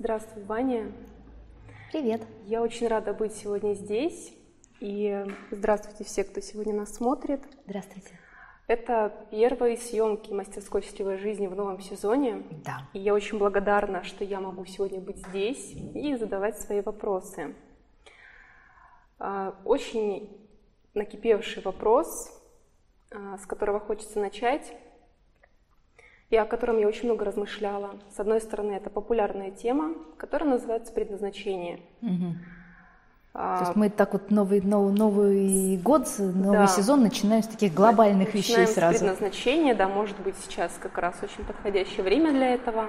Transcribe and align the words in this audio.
Здравствуй, 0.00 0.44
Ваня. 0.44 0.92
Привет. 1.90 2.22
Я 2.44 2.62
очень 2.62 2.86
рада 2.86 3.12
быть 3.12 3.34
сегодня 3.34 3.74
здесь. 3.74 4.32
И 4.78 5.26
здравствуйте 5.50 6.04
все, 6.04 6.22
кто 6.22 6.40
сегодня 6.40 6.72
нас 6.72 6.94
смотрит. 6.94 7.42
Здравствуйте. 7.66 8.10
Это 8.68 9.12
первые 9.32 9.76
съемки 9.76 10.32
мастерской 10.32 10.82
счастливой 10.82 11.18
жизни 11.18 11.48
в 11.48 11.56
новом 11.56 11.80
сезоне. 11.80 12.44
Да. 12.64 12.82
И 12.92 13.00
я 13.00 13.12
очень 13.12 13.38
благодарна, 13.38 14.04
что 14.04 14.22
я 14.22 14.38
могу 14.38 14.64
сегодня 14.66 15.00
быть 15.00 15.18
здесь 15.26 15.72
и 15.72 16.14
задавать 16.14 16.60
свои 16.60 16.80
вопросы. 16.80 17.56
А, 19.18 19.56
очень 19.64 20.48
накипевший 20.94 21.60
вопрос, 21.64 22.40
а, 23.10 23.36
с 23.36 23.46
которого 23.46 23.80
хочется 23.80 24.20
начать 24.20 24.72
и 26.30 26.36
о 26.36 26.44
котором 26.44 26.78
я 26.78 26.86
очень 26.86 27.04
много 27.04 27.24
размышляла. 27.24 27.96
С 28.14 28.20
одной 28.20 28.40
стороны, 28.40 28.72
это 28.72 28.90
популярная 28.90 29.50
тема, 29.50 29.94
которая 30.16 30.50
называется 30.50 30.92
предназначение. 30.92 31.80
Угу. 32.02 32.34
А, 33.34 33.58
То 33.58 33.64
есть 33.64 33.76
мы 33.76 33.88
так 33.88 34.12
вот 34.12 34.30
новый, 34.30 34.60
новый, 34.60 34.92
новый 34.92 35.76
год, 35.78 36.06
новый 36.18 36.58
да. 36.58 36.66
сезон 36.66 37.02
начинаем 37.02 37.42
с 37.42 37.46
таких 37.46 37.72
глобальных 37.72 38.32
да, 38.32 38.38
вещей 38.38 38.66
сразу. 38.66 38.96
С 38.96 38.98
предназначения, 38.98 39.74
да, 39.74 39.88
может 39.88 40.18
быть 40.20 40.36
сейчас 40.36 40.72
как 40.80 40.98
раз 40.98 41.14
очень 41.22 41.44
подходящее 41.44 42.02
время 42.02 42.32
для 42.32 42.54
этого, 42.54 42.86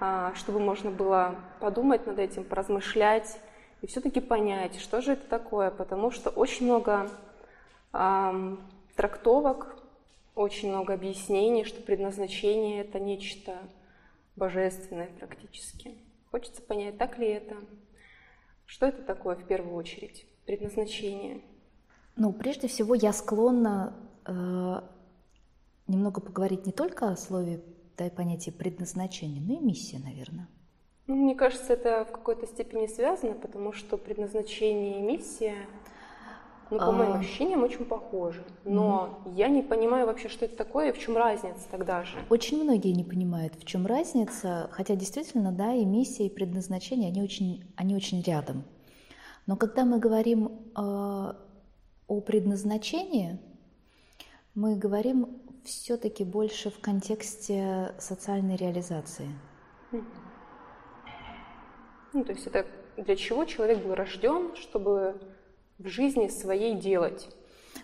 а, 0.00 0.32
чтобы 0.34 0.60
можно 0.60 0.90
было 0.90 1.36
подумать 1.60 2.06
над 2.06 2.18
этим, 2.18 2.44
поразмышлять 2.44 3.38
и 3.80 3.86
все-таки 3.86 4.20
понять, 4.20 4.80
что 4.80 5.00
же 5.00 5.12
это 5.12 5.28
такое, 5.28 5.70
потому 5.70 6.10
что 6.10 6.30
очень 6.30 6.66
много 6.66 7.08
эм, 7.92 8.60
трактовок 8.96 9.76
очень 10.34 10.68
много 10.70 10.94
объяснений, 10.94 11.64
что 11.64 11.80
предназначение 11.82 12.80
это 12.80 12.98
нечто 12.98 13.58
божественное 14.36 15.08
практически. 15.18 15.94
Хочется 16.30 16.62
понять, 16.62 16.98
так 16.98 17.18
ли 17.18 17.28
это? 17.28 17.56
Что 18.66 18.86
это 18.86 19.02
такое 19.02 19.36
в 19.36 19.46
первую 19.46 19.76
очередь? 19.76 20.26
Предназначение. 20.46 21.40
Ну, 22.16 22.32
прежде 22.32 22.68
всего, 22.68 22.94
я 22.94 23.12
склонна 23.12 23.94
э, 24.26 24.80
немного 25.86 26.20
поговорить 26.20 26.66
не 26.66 26.72
только 26.72 27.08
о 27.08 27.16
слове, 27.16 27.62
да, 27.96 28.06
и 28.06 28.10
понятии 28.10 28.50
предназначения, 28.50 29.40
но 29.40 29.54
и 29.54 29.64
миссия, 29.64 29.98
наверное. 29.98 30.48
Ну, 31.06 31.16
мне 31.16 31.34
кажется, 31.34 31.74
это 31.74 32.04
в 32.04 32.12
какой-то 32.12 32.46
степени 32.46 32.86
связано, 32.86 33.34
потому 33.34 33.72
что 33.72 33.98
предназначение 33.98 34.98
и 34.98 35.02
миссия 35.02 35.66
ну, 36.80 36.86
по 36.86 36.92
моим 36.92 37.12
а. 37.12 37.18
ощущениям, 37.18 37.62
очень 37.62 37.84
похожи. 37.84 38.44
Но 38.64 39.20
mm 39.24 39.34
я 39.34 39.48
не 39.48 39.62
понимаю 39.62 40.06
вообще, 40.06 40.28
что 40.28 40.44
это 40.44 40.56
такое 40.56 40.90
и 40.90 40.92
в 40.92 40.98
чем 40.98 41.16
разница 41.16 41.66
тогда 41.70 42.04
же. 42.04 42.16
Очень 42.30 42.62
многие 42.62 42.92
не 42.92 43.04
понимают, 43.04 43.54
в 43.56 43.64
чем 43.64 43.86
разница, 43.86 44.68
хотя 44.72 44.94
действительно, 44.94 45.50
да, 45.50 45.72
и 45.72 45.84
миссия, 45.84 46.26
и 46.26 46.30
предназначение, 46.30 47.08
они 47.08 47.22
очень, 47.22 47.64
они 47.76 47.96
очень 47.96 48.22
рядом. 48.22 48.64
Но 49.46 49.56
когда 49.56 49.84
мы 49.84 49.98
говорим 49.98 50.46
э, 50.46 50.50
о 50.76 52.20
предназначении, 52.20 53.38
мы 54.54 54.76
говорим 54.76 55.40
все-таки 55.64 56.24
больше 56.24 56.70
в 56.70 56.78
контексте 56.80 57.94
социальной 57.98 58.56
реализации. 58.56 59.28
Ну, 62.12 62.24
то 62.24 62.32
есть 62.32 62.46
это 62.46 62.66
для 62.96 63.16
чего 63.16 63.44
человек 63.44 63.82
был 63.84 63.94
рожден, 63.94 64.54
чтобы 64.54 65.20
в 65.78 65.88
жизни 65.88 66.28
своей 66.28 66.74
делать? 66.74 67.28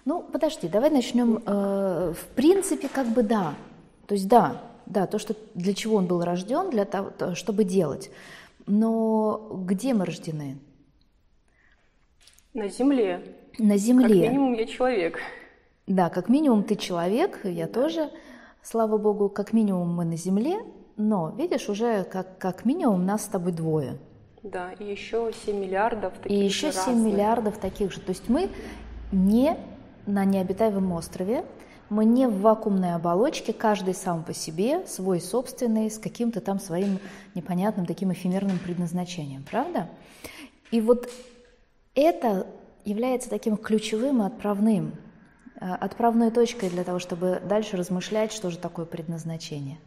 Ну, 0.04 0.22
подожди, 0.22 0.68
давай 0.68 0.90
начнем. 0.90 1.42
Э, 1.46 2.12
в 2.16 2.26
принципе, 2.34 2.88
как 2.88 3.06
бы 3.08 3.22
да. 3.22 3.54
То 4.06 4.14
есть 4.14 4.28
да, 4.28 4.62
да, 4.86 5.06
то, 5.06 5.18
что 5.18 5.34
для 5.54 5.74
чего 5.74 5.96
он 5.96 6.06
был 6.06 6.24
рожден, 6.24 6.70
для 6.70 6.84
того, 6.84 7.34
чтобы 7.34 7.64
делать. 7.64 8.10
Но 8.66 9.50
где 9.66 9.94
мы 9.94 10.04
рождены? 10.04 10.58
На 12.54 12.68
земле. 12.68 13.36
На 13.58 13.76
земле. 13.76 14.24
Как 14.24 14.32
минимум 14.32 14.54
я 14.54 14.66
человек. 14.66 15.18
Да, 15.86 16.08
как 16.08 16.28
минимум 16.28 16.64
ты 16.64 16.76
человек, 16.76 17.40
я 17.44 17.66
тоже, 17.66 18.10
слава 18.62 18.96
богу, 18.96 19.28
как 19.28 19.52
минимум 19.52 19.94
мы 19.94 20.04
на 20.04 20.16
земле, 20.16 20.60
но, 20.96 21.34
видишь, 21.36 21.68
уже 21.68 22.04
как, 22.04 22.38
как 22.38 22.64
минимум 22.64 23.06
нас 23.06 23.24
с 23.24 23.28
тобой 23.28 23.52
двое. 23.52 23.98
Да, 24.42 24.72
и 24.72 24.84
еще 24.84 25.30
7 25.44 25.56
миллиардов 25.56 26.14
таких 26.14 26.30
И 26.30 26.44
еще 26.44 26.72
7 26.72 26.86
разных. 26.86 27.12
миллиардов 27.12 27.58
таких 27.58 27.92
же. 27.92 28.00
То 28.00 28.10
есть 28.10 28.28
мы 28.28 28.50
не 29.12 29.56
на 30.06 30.24
необитаемом 30.24 30.92
острове, 30.92 31.44
мы 31.90 32.04
не 32.04 32.26
в 32.26 32.40
вакуумной 32.40 32.94
оболочке, 32.94 33.52
каждый 33.52 33.94
сам 33.94 34.22
по 34.22 34.32
себе, 34.32 34.86
свой 34.86 35.20
собственный, 35.20 35.90
с 35.90 35.98
каким-то 35.98 36.40
там 36.40 36.60
своим 36.60 37.00
непонятным 37.34 37.84
таким 37.84 38.12
эфемерным 38.12 38.58
предназначением, 38.58 39.44
правда? 39.50 39.88
И 40.70 40.80
вот 40.80 41.10
это 41.94 42.46
является 42.84 43.28
таким 43.28 43.56
ключевым 43.56 44.22
и 44.22 44.26
отправным, 44.26 44.94
э, 45.60 45.66
отправной 45.68 46.30
точкой 46.30 46.70
для 46.70 46.84
того, 46.84 46.98
чтобы 46.98 47.42
дальше 47.44 47.76
размышлять, 47.76 48.32
что 48.32 48.50
же 48.50 48.58
такое 48.58 48.86
предназначение. 48.86 49.78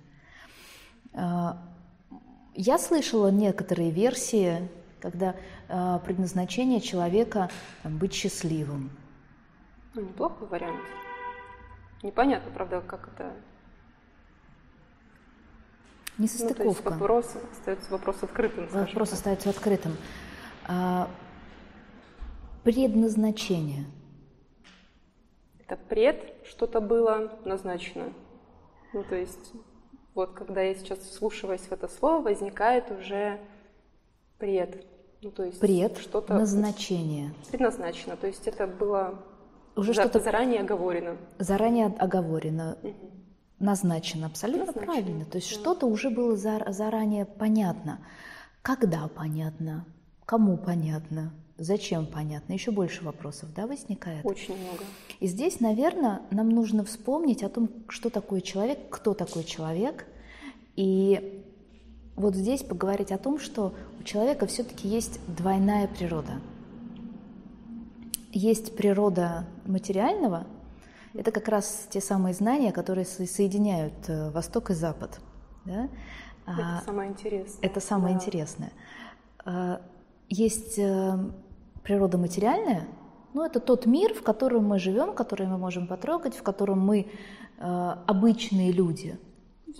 Я 2.55 2.77
слышала 2.77 3.29
некоторые 3.29 3.89
версии, 3.89 4.69
когда 5.01 5.35
э, 5.67 5.99
предназначение 6.05 6.81
человека 6.81 7.49
там, 7.81 7.97
быть 7.97 8.13
счастливым. 8.13 8.91
Ну, 9.95 10.01
неплохой 10.01 10.47
вариант. 10.47 10.81
Непонятно, 12.03 12.51
правда, 12.51 12.81
как 12.81 13.09
это... 13.13 13.33
Несостыковка. 16.19 16.91
Ну, 16.91 16.91
вопрос 16.91 17.35
остается 17.51 17.91
вопрос 17.91 18.21
открытым. 18.21 18.67
Вопрос 18.67 19.09
так. 19.09 19.17
остается 19.17 19.49
открытым. 19.49 19.97
А, 20.67 21.09
предназначение. 22.63 23.85
Это 25.59 25.75
пред 25.75 26.35
что-то 26.45 26.81
было 26.81 27.39
назначено. 27.45 28.13
Ну, 28.93 29.03
то 29.03 29.15
есть 29.15 29.53
вот 30.15 30.33
когда 30.33 30.61
я 30.61 30.75
сейчас 30.75 30.99
вслушиваюсь 30.99 31.61
в 31.61 31.71
это 31.71 31.87
слово, 31.87 32.21
возникает 32.21 32.91
уже 32.91 33.39
пред. 34.37 34.85
Ну, 35.21 35.31
то 35.31 35.43
есть 35.43 35.59
пред, 35.59 35.97
что-то 35.97 36.33
назначение. 36.33 37.33
Предназначено. 37.49 38.17
То 38.17 38.27
есть 38.27 38.47
это 38.47 38.67
было 38.67 39.23
уже 39.75 39.93
что-то 39.93 40.19
заранее 40.19 40.61
оговорено. 40.61 41.17
Заранее 41.39 41.87
оговорено. 41.97 42.77
Угу. 42.83 42.93
Назначено, 43.59 44.27
абсолютно 44.27 44.65
Назначено. 44.65 44.93
правильно. 44.93 45.25
То 45.25 45.37
есть 45.37 45.49
да. 45.49 45.59
что-то 45.59 45.85
уже 45.85 46.09
было 46.09 46.35
за, 46.35 46.61
заранее 46.67 47.25
понятно. 47.25 47.99
Когда 48.61 49.07
понятно, 49.07 49.85
кому 50.25 50.57
понятно, 50.57 51.33
зачем 51.57 52.05
понятно, 52.05 52.53
еще 52.53 52.71
больше 52.71 53.03
вопросов, 53.03 53.49
да, 53.55 53.67
возникает? 53.67 54.25
Очень 54.25 54.57
много. 54.57 54.83
И 55.19 55.27
здесь, 55.27 55.59
наверное, 55.59 56.21
нам 56.31 56.49
нужно 56.49 56.83
вспомнить 56.83 57.43
о 57.43 57.49
том, 57.49 57.69
что 57.89 58.09
такое 58.09 58.41
человек, 58.41 58.79
кто 58.89 59.13
такой 59.13 59.43
человек, 59.43 60.05
и 60.75 61.43
вот 62.15 62.35
здесь 62.35 62.63
поговорить 62.63 63.11
о 63.11 63.17
том, 63.17 63.39
что 63.39 63.73
у 63.99 64.03
человека 64.03 64.45
все-таки 64.47 64.87
есть 64.87 65.19
двойная 65.27 65.87
природа. 65.87 66.41
Есть 68.31 68.75
природа 68.75 69.45
материального, 69.65 70.47
это 71.13 71.31
как 71.31 71.47
раз 71.47 71.87
те 71.89 72.01
самые 72.01 72.33
знания, 72.33 72.71
которые 72.71 73.05
соединяют 73.05 73.93
э, 74.07 74.31
Восток 74.31 74.71
и 74.71 74.73
Запад. 74.73 75.19
Да? 75.63 75.87
Это 76.45 76.79
а, 76.79 76.81
самое 76.83 77.11
интересное. 77.11 77.61
Это 77.61 77.79
самое 77.79 78.15
да. 78.15 78.21
интересное. 78.21 78.71
Есть 80.29 80.77
э, 80.77 81.17
природа 81.83 82.17
материальная, 82.17 82.87
ну, 83.33 83.43
это 83.43 83.59
тот 83.59 83.85
мир, 83.85 84.13
в 84.13 84.21
котором 84.21 84.65
мы 84.65 84.79
живем, 84.79 85.13
который 85.13 85.47
мы 85.47 85.57
можем 85.57 85.87
потрогать, 85.87 86.35
в 86.35 86.43
котором 86.43 86.79
мы 86.79 87.07
э, 87.57 87.95
обычные 88.05 88.71
люди 88.71 89.17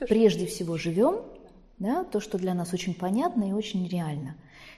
прежде 0.08 0.48
всего 0.48 0.78
живем, 0.78 1.22
да, 1.78 2.04
то, 2.04 2.20
что 2.20 2.38
для 2.38 2.54
нас 2.54 2.74
очень 2.74 2.96
понятно 2.96 3.50
и 3.50 3.54
очень 3.54 3.88
реально. 3.88 4.36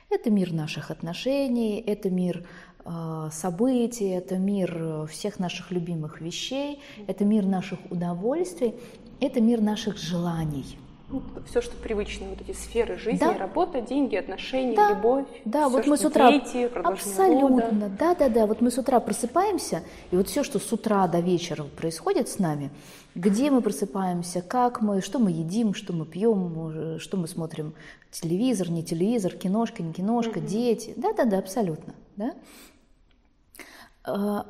Это 0.10 0.30
мир 0.30 0.52
наших 0.52 0.92
отношений, 0.92 1.80
это 1.80 2.10
мир 2.10 2.46
э, 2.84 3.30
событий, 3.32 4.10
это 4.10 4.38
мир 4.38 5.08
всех 5.08 5.40
наших 5.40 5.72
любимых 5.72 6.20
вещей, 6.20 6.82
это 7.08 7.24
мир 7.24 7.46
наших 7.46 7.80
удовольствий, 7.90 8.76
это 9.22 9.40
мир 9.40 9.62
наших 9.62 9.98
желаний 9.98 10.78
все, 11.48 11.62
что 11.62 11.76
привычно, 11.78 12.28
вот 12.28 12.42
эти 12.42 12.56
сферы 12.56 12.98
жизни, 12.98 13.20
да. 13.20 13.38
работа, 13.38 13.82
деньги, 13.82 14.16
отношения, 14.16 14.76
да. 14.76 14.90
любовь. 14.92 15.28
Да, 15.46 15.68
все, 15.68 15.78
вот 15.78 15.88
мы 15.88 15.98
с 15.98 16.06
утра 16.06 16.32
дети, 16.32 16.70
абсолютно, 16.84 17.90
да, 17.90 18.16
да, 18.16 18.30
да. 18.30 18.46
Вот 18.46 18.62
мы 18.62 18.72
с 18.72 18.78
утра 18.78 19.00
просыпаемся, 19.00 19.84
и 20.12 20.16
вот 20.16 20.28
все, 20.28 20.44
что 20.44 20.60
с 20.60 20.72
утра 20.72 21.08
до 21.08 21.20
вечера 21.20 21.64
происходит 21.64 22.28
с 22.30 22.40
нами, 22.40 22.72
где 23.14 23.52
мы 23.52 23.62
просыпаемся, 23.62 24.42
как 24.42 24.82
мы, 24.82 25.02
что 25.02 25.20
мы 25.20 25.32
едим, 25.32 25.74
что 25.74 25.94
мы 25.94 26.06
пьем, 26.06 27.00
что 27.00 27.18
мы 27.18 27.28
смотрим, 27.28 27.74
телевизор, 28.12 28.70
не 28.70 28.84
телевизор, 28.84 29.34
киношка, 29.34 29.84
не 29.84 29.94
киношка, 29.94 30.40
угу. 30.40 30.48
дети, 30.48 30.94
да, 30.98 31.14
да, 31.14 31.26
да, 31.26 31.38
абсолютно, 31.38 31.94
да. 32.16 32.34
А, 34.04 34.46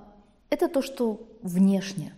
это 0.50 0.70
то, 0.70 0.82
что 0.82 1.28
внешне. 1.42 2.14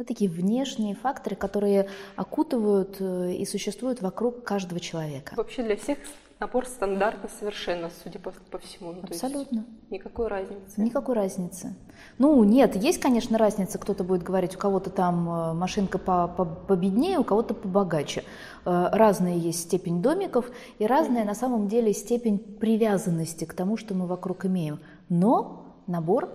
Да, 0.00 0.04
такие 0.04 0.30
внешние 0.30 0.94
факторы, 0.94 1.36
которые 1.36 1.86
окутывают 2.16 2.96
э, 3.00 3.34
и 3.34 3.44
существуют 3.44 4.00
вокруг 4.00 4.42
каждого 4.44 4.80
человека. 4.80 5.34
Вообще 5.36 5.62
для 5.62 5.76
всех 5.76 5.98
Набор 6.38 6.64
стандартно 6.64 7.28
совершенно, 7.38 7.90
судя 8.02 8.18
по, 8.18 8.32
по 8.50 8.56
всему. 8.56 8.92
Ну, 8.92 9.02
Абсолютно. 9.02 9.66
никакой 9.90 10.28
разницы. 10.28 10.80
Никакой 10.80 11.14
разницы. 11.14 11.74
Ну, 12.16 12.42
нет, 12.44 12.76
есть, 12.76 12.98
конечно, 12.98 13.36
разница. 13.36 13.76
Кто-то 13.76 14.04
будет 14.04 14.22
говорить, 14.22 14.56
у 14.56 14.58
кого-то 14.58 14.88
там 14.88 15.28
э, 15.28 15.52
машинка 15.52 15.98
по 15.98 16.28
по 16.28 16.46
победнее, 16.46 17.18
у 17.18 17.24
кого-то 17.24 17.52
побогаче. 17.52 18.24
Э, 18.64 18.88
разная 18.90 19.36
есть 19.36 19.60
степень 19.64 20.00
домиков 20.00 20.50
и 20.78 20.86
разная 20.86 21.26
на 21.26 21.34
самом 21.34 21.68
деле 21.68 21.92
степень 21.92 22.38
привязанности 22.38 23.44
к 23.44 23.52
тому, 23.52 23.76
что 23.76 23.94
мы 23.94 24.06
вокруг 24.06 24.46
имеем. 24.46 24.80
Но 25.10 25.74
набор 25.86 26.30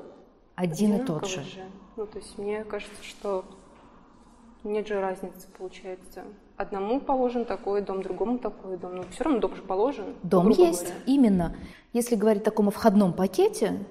один 0.54 0.98
и 0.98 1.04
тот 1.04 1.28
же. 1.28 1.42
же. 1.42 1.64
Ну, 1.98 2.06
то 2.06 2.18
есть 2.18 2.38
мне 2.38 2.64
кажется, 2.64 3.04
что 3.04 3.46
нет 4.64 4.88
же 4.88 5.00
разницы, 5.00 5.48
получается. 5.58 6.24
Одному 6.58 7.00
положен 7.00 7.46
такой 7.46 7.82
дом, 7.82 8.02
другому 8.02 8.40
такой 8.40 8.78
дом. 8.78 8.96
Но 8.96 9.04
все 9.12 9.24
равно 9.24 9.40
дом 9.40 9.56
же 9.56 9.62
положен. 9.62 10.16
Дом 10.24 10.50
есть, 10.50 10.84
говоря. 10.84 11.00
именно. 11.06 11.56
Если 11.94 12.16
говорить 12.16 12.42
о 12.42 12.46
таком 12.46 12.72
входном 12.72 13.14
пакете, 13.14 13.86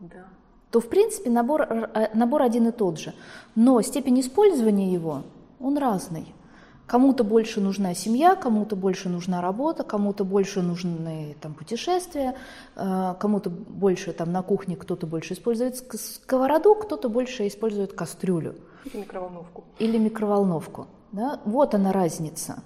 да. 0.00 0.24
то 0.70 0.80
в 0.80 0.88
принципе 0.88 1.28
набор, 1.28 1.62
э, 1.62 2.10
набор 2.14 2.42
один 2.42 2.68
и 2.68 2.72
тот 2.72 2.98
же. 2.98 3.14
Но 3.54 3.80
степень 3.82 4.20
использования 4.20 4.92
его, 4.92 5.22
он 5.60 5.76
разный. 5.76 6.34
Кому-то 6.86 7.24
больше 7.24 7.60
нужна 7.60 7.94
семья, 7.94 8.36
кому-то 8.36 8.76
больше 8.76 9.08
нужна 9.08 9.40
работа, 9.40 9.82
кому-то 9.82 10.24
больше 10.24 10.62
нужны 10.62 11.36
там, 11.40 11.52
путешествия, 11.54 12.36
э, 12.76 13.14
кому-то 13.18 13.50
больше 13.50 14.12
там, 14.12 14.30
на 14.30 14.42
кухне 14.42 14.76
кто-то 14.76 15.06
больше 15.06 15.34
использует 15.34 15.76
сковороду, 15.76 16.76
кто-то 16.76 17.08
больше 17.08 17.48
использует 17.48 17.92
кастрюлю. 17.92 18.54
Или 18.84 19.00
микроволновку. 19.00 19.64
Или 19.80 19.98
микроволновку. 19.98 20.86
Да? 21.10 21.40
Вот 21.44 21.74
она 21.74 21.92
разница. 21.92 22.62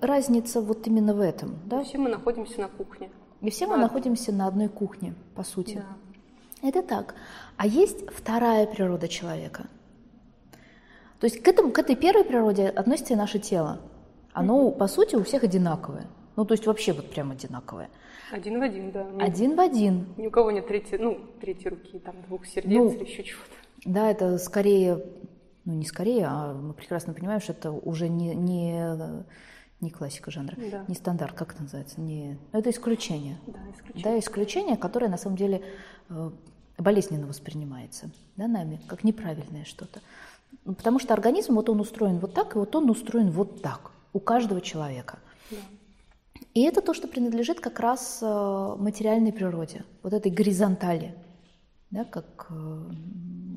Разница 0.00 0.62
вот 0.62 0.86
именно 0.86 1.12
в 1.12 1.20
этом. 1.20 1.58
Да? 1.66 1.82
И 1.82 1.84
все 1.84 1.98
мы 1.98 2.08
находимся 2.08 2.62
на 2.62 2.68
кухне. 2.68 3.10
И 3.42 3.50
все 3.50 3.66
да. 3.66 3.72
мы 3.72 3.78
находимся 3.78 4.32
на 4.32 4.46
одной 4.46 4.68
кухне, 4.68 5.14
по 5.34 5.44
сути. 5.44 5.74
Да. 6.62 6.68
Это 6.68 6.82
так. 6.82 7.14
А 7.58 7.66
есть 7.66 8.10
вторая 8.10 8.66
природа 8.66 9.06
человека. 9.06 9.66
То 11.20 11.26
есть 11.26 11.42
к, 11.42 11.48
этому, 11.48 11.72
к 11.72 11.78
этой 11.78 11.96
первой 11.96 12.24
природе 12.24 12.68
относится 12.68 13.14
и 13.14 13.16
наше 13.16 13.38
тело. 13.38 13.80
Оно, 14.32 14.68
mm-hmm. 14.68 14.78
по 14.78 14.86
сути, 14.86 15.16
у 15.16 15.24
всех 15.24 15.42
одинаковое. 15.42 16.06
Ну, 16.36 16.44
то 16.44 16.54
есть 16.54 16.66
вообще 16.66 16.92
вот 16.92 17.10
прям 17.10 17.32
одинаковое. 17.32 17.90
Один 18.30 18.60
в 18.60 18.62
один, 18.62 18.92
да. 18.92 19.06
Один 19.18 19.56
в 19.56 19.60
один. 19.60 20.06
Ни 20.16 20.26
у 20.26 20.30
кого 20.30 20.50
нет 20.50 20.68
третьей, 20.68 20.98
ну, 20.98 21.18
третьей 21.40 21.70
руки, 21.70 21.98
там, 21.98 22.14
двух 22.28 22.46
сердец 22.46 22.78
ну, 22.78 22.92
или 22.92 23.04
еще 23.04 23.24
чего-то. 23.24 23.50
Да, 23.84 24.10
это 24.10 24.38
скорее, 24.38 25.02
ну 25.64 25.74
не 25.74 25.84
скорее, 25.84 26.26
а 26.26 26.54
мы 26.54 26.74
прекрасно 26.74 27.14
понимаем, 27.14 27.40
что 27.40 27.52
это 27.52 27.70
уже 27.70 28.08
не, 28.08 28.34
не, 28.34 29.24
не 29.80 29.90
классика 29.90 30.30
жанра, 30.30 30.56
да. 30.70 30.84
не 30.88 30.94
стандарт, 30.94 31.34
как 31.34 31.54
это 31.54 31.62
называется, 31.62 32.00
не, 32.00 32.38
ну, 32.52 32.58
это 32.58 32.70
исключение. 32.70 33.38
Да, 33.46 33.58
исключение. 33.74 34.04
Да, 34.04 34.18
исключение, 34.18 34.76
которое 34.76 35.08
на 35.08 35.16
самом 35.16 35.36
деле 35.36 35.62
э, 36.10 36.30
болезненно 36.76 37.26
воспринимается 37.26 38.10
да, 38.36 38.46
нами, 38.46 38.80
как 38.88 39.04
неправильное 39.04 39.64
что-то. 39.64 40.00
Потому 40.76 40.98
что 40.98 41.14
организм, 41.14 41.54
вот 41.54 41.68
он 41.70 41.80
устроен 41.80 42.18
вот 42.18 42.34
так, 42.34 42.54
и 42.54 42.58
вот 42.58 42.74
он 42.76 42.90
устроен 42.90 43.30
вот 43.30 43.62
так 43.62 43.90
у 44.12 44.20
каждого 44.20 44.60
человека. 44.60 45.18
Да. 45.50 45.56
И 46.52 46.62
это 46.62 46.82
то, 46.82 46.92
что 46.92 47.08
принадлежит 47.08 47.60
как 47.60 47.80
раз 47.80 48.18
э, 48.20 48.74
материальной 48.78 49.32
природе, 49.32 49.84
вот 50.02 50.12
этой 50.12 50.30
горизонтали, 50.30 51.14
да, 51.90 52.04
как 52.04 52.48
э, 52.50 52.82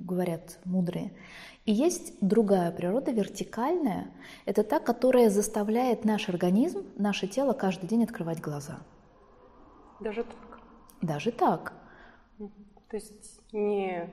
говорят 0.05 0.59
мудрые. 0.63 1.11
И 1.65 1.73
есть 1.73 2.13
другая 2.21 2.71
природа, 2.71 3.11
вертикальная. 3.11 4.07
Это 4.45 4.63
та, 4.63 4.79
которая 4.79 5.29
заставляет 5.29 6.05
наш 6.05 6.29
организм, 6.29 6.85
наше 6.95 7.27
тело 7.27 7.53
каждый 7.53 7.87
день 7.87 8.03
открывать 8.03 8.39
глаза. 8.39 8.79
Даже 9.99 10.23
так? 10.23 10.59
Даже 11.01 11.31
так. 11.31 11.73
То 12.37 12.97
есть 12.97 13.41
не 13.51 14.09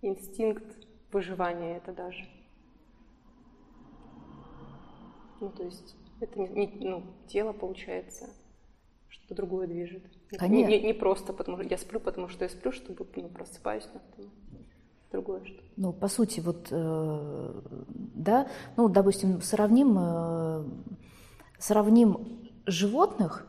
инстинкт 0.00 0.64
выживания 1.12 1.76
это 1.76 1.92
даже. 1.92 2.28
Ну, 5.40 5.50
то 5.50 5.64
есть 5.64 5.96
это 6.20 6.38
не, 6.38 6.48
не 6.48 6.88
ну, 6.88 7.02
тело, 7.26 7.52
получается, 7.52 8.30
что-то 9.08 9.34
другое 9.34 9.66
движет. 9.66 10.02
Конечно. 10.30 10.70
Не, 10.70 10.78
не, 10.78 10.86
не 10.86 10.92
просто 10.94 11.32
потому 11.32 11.58
что 11.58 11.68
я 11.68 11.78
сплю, 11.78 12.00
потому 12.00 12.28
что 12.28 12.44
я 12.44 12.48
сплю, 12.48 12.72
чтобы 12.72 13.06
ну, 13.16 13.28
просыпаюсь. 13.28 13.88
Но 13.92 14.24
другое 15.10 15.44
что. 15.44 15.62
Ну, 15.76 15.92
по 15.92 16.08
сути, 16.08 16.40
вот, 16.40 16.68
э, 16.70 17.60
да, 18.14 18.48
ну, 18.76 18.88
допустим, 18.88 19.42
сравним, 19.42 19.96
э, 19.98 20.64
сравним 21.58 22.50
животных, 22.66 23.46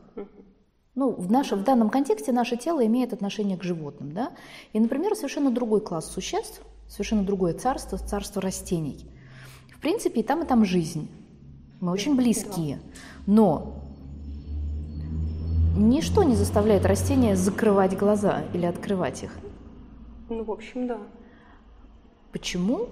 ну, 0.95 1.11
в, 1.11 1.31
нашем, 1.31 1.59
в 1.59 1.63
данном 1.63 1.89
контексте 1.89 2.31
наше 2.31 2.57
тело 2.57 2.85
имеет 2.85 3.13
отношение 3.13 3.57
к 3.57 3.63
животным, 3.63 4.11
да, 4.11 4.31
и, 4.73 4.79
например, 4.79 5.15
совершенно 5.15 5.49
другой 5.49 5.81
класс 5.81 6.11
существ, 6.11 6.61
совершенно 6.93 7.23
другое 7.23 7.55
царство, 7.55 7.97
царство 7.97 8.39
растений. 8.39 9.09
В 9.75 9.79
принципе, 9.79 10.19
и 10.19 10.23
там, 10.23 10.43
и 10.43 10.45
там 10.45 10.63
жизнь. 10.63 11.09
Мы 11.81 11.91
очень 11.91 12.15
близкие, 12.15 12.79
но 13.25 13.81
ничто 15.75 16.21
не 16.21 16.35
заставляет 16.35 16.85
растения 16.85 17.35
закрывать 17.35 17.97
глаза 17.97 18.43
или 18.53 18.67
открывать 18.67 19.23
их. 19.23 19.31
Ну, 20.29 20.43
в 20.43 20.51
общем, 20.51 20.87
да. 20.87 20.99
Почему? 22.31 22.89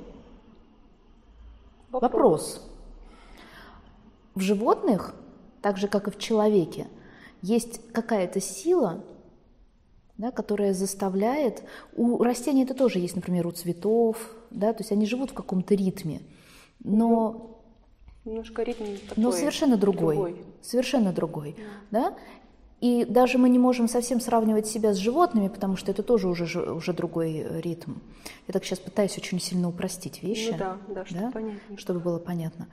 Вопрос. 1.92 2.02
Вопрос. 2.02 2.72
В 4.34 4.42
животных, 4.42 5.14
так 5.62 5.78
же 5.78 5.88
как 5.88 6.08
и 6.08 6.12
в 6.12 6.18
человеке, 6.18 6.88
есть 7.44 7.92
какая-то 7.92 8.42
сила, 8.42 9.04
да, 10.22 10.32
которая 10.32 10.74
заставляет... 10.74 11.64
У 11.96 12.24
растений 12.24 12.64
это 12.64 12.76
тоже 12.76 13.00
есть, 13.00 13.16
например, 13.16 13.48
у 13.48 13.52
цветов, 13.52 14.18
да, 14.52 14.72
то 14.72 14.82
есть 14.82 14.92
они 14.92 15.08
живут 15.08 15.32
в 15.32 15.34
каком-то 15.34 15.74
ритме, 15.74 16.22
но... 16.84 17.60
Немножко 18.24 18.62
ритм 18.62 18.84
такой, 19.10 19.24
Но 19.24 19.32
совершенно 19.32 19.78
другой. 19.78 20.16
другой. 20.16 20.46
Совершенно 20.62 21.12
другой. 21.12 21.56
Да. 21.90 22.12
да? 22.12 22.18
И 22.80 23.04
даже 23.04 23.40
мы 23.40 23.50
не 23.50 23.58
можем 23.58 23.88
совсем 23.88 24.20
сравнивать 24.20 24.68
себя 24.68 24.94
с 24.94 24.98
животными, 24.98 25.48
потому 25.48 25.76
что 25.76 25.90
это 25.90 26.04
тоже 26.04 26.28
уже, 26.28 26.46
уже 26.72 26.94
другой 26.94 27.38
э, 27.38 27.62
ритм. 27.62 27.94
Я 28.48 28.54
так 28.54 28.64
сейчас 28.64 28.78
пытаюсь 28.78 29.18
очень 29.18 29.40
сильно 29.40 29.70
упростить 29.70 30.22
вещи. 30.22 30.52
Ну 30.52 30.58
да, 30.58 30.78
да, 30.88 31.06
чтобы, 31.06 31.22
да? 31.22 31.32
Понятно. 31.32 31.78
чтобы 31.78 32.00
было 32.00 32.20
понятно. 32.20 32.68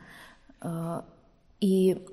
А, 0.61 1.07
и, 1.61 2.07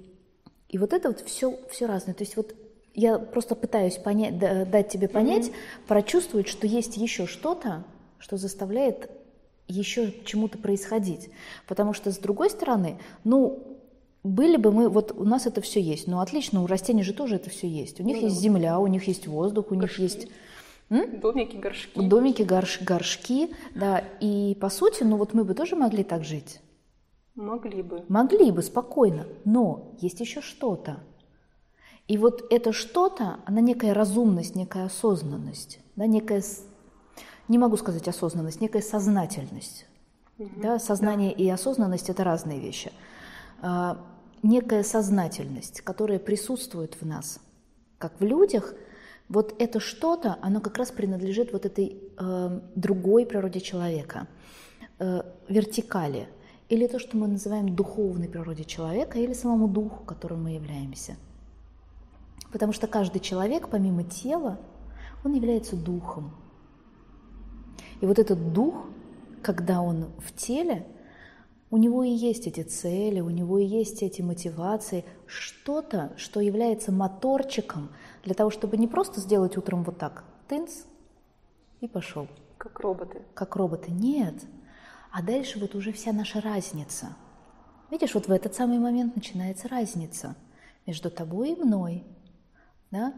и 0.70 0.78
вот 0.78 0.94
это 0.94 1.10
вот 1.10 1.20
все, 1.22 1.60
все 1.70 1.88
разное. 1.88 2.14
То 2.14 2.24
есть 2.24 2.38
вот 2.38 2.56
я 2.95 3.19
просто 3.19 3.56
пытаюсь 3.56 3.97
понять, 3.97 4.37
дать 4.37 4.90
тебе 4.90 5.07
понять, 5.07 5.47
mm-hmm. 5.47 5.87
прочувствовать, 5.87 6.47
что 6.47 6.66
есть 6.66 6.97
еще 6.97 7.28
что-то, 7.28 7.83
что 8.18 8.37
заставляет 8.37 9.11
еще 9.68 10.14
чему-то 10.25 10.57
происходить. 10.57 11.30
Потому 11.68 11.94
что, 11.94 12.11
с 12.11 12.18
другой 12.18 12.49
стороны, 12.49 12.97
ну, 13.23 13.78
были 14.23 14.57
бы 14.57 14.71
мы, 14.71 14.90
вот 14.90 15.11
у 15.16 15.23
нас 15.23 15.45
это 15.45 15.61
все 15.61 15.80
есть, 15.80 16.07
ну 16.07 16.19
отлично, 16.19 16.64
у 16.64 16.68
растений 16.68 17.04
же 17.04 17.14
тоже 17.14 17.35
это 17.35 17.49
все 17.49 17.68
есть. 17.68 17.99
У 17.99 18.04
них 18.04 18.18
ну, 18.18 18.23
есть 18.23 18.35
да. 18.37 18.42
земля, 18.42 18.80
у 18.80 18.87
них 18.87 19.07
есть 19.07 19.28
воздух, 19.28 19.71
у 19.71 19.75
горшки. 19.75 20.02
них 20.02 20.11
есть... 20.11 20.28
М? 20.90 21.19
Домики, 21.19 21.56
горшки. 21.57 21.99
Домики, 21.99 22.42
горш, 22.44 22.81
горшки, 22.81 23.52
да. 23.75 24.04
И 24.19 24.56
по 24.59 24.69
сути, 24.69 25.04
ну 25.04 25.18
вот 25.18 25.33
мы 25.33 25.44
бы 25.44 25.54
тоже 25.54 25.75
могли 25.75 26.04
так 26.04 26.23
жить. 26.23 26.59
Могли 27.35 27.81
бы. 27.81 28.04
Могли 28.07 28.52
бы, 28.52 28.61
спокойно. 28.61 29.25
Но 29.44 29.95
есть 29.99 30.19
еще 30.21 30.42
что-то. 30.42 30.97
И 32.07 32.18
вот 32.18 32.45
это 32.52 32.71
что-то, 32.71 33.40
она 33.45 33.62
некая 33.62 33.94
разумность, 33.94 34.56
некая 34.56 34.85
осознанность, 34.85 35.80
да, 35.95 36.06
некая, 36.06 36.44
не 37.47 37.57
могу 37.57 37.78
сказать 37.78 38.07
осознанность, 38.07 38.62
некая 38.62 38.81
сознательность. 38.81 39.88
Угу. 40.38 40.50
Да, 40.62 40.80
сознание 40.80 41.33
да. 41.35 41.44
и 41.44 41.50
осознанность– 41.50 42.09
это 42.12 42.24
разные 42.24 42.59
вещи. 42.59 42.92
А, 43.62 43.97
некая 44.44 44.83
сознательность, 44.83 45.81
которая 45.81 46.19
присутствует 46.19 46.95
в 47.02 47.06
нас, 47.06 47.40
как 47.97 48.19
в 48.19 48.24
людях, 48.24 48.76
вот 49.28 49.56
это 49.57 49.80
что-то, 49.80 50.38
оно 50.42 50.62
как 50.62 50.78
раз 50.78 50.92
принадлежит 50.92 51.52
вот 51.52 51.66
этой 51.66 51.97
э, 52.18 52.59
другой 52.76 53.26
природе 53.26 53.59
человека, 53.59 54.28
э, 55.00 55.24
вертикали, 55.50 56.28
или 56.69 56.85
то, 56.85 57.00
что 57.00 57.18
мы 57.18 57.28
называем 57.28 57.76
духовной 57.76 58.30
природе 58.30 58.66
человека, 58.66 59.18
или 59.18 59.33
самому 59.33 59.68
духу, 59.68 60.04
которым 60.04 60.44
мы 60.44 60.52
являемся. 60.52 61.16
Потому 62.56 62.71
что 62.71 62.88
каждый 62.88 63.19
человек, 63.19 63.68
помимо 63.68 64.06
тела, 64.06 64.57
он 65.26 65.33
является 65.33 65.76
духом. 65.76 66.31
И 68.00 68.06
вот 68.06 68.18
этот 68.18 68.54
дух, 68.54 68.85
когда 69.42 69.81
он 69.81 70.06
в 70.19 70.33
теле, 70.33 70.88
у 71.69 71.76
него 71.76 72.06
и 72.06 72.12
есть 72.12 72.47
эти 72.47 72.64
цели, 72.64 73.19
у 73.19 73.30
него 73.30 73.59
и 73.59 73.66
есть 73.66 74.02
эти 74.04 74.21
мотивации, 74.21 75.04
что-то, 75.26 76.14
что 76.16 76.40
является 76.40 76.94
моторчиком 76.94 77.90
для 78.24 78.33
того, 78.33 78.52
чтобы 78.52 78.78
не 78.78 78.88
просто 78.88 79.19
сделать 79.19 79.57
утром 79.57 79.83
вот 79.83 79.97
так, 79.97 80.24
тынц, 80.47 80.83
и 81.81 81.90
пошел. 81.90 82.30
Как 82.57 82.80
роботы. 82.80 83.21
Как 83.33 83.57
роботы. 83.57 83.92
Нет. 83.92 84.45
А 85.12 85.21
дальше 85.21 85.59
вот 85.59 85.76
уже 85.76 85.92
вся 85.92 86.14
наша 86.14 86.40
разница. 86.40 87.18
Видишь, 87.92 88.14
вот 88.14 88.30
в 88.30 88.31
этот 88.31 88.56
самый 88.56 88.80
момент 88.80 89.14
начинается 89.18 89.68
разница 89.68 90.38
между 90.85 91.12
тобой 91.12 91.50
и 91.50 91.62
мной. 91.62 92.06
Да? 92.95 93.14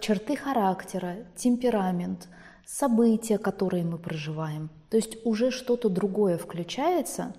Черты 0.00 0.36
характера, 0.36 1.18
темперамент, 1.36 2.28
события, 2.66 3.38
которые 3.38 3.84
мы 3.84 3.96
проживаем. 3.96 4.70
То 4.90 4.96
есть 4.96 5.24
уже 5.24 5.52
что-то 5.52 5.88
другое 5.88 6.36
включается, 6.36 7.32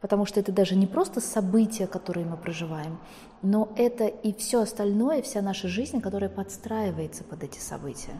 потому 0.00 0.26
что 0.26 0.40
это 0.40 0.50
даже 0.50 0.74
не 0.74 0.88
просто 0.88 1.20
события, 1.20 1.86
которые 1.86 2.26
мы 2.26 2.36
проживаем, 2.36 2.98
но 3.40 3.72
это 3.76 4.06
и 4.06 4.32
все 4.34 4.62
остальное, 4.62 5.22
вся 5.22 5.40
наша 5.40 5.68
жизнь, 5.68 6.00
которая 6.00 6.28
подстраивается 6.28 7.22
под 7.22 7.44
эти 7.44 7.60
события. 7.60 8.18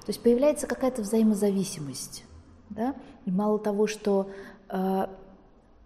То 0.00 0.08
есть 0.08 0.22
появляется 0.22 0.66
какая-то 0.66 1.02
взаимозависимость. 1.02 2.24
Да? 2.70 2.96
И 3.24 3.30
мало 3.30 3.60
того, 3.60 3.86
что 3.86 4.30
э, 4.68 5.06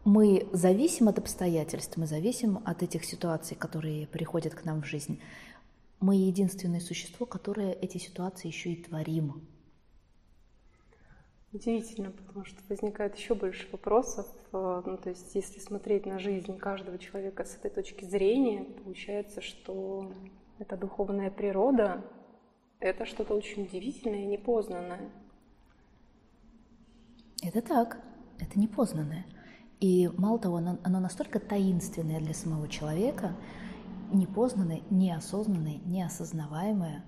мы 0.04 0.48
зависим 0.52 1.08
от 1.08 1.18
обстоятельств, 1.18 1.96
мы 1.96 2.06
зависим 2.06 2.60
от 2.64 2.82
этих 2.82 3.04
ситуаций, 3.04 3.56
которые 3.56 4.06
приходят 4.06 4.54
к 4.54 4.64
нам 4.64 4.82
в 4.82 4.86
жизнь. 4.86 5.20
Мы 6.02 6.16
единственное 6.16 6.80
существо, 6.80 7.26
которое 7.26 7.74
эти 7.74 7.96
ситуации 7.98 8.48
еще 8.48 8.72
и 8.72 8.82
творим. 8.82 9.46
Удивительно, 11.52 12.10
потому 12.10 12.44
что 12.44 12.58
возникает 12.68 13.14
еще 13.14 13.36
больше 13.36 13.68
вопросов. 13.70 14.26
Э, 14.52 14.82
ну, 14.84 14.96
то 14.96 15.10
есть, 15.10 15.32
если 15.36 15.60
смотреть 15.60 16.04
на 16.04 16.18
жизнь 16.18 16.58
каждого 16.58 16.98
человека 16.98 17.44
с 17.44 17.54
этой 17.54 17.70
точки 17.70 18.04
зрения, 18.04 18.64
получается, 18.64 19.40
что 19.40 20.12
эта 20.58 20.76
духовная 20.76 21.30
природа— 21.30 22.04
это 22.80 23.06
что-то 23.06 23.34
очень 23.34 23.62
удивительное 23.62 24.22
и 24.24 24.26
непознанное. 24.26 25.08
Это 27.44 27.62
так, 27.62 28.00
это 28.40 28.58
непознанное. 28.58 29.24
И 29.78 30.10
мало 30.16 30.40
того, 30.40 30.56
оно, 30.56 30.78
оно 30.82 30.98
настолько 30.98 31.38
таинственное 31.38 32.18
для 32.18 32.34
самого 32.34 32.66
человека, 32.66 33.36
непознанное, 34.12 34.80
неосознанное, 34.90 35.80
неосознаваемое, 35.84 37.04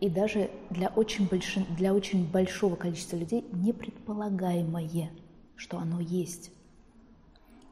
и 0.00 0.08
даже 0.08 0.50
для 0.70 0.88
очень, 0.88 1.28
больш... 1.28 1.56
для 1.76 1.92
очень 1.92 2.26
большого 2.30 2.74
количества 2.76 3.16
людей 3.16 3.44
непредполагаемое, 3.52 5.10
что 5.56 5.78
оно 5.78 6.00
есть. 6.00 6.50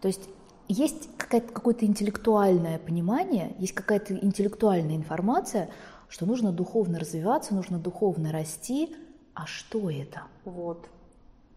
То 0.01 0.09
есть 0.09 0.29
есть 0.69 1.09
какое-то 1.17 1.87
интеллектуальное 1.87 2.79
понимание, 2.79 3.55
есть 3.59 3.73
какая-то 3.73 4.15
интеллектуальная 4.15 4.97
информация, 4.97 5.71
что 6.09 6.27
нужно 6.27 6.53
духовно 6.53 6.99
развиваться, 6.99 7.55
нужно 7.55 7.79
духовно 7.79 8.33
расти. 8.33 8.95
А 9.35 9.47
что 9.47 9.91
это? 9.91 10.23
Вот 10.45 10.89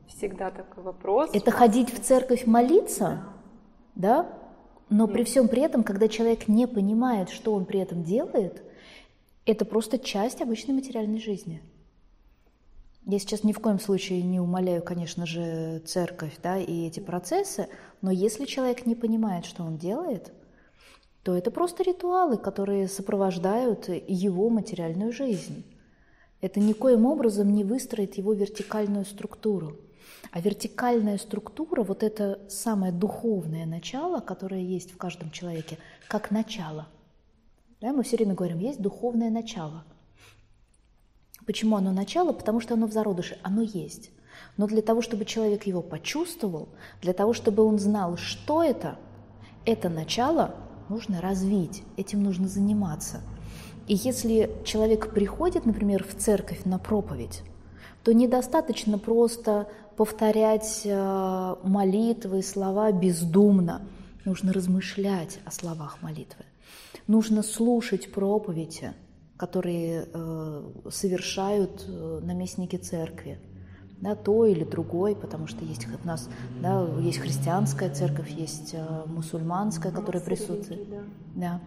всегда 0.07 0.51
такой 0.51 0.83
вопрос. 0.83 1.29
Это 1.33 1.51
ходить 1.51 1.93
в 1.93 2.01
церковь 2.01 2.45
молиться, 2.45 3.23
да? 3.95 4.23
да? 4.23 4.40
Но 4.91 5.07
при 5.07 5.23
всем 5.23 5.47
при 5.47 5.61
этом, 5.61 5.83
когда 5.83 6.09
человек 6.09 6.49
не 6.49 6.67
понимает, 6.67 7.29
что 7.29 7.53
он 7.53 7.63
при 7.63 7.79
этом 7.79 8.03
делает, 8.03 8.61
это 9.45 9.63
просто 9.63 9.97
часть 9.97 10.41
обычной 10.41 10.75
материальной 10.75 11.21
жизни. 11.21 11.63
Я 13.05 13.17
сейчас 13.17 13.45
ни 13.45 13.53
в 13.53 13.59
коем 13.59 13.79
случае 13.79 14.21
не 14.21 14.41
умоляю, 14.41 14.83
конечно 14.83 15.25
же, 15.25 15.79
церковь 15.85 16.37
да, 16.43 16.57
и 16.59 16.87
эти 16.87 16.99
процессы, 16.99 17.69
но 18.01 18.11
если 18.11 18.43
человек 18.43 18.85
не 18.85 18.95
понимает, 18.95 19.45
что 19.45 19.63
он 19.63 19.77
делает, 19.77 20.33
то 21.23 21.37
это 21.37 21.51
просто 21.51 21.83
ритуалы, 21.83 22.37
которые 22.37 22.89
сопровождают 22.89 23.87
его 23.87 24.49
материальную 24.49 25.13
жизнь. 25.13 25.63
Это 26.41 26.59
никоим 26.59 27.05
образом 27.05 27.53
не 27.53 27.63
выстроит 27.63 28.15
его 28.15 28.33
вертикальную 28.33 29.05
структуру. 29.05 29.77
А 30.31 30.39
вертикальная 30.39 31.17
структура, 31.17 31.83
вот 31.83 32.03
это 32.03 32.39
самое 32.49 32.91
духовное 32.91 33.65
начало, 33.65 34.19
которое 34.19 34.61
есть 34.61 34.91
в 34.91 34.97
каждом 34.97 35.31
человеке, 35.31 35.77
как 36.07 36.31
начало. 36.31 36.87
Да, 37.81 37.91
мы 37.91 38.03
все 38.03 38.17
время 38.17 38.35
говорим, 38.35 38.59
есть 38.59 38.79
духовное 38.79 39.31
начало. 39.31 39.83
Почему 41.45 41.75
оно 41.75 41.91
начало? 41.91 42.31
Потому 42.31 42.59
что 42.59 42.75
оно 42.75 42.87
в 42.87 42.93
зародыше, 42.93 43.39
оно 43.41 43.61
есть. 43.61 44.11
Но 44.57 44.67
для 44.67 44.81
того, 44.81 45.01
чтобы 45.01 45.25
человек 45.25 45.63
его 45.63 45.81
почувствовал, 45.81 46.69
для 47.01 47.13
того, 47.13 47.33
чтобы 47.33 47.63
он 47.63 47.79
знал, 47.79 48.17
что 48.17 48.63
это, 48.63 48.97
это 49.65 49.89
начало 49.89 50.55
нужно 50.89 51.21
развить, 51.21 51.83
этим 51.97 52.23
нужно 52.23 52.47
заниматься. 52.47 53.21
И 53.87 53.95
если 53.95 54.51
человек 54.63 55.13
приходит, 55.13 55.65
например, 55.65 56.03
в 56.03 56.15
церковь 56.15 56.63
на 56.65 56.77
проповедь, 56.77 57.41
то 58.03 58.13
недостаточно 58.13 58.97
просто 58.97 59.67
повторять 59.95 60.81
э, 60.85 61.55
молитвы, 61.63 62.41
слова 62.41 62.91
бездумно. 62.91 63.81
Нужно 64.25 64.53
размышлять 64.53 65.39
о 65.45 65.51
словах 65.51 66.01
молитвы. 66.01 66.45
Нужно 67.07 67.43
слушать 67.43 68.11
проповеди, 68.11 68.93
которые 69.37 70.07
э, 70.11 70.71
совершают 70.89 71.85
э, 71.87 72.19
наместники 72.23 72.77
церкви. 72.77 73.39
Да, 73.99 74.15
то 74.15 74.47
или 74.47 74.63
другой, 74.63 75.15
потому 75.15 75.45
что 75.45 75.63
есть 75.63 75.85
у 75.87 76.07
нас 76.07 76.27
да, 76.59 76.87
есть 77.01 77.19
христианская 77.19 77.93
церковь, 77.93 78.31
есть 78.31 78.75
мусульманская, 79.05 79.91
которая 79.91 80.23
присутствует. 80.23 80.87
Да. 81.35 81.61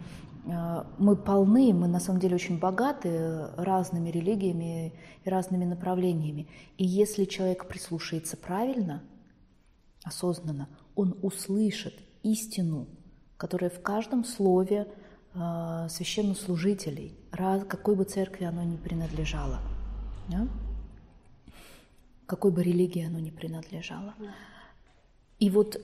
А, 0.47 0.87
мы 0.99 1.17
полны, 1.17 1.73
мы 1.73 1.89
на 1.89 2.01
самом 2.01 2.21
деле 2.21 2.35
очень 2.35 2.59
богаты 2.59 3.49
разными 3.57 4.11
религиями 4.11 4.93
и 5.25 5.31
разными 5.31 5.65
направлениями. 5.65 6.49
И 6.77 6.85
если 6.85 7.25
человек 7.25 7.67
прислушается 7.67 8.37
правильно, 8.37 9.03
осознанно, 10.03 10.69
он 10.95 11.17
услышит 11.23 11.95
истину, 12.23 12.87
которая 13.37 13.71
в 13.71 13.81
каждом 13.81 14.25
слове 14.25 14.87
э, 15.35 15.87
священнослужителей, 15.89 17.17
раз, 17.33 17.65
какой 17.65 17.97
бы 17.97 18.05
церкви 18.05 18.45
оно 18.45 18.63
ни 18.63 18.77
принадлежало, 18.77 19.61
да? 20.29 20.47
какой 22.27 22.51
бы 22.53 22.63
религии 22.63 23.05
оно 23.05 23.19
ни 23.19 23.31
принадлежало. 23.31 24.15
И 25.39 25.51
вот 25.51 25.81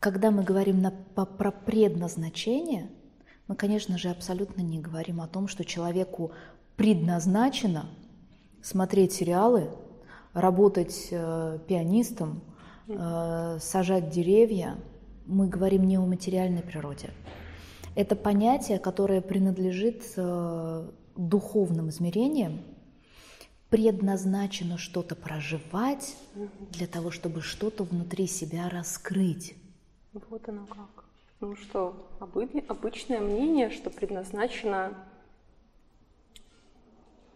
когда 0.00 0.30
мы 0.30 0.42
говорим 0.42 0.80
на, 0.82 0.90
по, 0.90 1.24
про 1.24 1.52
предназначение– 1.52 2.90
мы, 3.48 3.54
конечно 3.54 3.96
же, 3.96 4.08
абсолютно 4.08 4.60
не 4.62 4.80
говорим 4.80 5.20
о 5.20 5.28
том, 5.28 5.46
что 5.48 5.64
человеку 5.64 6.32
предназначено 6.76 7.86
смотреть 8.62 9.12
сериалы, 9.12 9.70
работать 10.32 11.08
э, 11.10 11.58
пианистом, 11.68 12.42
э, 12.88 13.58
сажать 13.60 14.10
деревья. 14.10 14.76
Мы 15.26 15.48
говорим 15.48 15.86
не 15.86 15.96
о 15.96 16.04
материальной 16.04 16.62
природе. 16.62 17.10
Это 17.94 18.16
понятие, 18.16 18.78
которое 18.78 19.20
принадлежит 19.20 20.02
э, 20.16 20.90
духовным 21.16 21.88
измерениям, 21.88 22.60
предназначено 23.70 24.76
что-то 24.76 25.14
проживать 25.14 26.16
для 26.72 26.86
того, 26.86 27.10
чтобы 27.10 27.40
что-то 27.40 27.84
внутри 27.84 28.26
себя 28.26 28.68
раскрыть. 28.68 29.54
Вот 30.12 30.48
оно 30.48 30.66
как. 30.66 31.05
Ну 31.40 31.54
что, 31.54 31.94
обычное 32.18 33.20
мнение, 33.20 33.68
что 33.68 33.90
предназначено 33.90 34.94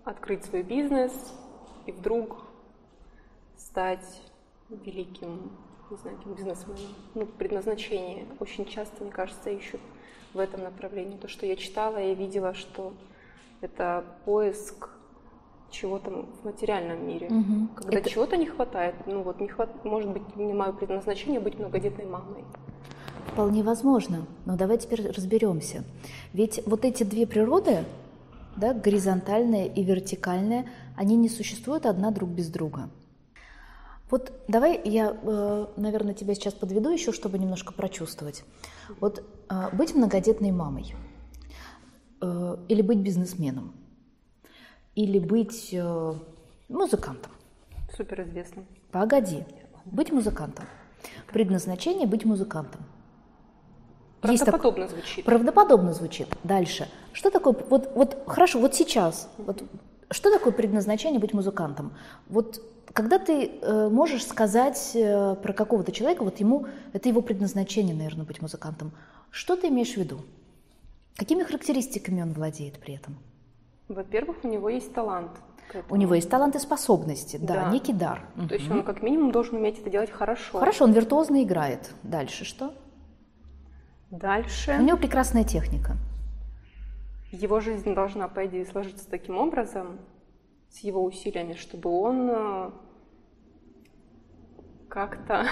открыть 0.04 0.44
свой 0.44 0.62
бизнес 0.62 1.12
и 1.84 1.92
вдруг 1.92 2.42
стать 3.58 4.22
великим, 4.70 5.52
не 5.90 5.96
знаю, 5.98 6.18
бизнесменом. 6.24 6.80
Ну, 7.14 7.26
предназначение 7.26 8.26
очень 8.38 8.64
часто, 8.64 9.02
мне 9.02 9.12
кажется, 9.12 9.50
ищут 9.50 9.80
в 10.32 10.38
этом 10.38 10.62
направлении. 10.62 11.18
То, 11.18 11.28
что 11.28 11.44
я 11.44 11.56
читала, 11.56 11.98
я 11.98 12.14
видела, 12.14 12.54
что 12.54 12.94
это 13.60 14.04
поиск 14.24 14.88
чего-то 15.70 16.10
в 16.10 16.44
материальном 16.44 17.06
мире. 17.06 17.26
Угу. 17.26 17.74
Когда 17.76 17.98
это... 17.98 18.10
чего-то 18.10 18.36
не 18.36 18.46
хватает, 18.46 18.94
ну 19.06 19.22
вот 19.22 19.40
не 19.40 19.48
хватает, 19.48 19.84
может 19.84 20.10
быть, 20.10 20.36
не 20.36 20.52
мое 20.52 20.72
предназначение 20.72 21.40
быть 21.40 21.58
многодетной 21.58 22.06
мамой. 22.06 22.44
Вполне 23.40 23.62
возможно, 23.62 24.26
но 24.44 24.54
давай 24.54 24.76
теперь 24.76 25.10
разберемся. 25.10 25.82
Ведь 26.34 26.60
вот 26.66 26.84
эти 26.84 27.04
две 27.04 27.26
природы, 27.26 27.86
да, 28.54 28.74
горизонтальная 28.74 29.64
и 29.64 29.82
вертикальная, 29.82 30.66
они 30.94 31.16
не 31.16 31.30
существуют 31.30 31.86
одна 31.86 32.10
друг 32.10 32.28
без 32.28 32.50
друга. 32.50 32.90
Вот 34.10 34.30
давай 34.46 34.78
я, 34.84 35.16
э, 35.22 35.66
наверное, 35.78 36.12
тебя 36.12 36.34
сейчас 36.34 36.52
подведу 36.52 36.90
еще, 36.90 37.12
чтобы 37.12 37.38
немножко 37.38 37.72
прочувствовать. 37.72 38.44
Вот 39.00 39.24
э, 39.48 39.74
быть 39.74 39.94
многодетной 39.94 40.50
мамой, 40.50 40.94
э, 42.20 42.56
или 42.68 42.82
быть 42.82 42.98
бизнесменом, 42.98 43.72
или 44.94 45.18
быть 45.18 45.74
музыкантом. 46.68 47.32
Суперизвестным. 47.96 48.66
Погоди, 48.92 49.46
быть 49.86 50.12
музыкантом. 50.12 50.66
Предназначение 51.32 52.06
быть 52.06 52.26
музыкантом. 52.26 52.82
Правдоподобно 54.20 54.86
так... 54.86 54.96
звучит. 54.96 55.24
Правдоподобно 55.24 55.92
звучит. 55.92 56.28
Дальше. 56.44 56.88
Что 57.12 57.30
такое, 57.30 57.54
вот, 57.68 57.90
вот 57.94 58.22
хорошо, 58.26 58.58
вот 58.58 58.74
сейчас, 58.74 59.28
вот, 59.38 59.62
что 60.10 60.30
такое 60.30 60.52
предназначение 60.52 61.20
быть 61.20 61.32
музыкантом? 61.32 61.92
Вот 62.28 62.62
когда 62.92 63.18
ты 63.18 63.46
э, 63.46 63.88
можешь 63.88 64.26
сказать 64.26 64.92
э, 64.94 65.36
про 65.36 65.52
какого-то 65.52 65.92
человека, 65.92 66.24
вот 66.24 66.40
ему, 66.40 66.66
это 66.92 67.08
его 67.08 67.22
предназначение, 67.22 67.94
наверное, 67.94 68.26
быть 68.26 68.42
музыкантом, 68.42 68.92
что 69.30 69.56
ты 69.56 69.68
имеешь 69.68 69.94
в 69.94 69.96
виду? 69.96 70.20
Какими 71.16 71.42
характеристиками 71.42 72.22
он 72.22 72.32
владеет 72.32 72.78
при 72.78 72.94
этом? 72.94 73.16
Во-первых, 73.88 74.38
у 74.42 74.48
него 74.48 74.68
есть 74.68 74.92
талант. 74.92 75.30
У 75.88 75.96
него 75.96 76.14
есть 76.14 76.28
талант 76.28 76.56
и 76.56 76.58
способности, 76.58 77.38
да, 77.40 77.54
да. 77.54 77.70
некий 77.70 77.92
дар. 77.92 78.22
То 78.48 78.54
есть 78.54 78.68
он 78.68 78.82
как 78.82 79.02
минимум 79.02 79.30
должен 79.30 79.56
уметь 79.56 79.78
это 79.78 79.88
делать 79.88 80.10
хорошо. 80.10 80.58
Хорошо, 80.58 80.84
он 80.84 80.92
виртуозно 80.92 81.44
играет. 81.44 81.92
Дальше 82.02 82.44
что? 82.44 82.74
Дальше. 84.10 84.76
У 84.78 84.82
него 84.82 84.98
прекрасная 84.98 85.44
техника. 85.44 85.96
Его 87.30 87.60
жизнь 87.60 87.94
должна, 87.94 88.26
по 88.28 88.44
идее, 88.46 88.66
сложиться 88.66 89.08
таким 89.08 89.36
образом, 89.36 90.00
с 90.68 90.78
его 90.78 91.04
усилиями, 91.04 91.54
чтобы 91.54 91.90
он 91.90 92.30
э, 92.30 92.70
как-то 94.88 95.46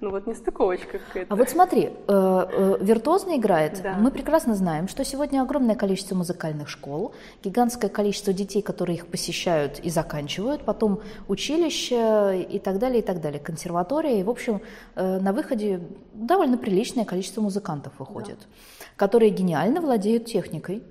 ну 0.00 0.10
вот 0.10 0.26
не 0.26 0.34
стыковочка 0.34 0.98
какая-то. 0.98 1.32
А 1.32 1.36
вот 1.36 1.50
смотри, 1.50 1.84
э, 1.84 1.90
э, 2.08 2.76
виртуозно 2.80 3.36
играет. 3.36 3.80
Да. 3.82 3.96
Мы 3.96 4.10
прекрасно 4.10 4.54
знаем, 4.54 4.88
что 4.88 5.04
сегодня 5.04 5.42
огромное 5.42 5.74
количество 5.74 6.14
музыкальных 6.14 6.68
школ, 6.68 7.14
гигантское 7.42 7.90
количество 7.90 8.32
детей, 8.32 8.62
которые 8.62 8.96
их 8.96 9.06
посещают 9.06 9.78
и 9.80 9.90
заканчивают, 9.90 10.64
потом 10.64 11.00
училище 11.28 12.42
и 12.42 12.58
так 12.58 12.78
далее, 12.78 13.00
и 13.00 13.02
так 13.02 13.20
далее, 13.20 13.40
консерватория. 13.40 14.20
И, 14.20 14.22
в 14.22 14.30
общем, 14.30 14.62
э, 14.94 15.18
на 15.20 15.32
выходе 15.32 15.80
довольно 16.14 16.56
приличное 16.56 17.04
количество 17.04 17.40
музыкантов 17.40 17.92
выходит, 17.98 18.38
да. 18.38 18.86
которые 18.96 19.30
гениально 19.30 19.80
владеют 19.80 20.26
техникой. 20.26 20.82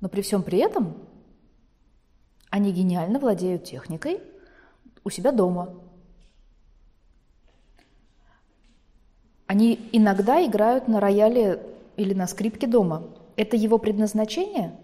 Но 0.00 0.08
при 0.08 0.22
всем 0.22 0.42
при 0.42 0.58
этом 0.58 0.96
они 2.50 2.72
гениально 2.72 3.18
владеют 3.18 3.64
техникой, 3.64 4.20
у 5.04 5.10
себя 5.10 5.32
дома. 5.32 5.74
Они 9.46 9.88
иногда 9.92 10.44
играют 10.44 10.86
на 10.86 11.00
рояле 11.00 11.60
или 11.96 12.14
на 12.14 12.26
скрипке 12.26 12.66
дома. 12.66 13.02
Это 13.36 13.56
его 13.56 13.78
предназначение? 13.78 14.78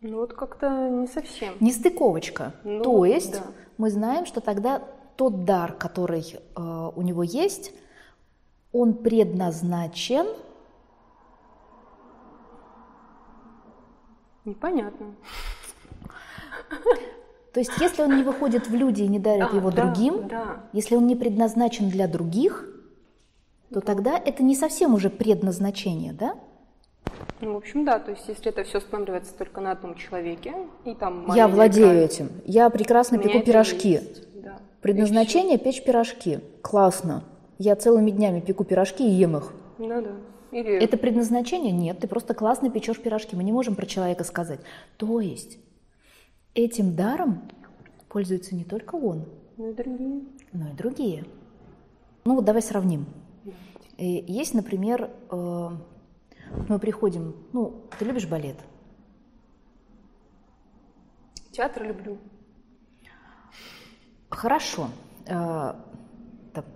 Ну 0.00 0.18
вот 0.18 0.32
как-то 0.34 0.88
не 0.88 1.08
совсем. 1.08 1.54
Не 1.58 1.72
стыковочка. 1.72 2.54
Ну, 2.62 2.82
То 2.84 3.04
есть 3.04 3.32
да. 3.32 3.46
мы 3.76 3.90
знаем, 3.90 4.26
что 4.26 4.40
тогда 4.40 4.82
тот 5.16 5.44
дар, 5.44 5.72
который 5.72 6.22
э, 6.54 6.90
у 6.94 7.02
него 7.02 7.24
есть, 7.24 7.72
он 8.72 8.94
предназначен. 8.94 10.28
Непонятно. 14.44 15.16
То 17.52 17.60
есть, 17.60 17.72
если 17.80 18.02
он 18.02 18.16
не 18.16 18.22
выходит 18.22 18.68
в 18.68 18.74
люди 18.74 19.02
и 19.02 19.08
не 19.08 19.18
дарит 19.18 19.48
а, 19.52 19.56
его 19.56 19.70
да, 19.70 19.84
другим, 19.84 20.28
да. 20.28 20.60
если 20.72 20.96
он 20.96 21.06
не 21.06 21.16
предназначен 21.16 21.88
для 21.88 22.06
других, 22.06 22.68
то 23.72 23.80
тогда 23.80 24.18
это 24.18 24.42
не 24.42 24.54
совсем 24.54 24.94
уже 24.94 25.10
предназначение, 25.10 26.12
да? 26.12 26.34
Ну, 27.40 27.54
в 27.54 27.56
общем, 27.56 27.84
да. 27.84 27.98
То 27.98 28.10
есть, 28.10 28.28
если 28.28 28.48
это 28.48 28.64
все 28.64 28.78
останавливается 28.78 29.32
только 29.36 29.60
на 29.60 29.72
одном 29.72 29.94
человеке, 29.94 30.54
и 30.84 30.94
там 30.94 31.32
Я 31.34 31.48
владею 31.48 32.04
этим. 32.04 32.30
Я 32.44 32.68
прекрасно 32.70 33.18
пеку 33.18 33.40
пирожки. 33.40 34.00
Да. 34.34 34.58
Предназначение 34.82 35.58
печь 35.58 35.82
пирожки. 35.82 36.40
Классно. 36.62 37.24
Я 37.58 37.76
целыми 37.76 38.10
днями 38.10 38.40
пеку 38.40 38.64
пирожки 38.64 39.06
и 39.06 39.10
ем 39.10 39.36
их. 39.36 39.52
Ну 39.78 40.02
да. 40.02 40.10
Или... 40.50 40.82
Это 40.82 40.96
предназначение? 40.96 41.72
Нет, 41.72 41.98
ты 41.98 42.08
просто 42.08 42.34
классно 42.34 42.70
печешь 42.70 42.98
пирожки. 43.00 43.36
Мы 43.36 43.44
не 43.44 43.52
можем 43.52 43.74
про 43.74 43.86
человека 43.86 44.24
сказать. 44.24 44.60
То 44.96 45.20
есть 45.20 45.58
Этим 46.58 46.96
даром 46.96 47.42
пользуется 48.08 48.56
не 48.56 48.64
только 48.64 48.96
он, 48.96 49.26
но 49.56 49.68
и 49.68 49.74
другие. 49.74 50.24
Но 50.52 50.68
и 50.68 50.72
другие. 50.72 51.24
Ну 52.24 52.34
вот 52.34 52.44
давай 52.44 52.62
сравним. 52.62 53.06
И 53.96 54.24
есть, 54.26 54.54
например, 54.54 55.08
э, 55.30 55.70
мы 56.68 56.78
приходим, 56.80 57.36
ну, 57.52 57.84
ты 57.96 58.04
любишь 58.04 58.26
балет? 58.26 58.56
Театр 61.52 61.84
люблю. 61.84 62.18
Хорошо. 64.28 64.88
Э, 65.26 65.74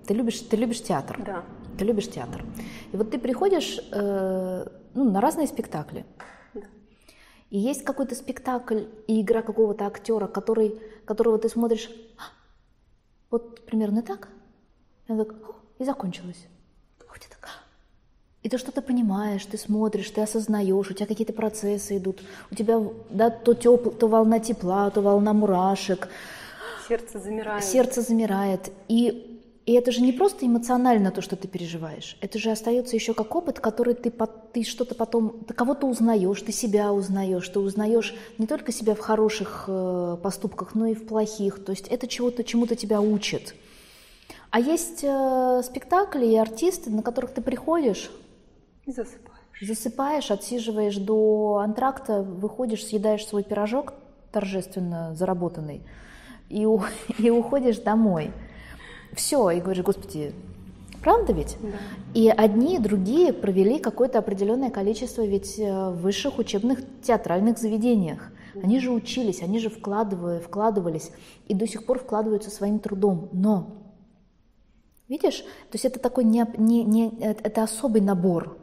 ты 0.06 0.14
любишь, 0.14 0.42
ты 0.42 0.56
любишь 0.59 0.80
театр? 0.80 1.20
Да. 1.26 1.44
Ты 1.76 1.85
любишь 1.85 2.09
театр. 2.09 2.44
И 2.92 2.96
вот 2.96 3.11
ты 3.11 3.18
приходишь 3.18 3.80
э, 3.90 4.64
ну, 4.94 5.11
на 5.11 5.20
разные 5.20 5.48
спектакли. 5.48 6.06
И 7.52 7.58
есть 7.58 7.84
какой-то 7.84 8.14
спектакль 8.14 8.84
и 9.06 9.20
игра 9.20 9.42
какого-то 9.42 9.86
актера, 9.86 10.26
который, 10.26 10.80
которого 11.04 11.38
ты 11.38 11.48
смотришь, 11.48 11.88
«А, 12.16 12.22
вот 13.30 13.64
примерно 13.66 14.02
так, 14.02 14.28
и, 15.06 15.16
так, 15.16 15.34
и 15.78 15.84
закончилось. 15.84 16.46
«А». 16.46 16.52
И 18.42 18.48
ты 18.48 18.58
что-то 18.58 18.82
понимаешь, 18.82 19.46
ты 19.46 19.56
смотришь, 19.56 20.10
ты 20.10 20.20
осознаешь, 20.20 20.90
у 20.90 20.94
тебя 20.94 21.06
какие-то 21.06 21.32
процессы 21.32 21.96
идут, 21.96 22.22
у 22.50 22.54
тебя 22.56 22.80
да, 23.08 23.30
то, 23.30 23.54
тепл, 23.54 23.90
то 23.90 24.08
волна 24.08 24.40
тепла, 24.40 24.90
то 24.90 25.00
волна 25.00 25.32
мурашек. 25.32 26.08
Сердце 26.88 27.20
замирает. 27.20 27.64
Сердце 27.64 28.00
замирает. 28.02 28.72
И 28.88 29.31
и 29.64 29.75
это 29.75 29.92
же 29.92 30.01
не 30.01 30.12
просто 30.12 30.44
эмоционально 30.44 31.12
то, 31.12 31.22
что 31.22 31.37
ты 31.37 31.46
переживаешь. 31.46 32.16
Это 32.20 32.38
же 32.38 32.51
остается 32.51 32.96
еще 32.96 33.14
как 33.14 33.35
опыт, 33.35 33.61
который 33.61 33.94
ты, 33.94 34.12
ты 34.53 34.64
что-то 34.64 34.96
потом, 34.96 35.44
ты 35.46 35.55
кого-то 35.55 35.87
узнаешь, 35.87 36.42
ты 36.42 36.51
себя 36.51 36.92
узнаешь, 36.92 37.48
ты 37.48 37.61
узнаешь 37.61 38.14
не 38.38 38.48
только 38.48 38.72
себя 38.72 38.96
в 38.96 38.98
хороших 38.98 39.64
э, 39.68 40.16
поступках, 40.20 40.75
но 40.75 40.87
и 40.87 40.94
в 40.94 41.07
плохих. 41.07 41.64
То 41.64 41.70
есть 41.70 41.87
это 41.87 42.09
чего-то, 42.09 42.42
чему-то 42.42 42.75
тебя 42.75 43.01
учит. 43.01 43.55
А 44.51 44.59
есть 44.59 45.05
э, 45.05 45.62
спектакли 45.64 46.27
и 46.27 46.37
артисты, 46.37 46.90
на 46.90 47.03
которых 47.03 47.33
ты 47.33 47.40
приходишь 47.40 48.11
и 48.85 48.90
засыпаешь. 48.90 49.38
Засыпаешь, 49.61 50.31
отсиживаешь 50.33 50.96
до 50.96 51.59
антракта, 51.59 52.22
выходишь, 52.22 52.85
съедаешь 52.85 53.25
свой 53.25 53.44
пирожок 53.44 53.94
торжественно 54.33 55.14
заработанный 55.14 55.83
и, 56.48 56.66
и 57.18 57.31
уходишь 57.31 57.79
домой. 57.79 58.33
Все, 59.14 59.51
и 59.51 59.61
говоришь, 59.61 59.85
господи, 59.85 60.35
правда 61.03 61.33
ведь? 61.33 61.57
Да. 61.61 61.68
И 62.14 62.29
одни 62.29 62.77
и 62.77 62.79
другие 62.79 63.33
провели 63.33 63.79
какое-то 63.79 64.18
определенное 64.18 64.70
количество 64.70 65.22
ведь 65.22 65.59
э, 65.59 65.90
в 65.90 66.01
высших 66.01 66.38
учебных 66.38 66.81
театральных 67.03 67.59
заведениях. 67.59 68.31
Они 68.62 68.81
же 68.81 68.90
учились, 68.90 69.42
они 69.42 69.59
же 69.59 69.70
вкладывали, 69.70 70.40
вкладывались 70.40 71.11
и 71.48 71.55
до 71.55 71.66
сих 71.66 71.87
пор 71.87 71.98
вкладываются 71.98 72.51
своим 72.51 72.79
трудом. 72.79 73.29
Но, 73.33 73.70
видишь, 75.09 75.38
то 75.38 75.75
есть 75.75 75.85
это 75.85 75.98
такой 75.98 76.25
не, 76.25 76.46
не, 76.59 76.85
не, 76.85 77.09
это 77.18 77.62
особый 77.62 78.03
набор. 78.03 78.59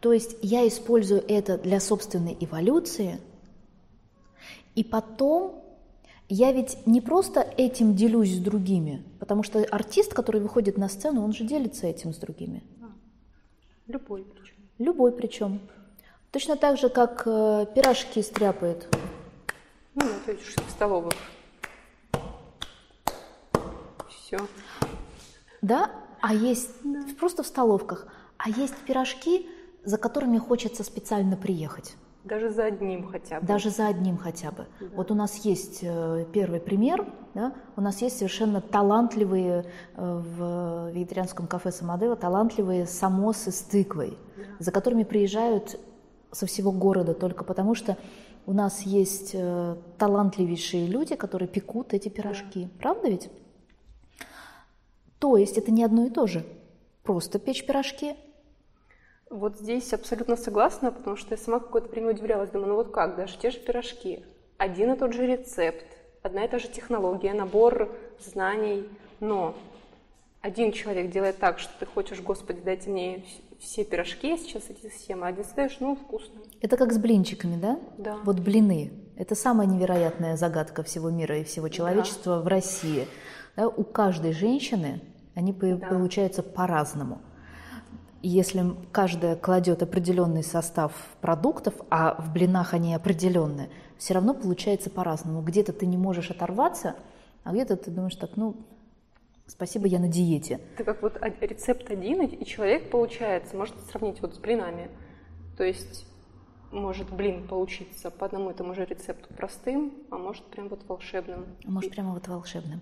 То 0.00 0.12
есть 0.12 0.36
я 0.42 0.66
использую 0.68 1.24
это 1.26 1.56
для 1.56 1.80
собственной 1.80 2.36
эволюции, 2.38 3.18
и 4.74 4.84
потом 4.84 5.62
я 6.28 6.52
ведь 6.52 6.86
не 6.86 7.00
просто 7.00 7.40
этим 7.40 7.94
делюсь 7.94 8.34
с 8.34 8.38
другими, 8.38 9.04
потому 9.20 9.42
что 9.42 9.64
артист, 9.64 10.12
который 10.12 10.40
выходит 10.40 10.76
на 10.76 10.88
сцену, 10.88 11.22
он 11.22 11.32
же 11.32 11.44
делится 11.44 11.86
этим 11.86 12.12
с 12.12 12.16
другими. 12.16 12.62
Любой 13.86 14.24
причем. 14.24 14.56
Любой 14.78 15.12
причем. 15.12 15.60
Точно 16.32 16.56
так 16.56 16.78
же, 16.78 16.88
как 16.88 17.22
э, 17.26 17.66
пирожки 17.74 18.20
стряпает. 18.22 18.88
Ну, 19.94 20.02
то 20.24 20.32
есть 20.32 20.42
в 20.44 20.70
столовых. 20.70 21.12
Все. 24.08 24.38
Да, 25.62 25.90
а 26.20 26.34
есть 26.34 26.70
да. 26.82 27.04
просто 27.18 27.44
в 27.44 27.46
столовках. 27.46 28.08
А 28.36 28.50
есть 28.50 28.74
пирожки, 28.86 29.48
за 29.84 29.96
которыми 29.98 30.38
хочется 30.38 30.82
специально 30.82 31.36
приехать. 31.36 31.94
Даже 32.26 32.50
за 32.50 32.66
одним 32.66 33.06
хотя 33.06 33.40
бы. 33.40 33.46
Даже 33.46 33.70
за 33.70 33.86
одним 33.86 34.18
хотя 34.18 34.50
бы. 34.50 34.66
Да. 34.80 34.86
Вот 34.94 35.10
у 35.10 35.14
нас 35.14 35.36
есть 35.44 35.80
э, 35.82 36.26
первый 36.32 36.60
пример, 36.60 37.06
да? 37.34 37.54
у 37.76 37.80
нас 37.80 38.02
есть 38.02 38.18
совершенно 38.18 38.60
талантливые 38.60 39.64
э, 39.94 40.22
в 40.36 40.90
вегетарианском 40.90 41.46
кафе 41.46 41.70
Самодева, 41.70 42.16
талантливые 42.16 42.86
самосы 42.86 43.52
с 43.52 43.60
тыквой, 43.62 44.18
да. 44.36 44.42
за 44.58 44.72
которыми 44.72 45.04
приезжают 45.04 45.78
со 46.32 46.46
всего 46.46 46.72
города 46.72 47.14
только 47.14 47.44
потому, 47.44 47.74
что 47.76 47.96
у 48.44 48.52
нас 48.52 48.82
есть 48.82 49.30
э, 49.34 49.76
талантливейшие 49.96 50.86
люди, 50.86 51.14
которые 51.14 51.48
пекут 51.48 51.94
эти 51.94 52.08
пирожки. 52.08 52.64
Да. 52.64 52.70
Правда 52.80 53.08
ведь? 53.08 53.30
То 55.20 55.36
есть 55.36 55.58
это 55.58 55.70
не 55.70 55.84
одно 55.84 56.06
и 56.06 56.10
то 56.10 56.26
же. 56.26 56.44
Просто 57.04 57.38
печь 57.38 57.64
пирожки 57.64 58.16
вот 59.30 59.58
здесь 59.58 59.92
абсолютно 59.92 60.36
согласна, 60.36 60.92
потому 60.92 61.16
что 61.16 61.34
я 61.34 61.36
сама 61.36 61.58
какое-то 61.58 61.88
время 61.88 62.10
удивлялась, 62.10 62.50
думаю, 62.50 62.70
ну 62.70 62.74
вот 62.76 62.90
как, 62.90 63.16
даже 63.16 63.38
те 63.38 63.50
же 63.50 63.58
пирожки, 63.58 64.24
один 64.56 64.92
и 64.92 64.96
тот 64.96 65.12
же 65.12 65.26
рецепт, 65.26 65.84
одна 66.22 66.44
и 66.44 66.48
та 66.48 66.58
же 66.58 66.68
технология, 66.68 67.34
набор 67.34 67.94
знаний, 68.18 68.88
но 69.20 69.54
один 70.40 70.72
человек 70.72 71.10
делает 71.10 71.38
так, 71.38 71.58
что 71.58 71.72
ты 71.80 71.86
хочешь, 71.86 72.20
Господи, 72.20 72.60
дайте 72.64 72.88
мне 72.88 73.24
все 73.58 73.84
пирожки 73.84 74.36
сейчас 74.36 74.64
эти 74.68 74.92
съем, 74.94 75.24
а 75.24 75.28
один 75.28 75.44
скажешь, 75.44 75.78
ну, 75.80 75.96
вкусно. 75.96 76.40
Это 76.60 76.76
как 76.76 76.92
с 76.92 76.98
блинчиками, 76.98 77.56
да? 77.56 77.80
Да. 77.98 78.18
Вот 78.24 78.38
блины. 78.40 78.92
Это 79.16 79.34
самая 79.34 79.66
невероятная 79.66 80.36
загадка 80.36 80.82
всего 80.82 81.10
мира 81.10 81.38
и 81.38 81.44
всего 81.44 81.68
человечества 81.68 82.36
да. 82.36 82.42
в 82.42 82.46
России. 82.46 83.08
Да, 83.56 83.66
у 83.66 83.82
каждой 83.82 84.32
женщины 84.32 85.00
они 85.34 85.52
да. 85.52 85.76
получаются 85.88 86.42
по-разному. 86.42 87.20
Если 88.28 88.74
каждая 88.92 89.36
кладет 89.36 89.82
определенный 89.82 90.42
состав 90.42 90.92
продуктов, 91.20 91.74
а 91.90 92.20
в 92.20 92.32
блинах 92.32 92.74
они 92.74 92.94
определенные, 92.94 93.68
все 93.98 94.14
равно 94.14 94.34
получается 94.34 94.90
по-разному. 94.90 95.42
Где-то 95.42 95.72
ты 95.72 95.86
не 95.86 95.96
можешь 95.96 96.30
оторваться, 96.30 96.96
а 97.44 97.52
где-то 97.52 97.76
ты 97.76 97.90
думаешь 97.90 98.16
так, 98.16 98.36
ну, 98.36 98.56
спасибо, 99.46 99.86
я 99.86 99.98
на 99.98 100.08
диете. 100.08 100.60
Это 100.74 100.84
как 100.84 101.02
вот 101.02 101.18
рецепт 101.40 101.90
один, 101.90 102.22
и 102.22 102.44
человек 102.44 102.90
получается, 102.90 103.56
можно 103.56 103.76
сравнить 103.90 104.20
вот 104.20 104.34
с 104.34 104.38
блинами. 104.38 104.90
То 105.56 105.64
есть 105.64 106.06
может 106.72 107.10
блин 107.12 107.46
получиться 107.46 108.10
по 108.10 108.26
одному 108.26 108.50
и 108.50 108.54
тому 108.54 108.74
же 108.74 108.84
рецепту 108.84 109.32
простым, 109.34 109.94
а 110.10 110.18
может 110.18 110.44
прям 110.46 110.68
вот 110.68 110.80
волшебным. 110.88 111.46
А 111.64 111.70
может 111.70 111.90
прямо 111.90 112.12
вот 112.12 112.26
волшебным. 112.28 112.80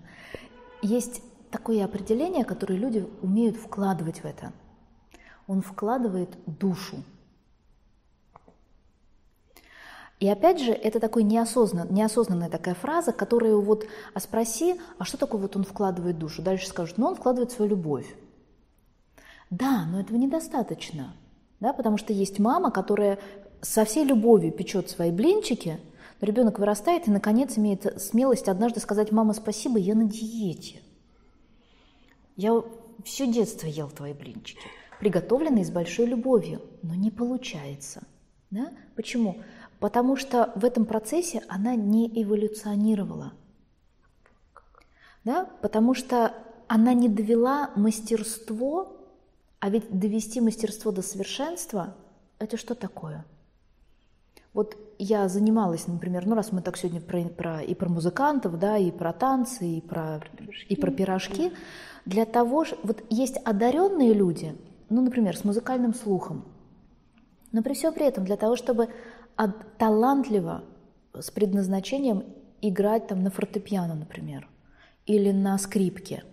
Есть 0.81 1.21
такое 1.51 1.85
определение, 1.85 2.43
которое 2.43 2.77
люди 2.77 3.07
умеют 3.21 3.57
вкладывать 3.57 4.19
в 4.19 4.25
это. 4.25 4.51
Он 5.47 5.61
вкладывает 5.61 6.29
душу. 6.45 6.97
И 10.19 10.29
опять 10.29 10.61
же, 10.61 10.71
это 10.71 10.99
такой 10.99 11.23
неосознан, 11.23 11.93
неосознанная 11.93 12.49
такая 12.49 12.73
фраза, 12.73 13.11
которая 13.11 13.55
вот, 13.55 13.85
а 14.13 14.19
спроси, 14.19 14.79
а 14.97 15.03
что 15.03 15.17
такое 15.17 15.41
вот 15.41 15.55
он 15.55 15.63
вкладывает 15.65 16.17
душу? 16.17 16.41
Дальше 16.41 16.67
скажут, 16.67 16.97
ну 16.97 17.07
он 17.07 17.15
вкладывает 17.15 17.51
свою 17.51 17.71
любовь. 17.71 18.07
Да, 19.49 19.85
но 19.85 19.99
этого 19.99 20.17
недостаточно, 20.17 21.13
да, 21.59 21.73
потому 21.73 21.97
что 21.97 22.13
есть 22.13 22.39
мама, 22.39 22.71
которая 22.71 23.19
со 23.61 23.85
всей 23.85 24.05
любовью 24.05 24.51
печет 24.51 24.89
свои 24.89 25.11
блинчики, 25.11 25.79
но 26.21 26.27
ребенок 26.27 26.59
вырастает 26.59 27.07
и, 27.07 27.11
наконец, 27.11 27.57
имеет 27.57 28.01
смелость 28.01 28.47
однажды 28.47 28.79
сказать, 28.79 29.11
мама, 29.11 29.33
спасибо, 29.33 29.77
я 29.77 29.95
на 29.95 30.05
диете. 30.05 30.81
Я 32.37 32.63
все 33.03 33.27
детство 33.27 33.67
ел 33.67 33.89
твои 33.89 34.13
блинчики, 34.13 34.67
приготовленные 34.99 35.65
с 35.65 35.69
большой 35.69 36.05
любовью, 36.05 36.61
но 36.81 36.95
не 36.95 37.11
получается. 37.11 38.03
Да? 38.51 38.71
Почему? 38.95 39.41
Потому 39.79 40.15
что 40.15 40.51
в 40.55 40.63
этом 40.63 40.85
процессе 40.85 41.41
она 41.47 41.75
не 41.75 42.07
эволюционировала. 42.21 43.33
Да? 45.23 45.45
Потому 45.61 45.93
что 45.93 46.33
она 46.67 46.93
не 46.93 47.09
довела 47.09 47.71
мастерство, 47.75 48.97
а 49.59 49.69
ведь 49.69 49.89
довести 49.89 50.41
мастерство 50.41 50.91
до 50.91 51.01
совершенства– 51.01 51.95
это 52.39 52.57
что 52.57 52.75
такое? 52.75 53.25
Вот 54.53 54.77
я 54.99 55.27
занималась, 55.27 55.87
например, 55.87 56.25
ну 56.25 56.35
раз 56.35 56.51
мы 56.51 56.61
так 56.61 56.77
сегодня 56.77 57.01
про, 57.01 57.23
про, 57.23 57.61
и 57.61 57.75
про 57.75 57.89
музыкантов, 57.89 58.57
да, 58.57 58.77
и 58.77 58.91
про 58.91 59.11
танцы, 59.11 59.67
и 59.67 59.81
про, 59.81 60.21
пирожки. 60.37 60.65
и 60.69 60.75
про 60.79 60.91
пирожки, 60.91 61.51
для 62.05 62.25
того, 62.25 62.63
что 62.63 62.77
вот 62.83 63.03
есть 63.09 63.37
одаренные 63.43 64.13
люди, 64.13 64.55
ну, 64.89 65.01
например, 65.01 65.35
с 65.37 65.43
музыкальным 65.43 65.93
слухом, 65.93 66.45
но 67.51 67.63
при 67.63 67.73
всем 67.73 67.93
при 67.93 68.05
этом 68.05 68.25
для 68.25 68.37
того, 68.37 68.55
чтобы 68.55 68.89
талантливо, 69.77 70.63
с 71.13 71.31
предназначением 71.31 72.25
играть 72.61 73.07
там 73.07 73.23
на 73.23 73.31
фортепиано, 73.31 73.95
например, 73.95 74.49
или 75.05 75.31
на 75.31 75.57
скрипке. 75.57 76.23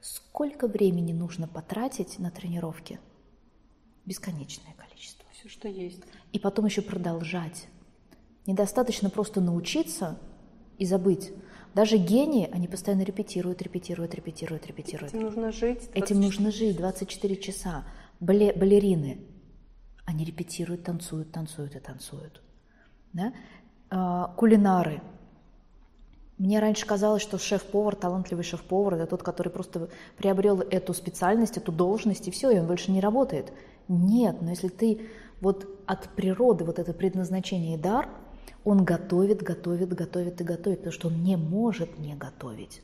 Сколько 0.00 0.68
времени 0.68 1.12
нужно 1.12 1.48
потратить 1.48 2.18
на 2.18 2.30
тренировки? 2.30 3.00
Бесконечное 4.04 4.74
количество. 4.74 5.24
Все, 5.32 5.48
что 5.48 5.68
есть. 5.68 6.02
И 6.32 6.38
потом 6.38 6.66
еще 6.66 6.82
продолжать. 6.82 7.66
Недостаточно 8.46 9.10
просто 9.10 9.40
научиться 9.40 10.18
и 10.78 10.86
забыть. 10.86 11.32
Даже 11.76 11.98
гении, 11.98 12.48
они 12.52 12.68
постоянно 12.68 13.02
репетируют, 13.02 13.60
репетируют, 13.60 14.14
репетируют, 14.14 14.66
репетируют. 14.66 15.12
Этим 15.12 15.24
нужно 15.24 15.52
жить. 15.52 15.90
Этим 15.92 16.22
нужно 16.22 16.50
жить 16.50 16.74
24 16.74 17.36
часа. 17.36 17.84
балерины, 18.18 19.18
они 20.06 20.24
репетируют, 20.24 20.84
танцуют, 20.84 21.32
танцуют 21.32 21.76
и 21.76 21.78
танцуют. 21.78 22.40
Да? 23.12 23.34
А, 23.90 24.28
кулинары. 24.38 25.02
Мне 26.38 26.60
раньше 26.60 26.86
казалось, 26.86 27.20
что 27.20 27.36
шеф-повар, 27.36 27.94
талантливый 27.94 28.44
шеф-повар, 28.44 28.94
это 28.94 29.06
тот, 29.06 29.22
который 29.22 29.50
просто 29.50 29.90
приобрел 30.16 30.62
эту 30.62 30.94
специальность, 30.94 31.58
эту 31.58 31.72
должность, 31.72 32.26
и 32.26 32.30
все, 32.30 32.52
и 32.52 32.58
он 32.58 32.66
больше 32.66 32.90
не 32.90 33.02
работает. 33.02 33.52
Нет, 33.86 34.40
но 34.40 34.48
если 34.48 34.68
ты 34.68 35.10
вот 35.42 35.68
от 35.84 36.08
природы 36.16 36.64
вот 36.64 36.78
это 36.78 36.94
предназначение 36.94 37.76
и 37.76 37.78
дар, 37.78 38.08
он 38.66 38.84
готовит, 38.84 39.42
готовит, 39.42 39.94
готовит 39.94 40.40
и 40.42 40.44
готовит, 40.44 40.80
потому 40.80 40.92
что 40.92 41.08
он 41.08 41.22
не 41.22 41.36
может 41.36 41.98
не 41.98 42.14
готовить. 42.14 42.82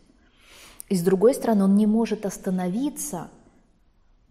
И 0.88 0.96
с 0.96 1.02
другой 1.02 1.34
стороны, 1.34 1.64
он 1.64 1.76
не 1.76 1.86
может 1.86 2.24
остановиться– 2.24 3.28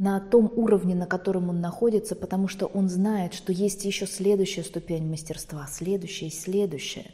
на 0.01 0.19
том 0.19 0.51
уровне, 0.55 0.95
на 0.95 1.05
котором 1.05 1.49
он 1.49 1.61
находится, 1.61 2.15
потому 2.15 2.47
что 2.47 2.65
он 2.65 2.89
знает, 2.89 3.35
что 3.35 3.53
есть 3.53 3.85
еще 3.85 4.07
следующая 4.07 4.63
ступень 4.63 5.07
мастерства, 5.07 5.67
следующая 5.67 6.25
и 6.25 6.31
следующая. 6.31 7.11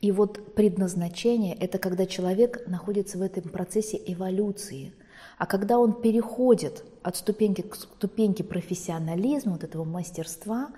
И 0.00 0.12
вот 0.12 0.54
предназначение– 0.54 1.56
это 1.60 1.78
когда 1.78 2.06
человек 2.06 2.68
находится 2.68 3.18
в 3.18 3.22
этом 3.22 3.50
процессе 3.50 4.00
эволюции. 4.06 4.92
А 5.38 5.46
когда 5.46 5.80
он 5.80 6.00
переходит 6.00 6.84
от 7.02 7.16
ступеньки 7.16 7.62
к 7.62 7.74
ступеньке 7.74 8.44
профессионализма, 8.44 9.54
вот 9.54 9.64
этого 9.64 9.82
мастерства, 9.82 10.70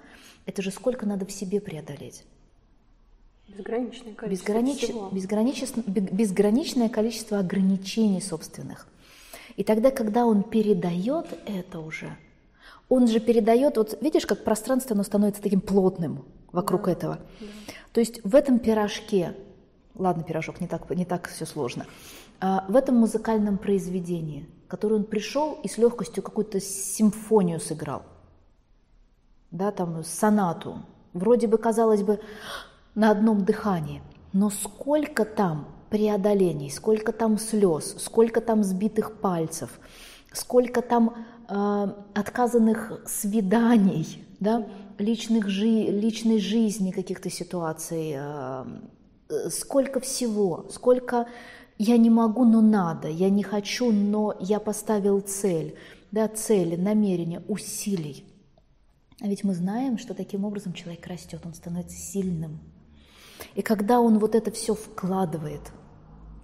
это 0.46 0.62
же 0.62 0.70
сколько 0.70 1.04
надо 1.04 1.26
в 1.26 1.33
себе 1.33 1.61
преодолеть? 1.61 2.24
Безграничное 3.57 4.15
количество 4.15 4.53
Безгранич... 4.53 4.79
всего. 4.79 5.09
Безграничное, 5.11 5.85
безграничное 5.87 6.89
количество 6.89 7.39
ограничений 7.39 8.21
собственных. 8.21 8.87
И 9.57 9.65
тогда, 9.65 9.91
когда 9.91 10.25
он 10.25 10.43
передает 10.43 11.27
это 11.47 11.81
уже, 11.81 12.17
он 12.89 13.09
же 13.09 13.21
передает, 13.21 13.77
вот 13.77 14.01
видишь, 14.01 14.27
как 14.27 14.45
пространство 14.45 14.95
оно 14.95 15.03
становится 15.03 15.43
таким 15.43 15.61
плотным 15.61 16.25
вокруг 16.53 16.85
да, 16.87 16.93
этого. 16.93 17.19
Да. 17.41 17.47
То 17.93 18.01
есть 18.01 18.25
в 18.25 18.35
этом 18.35 18.59
пирожке, 18.59 19.35
ладно, 19.97 20.23
пирожок, 20.23 20.61
не 20.61 20.67
так, 20.67 20.89
не 20.91 21.05
так 21.05 21.29
все 21.29 21.45
сложно, 21.45 21.87
а 22.41 22.65
в 22.69 22.77
этом 22.77 22.97
музыкальном 22.97 23.59
произведении, 23.59 24.49
которое 24.69 24.97
он 24.97 25.05
пришел 25.05 25.59
и 25.63 25.69
с 25.69 25.77
легкостью 25.77 26.23
какую-то 26.23 26.61
симфонию 26.61 27.61
сыграл, 27.61 28.03
да, 29.51 29.73
там 29.73 30.05
сонату, 30.05 30.83
вроде 31.13 31.49
бы, 31.49 31.59
казалось 31.59 32.03
бы, 32.03 32.21
на 32.94 33.11
одном 33.11 33.44
дыхании, 33.44 34.03
но 34.33 34.50
сколько 34.50 35.24
там 35.24 35.68
преодолений, 35.90 36.70
сколько 36.70 37.12
там 37.12 37.38
слез, 37.38 37.96
сколько 37.98 38.40
там 38.40 38.62
сбитых 38.62 39.20
пальцев, 39.20 39.81
сколько 40.33 40.83
там 40.83 41.26
э, 41.48 41.94
отказанных 42.14 43.03
свиданий, 43.07 44.24
да, 44.38 44.66
личных 44.98 45.48
жи 45.48 45.90
личной 45.90 46.38
жизни 46.38 46.92
каких-то 46.92 47.29
ситуаций, 47.29 48.14
э, 48.14 48.64
сколько 49.50 50.00
всего, 50.00 50.66
сколько 50.70 51.26
я 51.79 51.96
не 51.96 52.11
могу, 52.11 52.44
но 52.44 52.61
надо, 52.61 53.09
я 53.09 53.31
не 53.31 53.42
хочу, 53.42 53.90
но 53.90 54.37
я 54.38 54.61
поставил 54.61 55.20
цель, 55.20 55.74
да, 56.12 56.29
цели, 56.29 56.76
намерения, 56.76 57.42
усилий. 57.48 58.24
А 59.20 59.26
ведь 59.26 59.44
мы 59.44 59.55
знаем, 59.55 59.98
что 59.98 60.14
таким 60.14 60.44
образом 60.44 60.72
человек 60.72 61.07
растет, 61.07 61.40
он 61.44 61.55
становится 61.55 61.96
сильным. 61.96 62.61
И 63.55 63.62
когда 63.62 64.00
он 64.00 64.18
вот 64.18 64.35
это 64.35 64.50
все 64.50 64.74
вкладывает– 64.74 65.62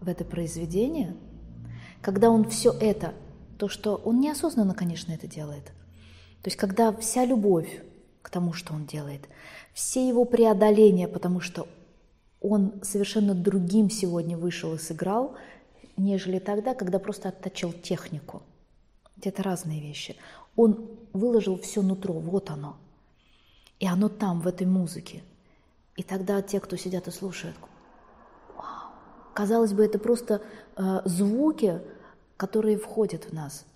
в 0.01 0.09
это 0.09 0.25
произведение, 0.25 1.17
когда 2.01 2.31
он 2.31 2.49
все 2.49 2.71
это, 2.73 3.15
то, 3.59 3.69
что 3.69 3.97
он 3.97 4.21
неосознанно, 4.21 4.75
конечно, 4.75 5.13
это 5.13 5.27
делает, 5.27 5.65
то 5.65 6.49
есть 6.49 6.57
когда 6.57 6.93
вся 6.93 7.25
любовь 7.25 7.83
к 8.23 8.31
тому, 8.31 8.53
что 8.53 8.75
он 8.75 8.87
делает, 8.87 9.29
все 9.73 10.07
его 10.07 10.25
преодоления, 10.25 11.09
потому 11.09 11.41
что 11.41 11.67
он 12.41 12.75
совершенно 12.83 13.35
другим 13.35 13.91
сегодня 13.91 14.37
вышел 14.37 14.75
и 14.75 14.79
сыграл, 14.79 15.35
нежели 15.97 16.39
тогда, 16.39 16.75
когда 16.75 16.99
просто 16.99 17.31
отточил 17.31 17.73
технику. 17.73 18.43
Это 19.23 19.43
разные 19.43 19.81
вещи. 19.81 20.17
Он 20.55 20.91
выложил 21.13 21.59
все 21.59 21.83
нутро, 21.83 22.13
вот 22.13 22.51
оно. 22.51 22.77
И 23.81 23.87
оно 23.87 24.09
там, 24.09 24.41
в 24.41 24.47
этой 24.47 24.67
музыке. 24.67 25.23
И 25.97 26.03
тогда 26.03 26.43
те, 26.43 26.61
кто 26.61 26.77
сидят 26.77 27.09
и 27.09 27.11
слушают, 27.11 27.57
Казалось 29.37 29.75
бы, 29.75 29.85
это 29.85 29.99
просто 29.99 30.41
э, 30.77 31.01
звуки, 31.05 31.83
которые 32.39 32.79
входят 32.79 33.25
в 33.25 33.35
нас. 33.35 33.67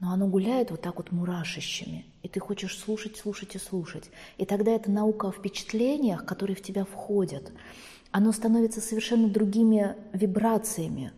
Но 0.00 0.10
оно 0.10 0.26
гуляет 0.26 0.70
вот 0.70 0.80
так 0.80 0.96
вот 0.96 1.12
мурашищами, 1.12 2.06
и 2.22 2.28
ты 2.28 2.40
хочешь 2.40 2.78
слушать, 2.78 3.18
слушать 3.18 3.54
и 3.56 3.58
слушать. 3.58 4.04
И 4.38 4.46
тогда 4.46 4.70
это 4.70 4.90
наука 4.90 5.28
о 5.28 5.32
впечатлениях, 5.32 6.24
которые 6.24 6.56
в 6.56 6.62
тебя 6.62 6.86
входят. 6.86 7.52
Оно 8.10 8.32
становится 8.32 8.80
совершенно 8.80 9.28
другими 9.28 9.96
вибрациями. 10.14 11.12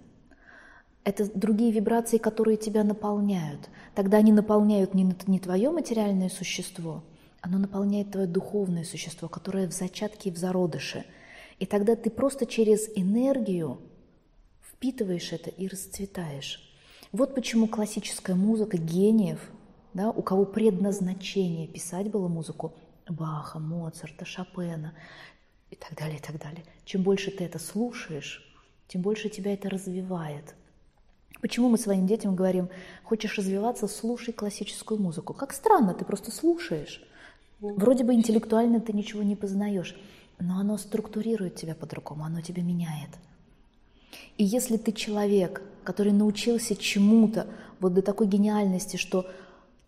Это 1.04 1.30
другие 1.32 1.70
вибрации, 1.70 2.18
которые 2.18 2.56
тебя 2.56 2.82
наполняют. 2.82 3.68
Тогда 3.94 4.16
они 4.16 4.32
наполняют 4.32 4.92
не, 4.92 5.14
не 5.28 5.38
твое 5.38 5.70
материальное 5.70 6.30
существо, 6.30 7.04
оно 7.46 7.58
наполняет 7.58 8.10
твое 8.10 8.26
духовное 8.26 8.84
существо, 8.84 9.28
которое 9.28 9.68
в 9.68 9.72
зачатке 9.72 10.28
и 10.28 10.32
в 10.32 10.36
зародыше– 10.36 11.04
и 11.58 11.64
тогда 11.64 11.96
ты 11.96 12.10
просто 12.10 12.46
через 12.46 12.88
энергию 12.96 13.80
впитываешь 14.62 15.32
это 15.32 15.50
и 15.50 15.68
расцветаешь. 15.68 16.62
Вот 17.12 17.34
почему 17.34 17.66
классическая 17.66 18.34
музыка 18.34 18.76
гениев, 18.76 19.40
да, 19.94 20.10
у 20.10 20.22
кого 20.22 20.44
предназначение 20.44 21.66
писать 21.66 22.10
было 22.10 22.28
музыку 22.28 22.74
Баха, 23.08 23.58
Моцарта, 23.58 24.26
Шопена 24.26 24.92
и 25.70 25.76
так 25.76 25.96
далее, 25.96 26.18
и 26.18 26.22
так 26.22 26.38
далее. 26.38 26.64
Чем 26.84 27.02
больше 27.02 27.30
ты 27.30 27.44
это 27.44 27.58
слушаешь, 27.58 28.42
тем 28.88 29.00
больше 29.00 29.30
тебя 29.30 29.54
это 29.54 29.70
развивает. 29.70 30.54
Почему 31.40 31.70
мы 31.70 31.78
своим 31.78 32.06
детям 32.06 32.34
говорим, 32.34 32.68
хочешь 33.02 33.38
развиваться, 33.38 33.88
слушай 33.88 34.32
классическую 34.32 35.00
музыку? 35.00 35.32
Как 35.32 35.54
странно, 35.54 35.94
ты 35.94 36.04
просто 36.04 36.30
слушаешь. 36.30 37.02
Вроде 37.60 38.04
бы 38.04 38.14
интеллектуально 38.14 38.80
ты 38.80 38.92
ничего 38.92 39.22
не 39.22 39.36
познаешь, 39.36 39.96
но 40.38 40.58
оно 40.58 40.76
структурирует 40.76 41.54
тебя 41.56 41.74
по-другому, 41.74 42.24
оно 42.24 42.40
тебя 42.40 42.62
меняет. 42.62 43.10
И 44.36 44.44
если 44.44 44.76
ты 44.76 44.92
человек, 44.92 45.62
который 45.82 46.12
научился 46.12 46.76
чему-то 46.76 47.46
вот 47.80 47.94
до 47.94 48.02
такой 48.02 48.26
гениальности, 48.26 48.96
что 48.96 49.26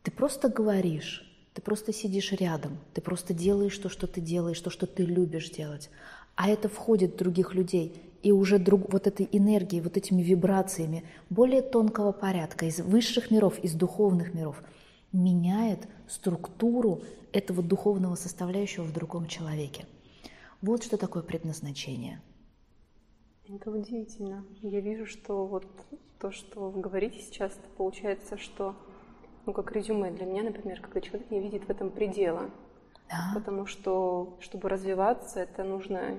ты 0.02 0.10
просто 0.10 0.48
говоришь, 0.48 1.24
ты 1.52 1.60
просто 1.60 1.92
сидишь 1.92 2.32
рядом, 2.32 2.78
ты 2.94 3.00
просто 3.00 3.34
делаешь 3.34 3.76
то, 3.76 3.88
что 3.88 4.06
ты 4.06 4.20
делаешь, 4.20 4.60
то, 4.60 4.70
что 4.70 4.86
ты 4.86 5.04
любишь 5.04 5.50
делать, 5.50 5.90
а 6.34 6.48
это 6.48 6.68
входит 6.68 7.14
в 7.14 7.18
других 7.18 7.54
людей, 7.54 8.00
и 8.22 8.32
уже 8.32 8.58
друг, 8.58 8.92
вот 8.92 9.06
этой 9.06 9.28
энергией, 9.30 9.82
вот 9.82 9.96
этими 9.96 10.22
вибрациями 10.22 11.04
более 11.30 11.62
тонкого 11.62 12.12
порядка, 12.12 12.66
из 12.66 12.80
высших 12.80 13.30
миров, 13.30 13.58
из 13.60 13.74
духовных 13.74 14.34
миров, 14.34 14.62
меняет 15.12 15.88
структуру 16.08 17.02
этого 17.32 17.62
духовного 17.62 18.14
составляющего 18.14 18.84
в 18.84 18.92
другом 18.92 19.26
человеке. 19.26 19.86
Вот 20.60 20.82
что 20.82 20.96
такое 20.96 21.22
предназначение. 21.22 22.20
Это 23.48 23.70
удивительно. 23.70 24.44
Я 24.60 24.80
вижу, 24.80 25.06
что 25.06 25.46
вот 25.46 25.64
то, 26.18 26.30
что 26.32 26.70
вы 26.70 26.80
говорите 26.80 27.20
сейчас, 27.20 27.52
получается, 27.76 28.36
что, 28.36 28.74
ну, 29.46 29.52
как 29.52 29.72
резюме 29.72 30.10
для 30.10 30.26
меня, 30.26 30.42
например, 30.42 30.80
когда 30.80 31.00
человек 31.00 31.30
не 31.30 31.40
видит 31.40 31.64
в 31.64 31.70
этом 31.70 31.90
предела. 31.90 32.50
Да. 33.08 33.32
Потому 33.34 33.66
что, 33.66 34.36
чтобы 34.40 34.68
развиваться, 34.68 35.40
это 35.40 35.64
нужно 35.64 36.16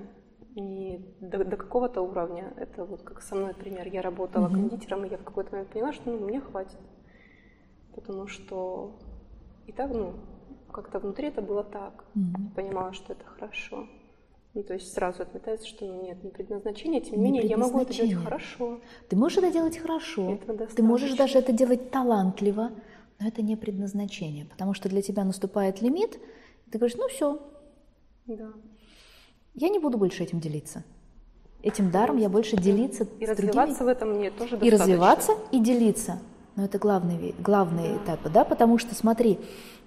не 0.55 1.05
до, 1.19 1.43
до 1.43 1.57
какого-то 1.57 2.01
уровня. 2.01 2.51
Это 2.57 2.83
вот 2.83 3.03
как 3.03 3.21
со 3.21 3.35
мной, 3.35 3.49
например, 3.49 3.87
я 3.87 4.01
работала 4.01 4.45
угу. 4.45 4.55
кондитером, 4.55 5.05
и 5.05 5.09
я 5.09 5.17
в 5.17 5.23
какой-то 5.23 5.51
момент 5.51 5.69
поняла, 5.69 5.93
что 5.93 6.09
ну, 6.09 6.19
мне 6.25 6.41
хватит. 6.41 6.79
Потому 7.93 8.27
что 8.27 8.97
и 9.69 9.71
так, 9.71 9.91
ну, 9.91 10.13
как-то 10.71 10.99
внутри 10.99 11.27
это 11.27 11.41
было 11.41 11.63
так. 11.63 12.03
Угу. 12.15 12.43
Я 12.43 12.49
понимала, 12.55 12.93
что 12.93 13.13
это 13.13 13.23
хорошо. 13.23 13.87
Ну, 14.55 14.63
то 14.63 14.73
есть 14.73 14.91
сразу 14.93 15.21
отметается, 15.21 15.67
что 15.67 15.85
ну, 15.85 16.01
нет, 16.01 16.23
не 16.23 16.31
предназначение, 16.31 17.01
тем 17.01 17.19
не, 17.19 17.25
менее 17.25 17.43
я 17.43 17.55
могу 17.55 17.79
это 17.79 17.93
делать 17.93 18.15
хорошо. 18.15 18.79
Ты 19.07 19.15
можешь 19.15 19.37
это 19.37 19.51
делать 19.51 19.77
хорошо, 19.77 20.39
ты 20.75 20.81
можешь 20.81 21.13
даже 21.13 21.37
это 21.37 21.51
делать 21.51 21.91
талантливо, 21.91 22.71
но 23.19 23.27
это 23.27 23.43
не 23.43 23.55
предназначение, 23.55 24.45
потому 24.45 24.73
что 24.73 24.89
для 24.89 25.03
тебя 25.03 25.23
наступает 25.23 25.83
лимит, 25.83 26.15
и 26.65 26.71
ты 26.71 26.79
говоришь, 26.79 26.97
ну 26.97 27.07
все, 27.09 27.39
да. 28.25 28.49
я 29.53 29.69
не 29.69 29.77
буду 29.77 29.99
больше 29.99 30.23
этим 30.23 30.39
делиться. 30.39 30.83
Этим 31.61 31.91
даром 31.91 32.17
я 32.17 32.27
больше 32.27 32.57
делиться 32.57 33.07
и 33.19 33.27
с 33.27 33.29
развиваться 33.29 33.53
другими. 33.53 33.85
в 33.85 33.87
этом 33.87 34.09
мне 34.13 34.31
тоже 34.31 34.57
достаточно. 34.57 34.65
И 34.65 34.71
развиваться, 34.71 35.33
и 35.51 35.59
делиться. 35.59 36.19
Но 36.55 36.65
это 36.65 36.77
главный, 36.77 37.35
главные 37.39 37.93
да. 37.93 37.97
этапы, 37.97 38.29
да, 38.29 38.43
потому 38.43 38.77
что 38.77 38.95
смотри, 38.95 39.39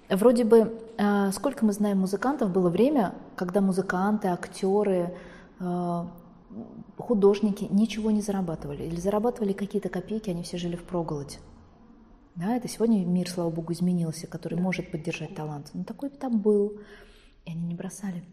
Вроде 0.09 0.43
бы, 0.43 0.79
э, 0.97 1.31
сколько 1.31 1.65
мы 1.65 1.71
знаем 1.71 1.99
музыкантов, 1.99 2.51
было 2.51 2.69
время, 2.69 3.15
когда 3.35 3.61
музыканты, 3.61 4.27
актеры, 4.27 5.13
э, 5.59 6.05
художники 6.97 7.67
ничего 7.69 8.11
не 8.11 8.21
зарабатывали. 8.21 8.83
Или 8.83 8.97
зарабатывали 8.97 9.53
какие-то 9.53 9.89
копейки, 9.89 10.29
они 10.29 10.43
все 10.43 10.57
жили 10.57 10.75
в 10.75 10.83
проголоде. 10.83 11.37
Да, 12.35 12.55
это 12.55 12.67
сегодня 12.67 13.05
мир, 13.05 13.29
слава 13.29 13.49
богу, 13.49 13.73
изменился, 13.73 14.27
который 14.27 14.59
может 14.59 14.91
поддержать 14.91 15.35
талант. 15.35 15.69
Но 15.73 15.83
такой 15.83 16.09
там 16.09 16.39
был, 16.39 16.79
и 17.45 17.51
они 17.51 17.65
не 17.65 17.75
бросали. 17.75 18.23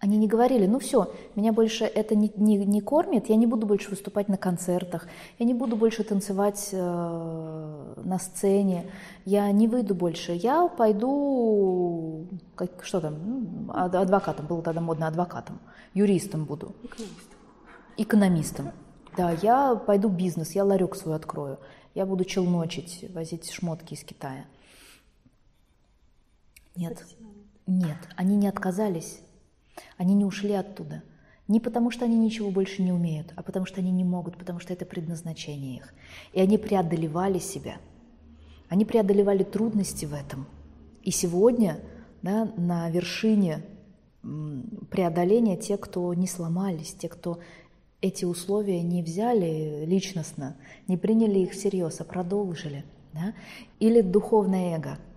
Они 0.00 0.18
не 0.18 0.26
говорили, 0.26 0.66
ну 0.66 0.78
все, 0.78 1.10
меня 1.34 1.52
больше 1.52 1.84
это 1.84 2.14
не, 2.14 2.30
не, 2.36 2.58
не 2.58 2.80
кормит, 2.80 3.28
я 3.28 3.36
не 3.36 3.46
буду 3.46 3.66
больше 3.66 3.90
выступать 3.90 4.28
на 4.28 4.36
концертах, 4.36 5.06
я 5.38 5.46
не 5.46 5.54
буду 5.54 5.76
больше 5.76 6.04
танцевать 6.04 6.70
э, 6.72 7.94
на 8.04 8.18
сцене, 8.18 8.90
я 9.24 9.50
не 9.52 9.66
выйду 9.66 9.94
больше, 9.94 10.32
я 10.32 10.68
пойду, 10.68 12.26
как, 12.54 12.84
что 12.84 13.00
там, 13.00 13.14
ну, 13.24 13.72
адвокатом, 13.72 14.46
было 14.46 14.62
тогда 14.62 14.80
модно 14.80 15.06
адвокатом, 15.06 15.58
юристом 15.94 16.44
буду. 16.44 16.74
Экономистом. 16.82 17.38
Экономистом. 17.96 18.70
Да, 19.16 19.30
я 19.30 19.76
пойду 19.76 20.08
бизнес, 20.08 20.52
я 20.52 20.64
ларек 20.64 20.96
свой 20.96 21.14
открою, 21.14 21.58
я 21.94 22.04
буду 22.04 22.24
челночить, 22.24 23.06
возить 23.14 23.50
шмотки 23.50 23.94
из 23.94 24.02
Китая. 24.02 24.44
Нет, 26.74 27.06
нет, 27.66 27.98
они 28.16 28.36
не 28.36 28.48
отказались 28.48 29.20
они 29.96 30.14
не 30.14 30.24
ушли 30.24 30.52
оттуда. 30.52 31.02
Не 31.46 31.60
потому, 31.60 31.90
что 31.90 32.06
они 32.06 32.16
ничего 32.16 32.50
больше 32.50 32.82
не 32.82 32.92
умеют, 32.92 33.32
а 33.36 33.42
потому, 33.42 33.66
что 33.66 33.80
они 33.80 33.90
не 33.90 34.04
могут, 34.04 34.38
потому 34.38 34.60
что 34.60 34.72
это 34.72 34.86
предназначение 34.86 35.76
их. 35.76 35.94
И 36.32 36.40
они 36.40 36.56
преодолевали 36.56 37.38
себя. 37.38 37.76
Они 38.68 38.84
преодолевали 38.84 39.42
трудности 39.42 40.06
в 40.06 40.14
этом. 40.14 40.46
И 41.02 41.10
сегодня 41.10 41.80
да, 42.22 42.50
на 42.56 42.88
вершине 42.88 43.62
преодоления 44.90 45.58
те, 45.58 45.76
кто 45.76 46.14
не 46.14 46.26
сломались, 46.26 46.94
те, 46.94 47.08
кто 47.08 47.40
эти 48.00 48.24
условия 48.24 48.82
не 48.82 49.02
взяли 49.02 49.84
личностно, 49.84 50.56
не 50.88 50.96
приняли 50.96 51.40
их 51.40 51.52
всерьез, 51.52 52.00
а 52.00 52.04
продолжили. 52.04 52.84
Да? 53.12 53.34
Или 53.80 54.00
духовное 54.00 54.76
эго– 54.76 54.98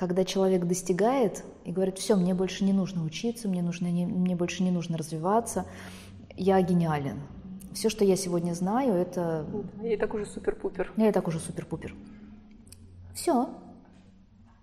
когда 0.00 0.24
человек 0.24 0.64
достигает 0.64 1.44
и 1.66 1.72
говорит, 1.72 1.98
все, 1.98 2.16
мне 2.16 2.32
больше 2.32 2.64
не 2.64 2.72
нужно 2.72 3.04
учиться, 3.04 3.50
мне, 3.50 3.60
нужно 3.60 3.90
не, 3.90 4.06
мне 4.06 4.34
больше 4.34 4.62
не 4.62 4.70
нужно 4.70 4.96
развиваться, 4.96 5.66
я 6.38 6.58
гениален. 6.62 7.20
Все, 7.74 7.90
что 7.90 8.02
я 8.02 8.16
сегодня 8.16 8.54
знаю, 8.54 8.94
это... 8.94 9.44
Я 9.82 9.92
и 9.92 9.98
так 9.98 10.14
уже 10.14 10.24
супер-пупер. 10.24 10.90
Я 10.96 11.10
и 11.10 11.12
так 11.12 11.28
уже 11.28 11.38
супер-пупер. 11.38 11.94
Все. 13.14 13.50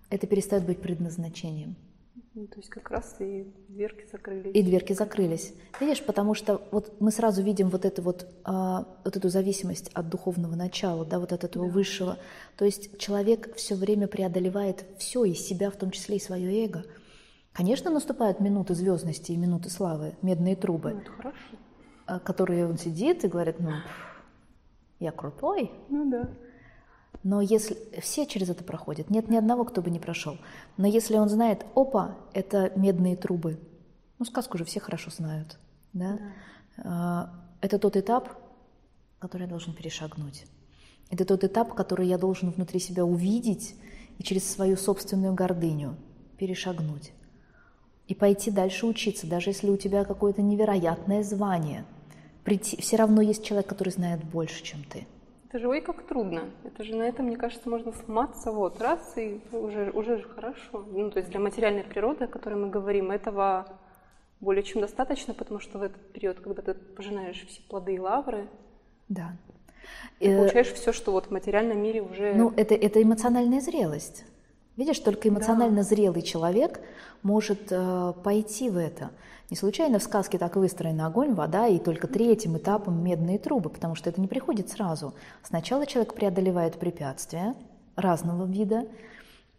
Это 0.09 0.25
перестает 0.25 0.65
быть 0.65 0.81
предназначением. 0.81 1.75
Ну, 2.37 2.45
то 2.45 2.57
есть 2.57 2.69
как 2.69 2.91
раз 2.91 3.15
и 3.17 3.51
дверки 3.67 4.05
закрылись. 4.11 4.55
И 4.55 4.61
дверки 4.61 4.93
закрылись. 4.93 5.55
Видишь, 5.79 6.05
потому 6.05 6.35
что 6.35 6.61
вот 6.69 7.01
мы 7.01 7.09
сразу 7.09 7.41
видим 7.41 7.69
вот, 7.69 7.83
это 7.83 8.03
вот, 8.03 8.27
а, 8.43 8.85
вот 9.03 9.17
эту 9.17 9.29
зависимость 9.29 9.89
от 9.95 10.07
духовного 10.07 10.53
начала, 10.53 11.03
да, 11.03 11.17
вот 11.17 11.33
от 11.33 11.43
этого 11.43 11.65
да. 11.65 11.73
высшего. 11.73 12.19
То 12.55 12.65
есть 12.65 12.99
человек 12.99 13.55
все 13.55 13.73
время 13.73 14.07
преодолевает 14.07 14.85
все, 14.99 15.23
и 15.25 15.33
себя, 15.33 15.71
в 15.71 15.77
том 15.77 15.89
числе 15.89 16.17
и 16.17 16.19
свое 16.19 16.63
эго. 16.63 16.85
Конечно, 17.53 17.89
наступают 17.89 18.39
минуты 18.39 18.75
звездности 18.75 19.31
и 19.31 19.35
минуты 19.35 19.71
славы, 19.71 20.15
медные 20.21 20.55
трубы, 20.55 20.91
ну, 20.91 20.99
это 20.99 21.11
хорошо. 21.13 21.55
А, 22.05 22.19
которые 22.19 22.67
он 22.67 22.77
сидит 22.77 23.25
и 23.25 23.29
говорит, 23.29 23.59
ну, 23.59 23.71
я 24.99 25.11
крутой. 25.11 25.71
Ну 25.89 26.07
да. 26.11 26.29
Но 27.23 27.41
если 27.41 27.77
все 27.99 28.25
через 28.25 28.49
это 28.49 28.63
проходят, 28.63 29.09
нет 29.09 29.29
ни 29.29 29.35
одного, 29.35 29.65
кто 29.65 29.81
бы 29.81 29.89
не 29.89 29.99
прошел. 29.99 30.37
Но 30.77 30.87
если 30.87 31.17
он 31.17 31.29
знает, 31.29 31.65
опа, 31.75 32.15
это 32.33 32.71
медные 32.75 33.15
трубы, 33.15 33.59
ну 34.19 34.25
сказку 34.25 34.57
же 34.57 34.65
все 34.65 34.79
хорошо 34.79 35.11
знают, 35.11 35.57
да? 35.93 36.19
да. 36.77 37.33
Это 37.59 37.79
тот 37.79 37.97
этап, 37.97 38.29
который 39.19 39.43
я 39.43 39.47
должен 39.47 39.73
перешагнуть. 39.73 40.45
Это 41.09 41.25
тот 41.25 41.43
этап, 41.43 41.73
который 41.73 42.07
я 42.07 42.17
должен 42.17 42.51
внутри 42.51 42.79
себя 42.79 43.03
увидеть 43.03 43.75
и 44.17 44.23
через 44.23 44.49
свою 44.49 44.77
собственную 44.77 45.33
гордыню 45.33 45.95
перешагнуть. 46.37 47.11
И 48.07 48.15
пойти 48.15 48.51
дальше 48.51 48.85
учиться, 48.85 49.27
даже 49.27 49.49
если 49.49 49.69
у 49.69 49.77
тебя 49.77 50.05
какое-то 50.05 50.41
невероятное 50.41 51.23
звание. 51.23 51.85
Прийти, 52.43 52.79
все 52.79 52.95
равно 52.95 53.21
есть 53.21 53.43
человек, 53.43 53.67
который 53.67 53.89
знает 53.89 54.23
больше, 54.23 54.63
чем 54.63 54.83
ты. 54.83 55.05
Это 55.47 55.59
же 55.59 55.69
ой 55.69 55.79
как 55.79 56.05
трудно. 56.05 56.49
Это 56.65 56.83
же 56.83 56.95
на 56.95 57.03
этом, 57.03 57.27
мне 57.27 57.37
кажется, 57.37 57.69
можно 57.69 57.93
сломаться 57.93 58.51
вот 58.51 58.81
раз 58.81 59.13
и 59.15 59.39
уже, 59.53 59.91
уже 59.91 60.21
хорошо. 60.21 60.85
Ну, 60.91 61.09
то 61.09 61.19
есть 61.19 61.31
для 61.31 61.39
материальной 61.39 61.83
природы, 61.83 62.25
о 62.25 62.27
которой 62.27 62.55
мы 62.55 62.69
говорим, 62.69 63.11
этого 63.11 63.65
более 64.41 64.63
чем 64.63 64.81
достаточно, 64.81 65.33
потому 65.33 65.61
что 65.61 65.79
в 65.79 65.83
этот 65.83 66.11
период, 66.11 66.39
когда 66.41 66.61
ты 66.61 66.73
пожинаешь 66.73 67.45
все 67.47 67.61
плоды 67.69 67.95
и 67.95 67.99
лавры, 67.99 68.47
да. 69.07 69.37
ты 70.19 70.27
э, 70.27 70.37
получаешь 70.37 70.67
все, 70.67 70.91
что 70.91 71.13
вот 71.13 71.27
в 71.27 71.31
материальном 71.31 71.81
мире 71.81 72.01
уже... 72.01 72.33
Ну, 72.33 72.53
это, 72.57 72.75
это 72.75 73.01
эмоциональная 73.01 73.61
зрелость. 73.61 74.25
Видишь, 74.77 74.99
только 74.99 75.27
эмоционально 75.27 75.77
да. 75.77 75.83
зрелый 75.83 76.21
человек 76.21 76.79
может 77.23 77.71
э, 77.71 78.13
пойти 78.23 78.69
в 78.69 78.77
это. 78.77 79.09
Не 79.49 79.57
случайно 79.57 79.97
в 79.97 80.03
сказке 80.03 80.37
так 80.37 80.55
выстроен 80.55 81.01
огонь, 81.01 81.33
вода 81.33 81.67
и 81.67 81.79
только 81.79 82.07
третьим 82.07 82.57
этапом 82.57 83.03
медные 83.03 83.39
трубы, 83.39 83.71
потому 83.71 83.95
что 83.95 84.09
это 84.09 84.21
не 84.21 84.27
приходит 84.27 84.69
сразу. 84.69 85.15
Сначала 85.41 85.87
человек 85.87 86.13
преодолевает 86.13 86.75
препятствия 86.75 87.55
разного 87.95 88.45
вида, 88.45 88.85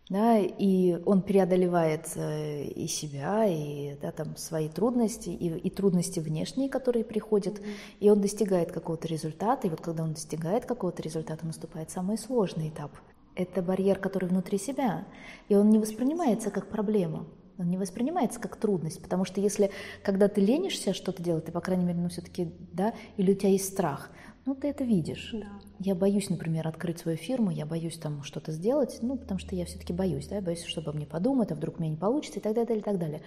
да, 0.08 0.38
и 0.38 1.02
он 1.04 1.22
преодолевает 1.22 2.12
э, 2.14 2.64
и 2.64 2.86
себя, 2.86 3.44
и 3.44 3.96
да, 4.00 4.12
там, 4.12 4.36
свои 4.36 4.68
трудности, 4.68 5.30
и, 5.30 5.48
и 5.48 5.68
трудности 5.68 6.20
внешние, 6.20 6.68
которые 6.68 7.04
приходят, 7.04 7.60
и 7.98 8.08
он 8.08 8.20
достигает 8.20 8.70
какого-то 8.70 9.08
результата, 9.08 9.66
и 9.66 9.70
вот 9.70 9.80
когда 9.80 10.04
он 10.04 10.12
достигает 10.12 10.64
какого-то 10.64 11.02
результата, 11.02 11.44
наступает 11.44 11.90
самый 11.90 12.16
сложный 12.18 12.68
этап. 12.68 12.92
Это 13.38 13.62
барьер, 13.62 14.00
который 14.00 14.28
внутри 14.28 14.58
себя. 14.58 15.06
И 15.48 15.54
он 15.54 15.70
не 15.70 15.78
воспринимается 15.78 16.50
как 16.50 16.68
проблема. 16.68 17.24
Он 17.56 17.70
не 17.70 17.76
воспринимается 17.76 18.40
как 18.40 18.56
трудность, 18.56 19.00
потому 19.00 19.24
что 19.24 19.40
если, 19.40 19.70
когда 20.02 20.26
ты 20.28 20.40
ленишься 20.40 20.92
что-то 20.92 21.22
делать, 21.22 21.44
ты, 21.44 21.52
по 21.52 21.60
крайней 21.60 21.84
мере, 21.84 22.00
ну, 22.00 22.08
все-таки, 22.08 22.52
да, 22.72 22.94
или 23.16 23.32
у 23.32 23.34
тебя 23.36 23.50
есть 23.50 23.68
страх, 23.68 24.10
ну, 24.44 24.56
ты 24.56 24.68
это 24.68 24.82
видишь. 24.82 25.30
Да. 25.32 25.46
Я 25.78 25.94
боюсь, 25.94 26.30
например, 26.30 26.66
открыть 26.66 26.98
свою 26.98 27.16
фирму, 27.16 27.50
я 27.50 27.64
боюсь 27.64 27.96
там 27.96 28.24
что-то 28.24 28.50
сделать, 28.50 28.98
ну, 29.02 29.16
потому 29.16 29.38
что 29.38 29.54
я 29.54 29.66
все-таки 29.66 29.92
боюсь, 29.92 30.26
да, 30.26 30.36
я 30.36 30.42
боюсь, 30.42 30.64
чтобы 30.64 30.92
мне 30.92 31.06
подумать, 31.06 31.52
а 31.52 31.54
вдруг 31.54 31.78
у 31.78 31.80
меня 31.80 31.92
не 31.92 31.96
получится 31.96 32.40
и 32.40 32.42
так 32.42 32.54
далее, 32.54 32.78
и 32.78 32.82
так 32.82 32.98
далее. 32.98 33.22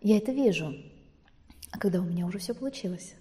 Я 0.00 0.16
это 0.16 0.30
вижу. 0.30 0.74
А 1.72 1.78
когда 1.78 2.00
у 2.00 2.04
меня 2.04 2.26
уже 2.26 2.38
все 2.38 2.54
получилось, 2.54 3.14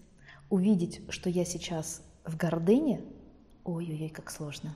увидеть, 0.49 1.01
что 1.09 1.29
я 1.29 1.43
сейчас 1.43 2.03
в 2.23 2.37
гордыне, 2.37 3.01
ой-ой-ой, 3.63 4.09
как 4.09 4.29
сложно. 4.29 4.75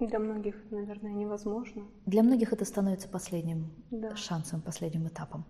Для 0.00 0.18
многих, 0.18 0.56
наверное, 0.70 1.12
невозможно. 1.12 1.86
Для 2.06 2.22
многих 2.22 2.52
это 2.52 2.64
становится 2.64 3.06
последним 3.08 3.70
Да. 3.90 4.16
шансом, 4.16 4.62
последним 4.62 5.06
этапом. 5.08 5.44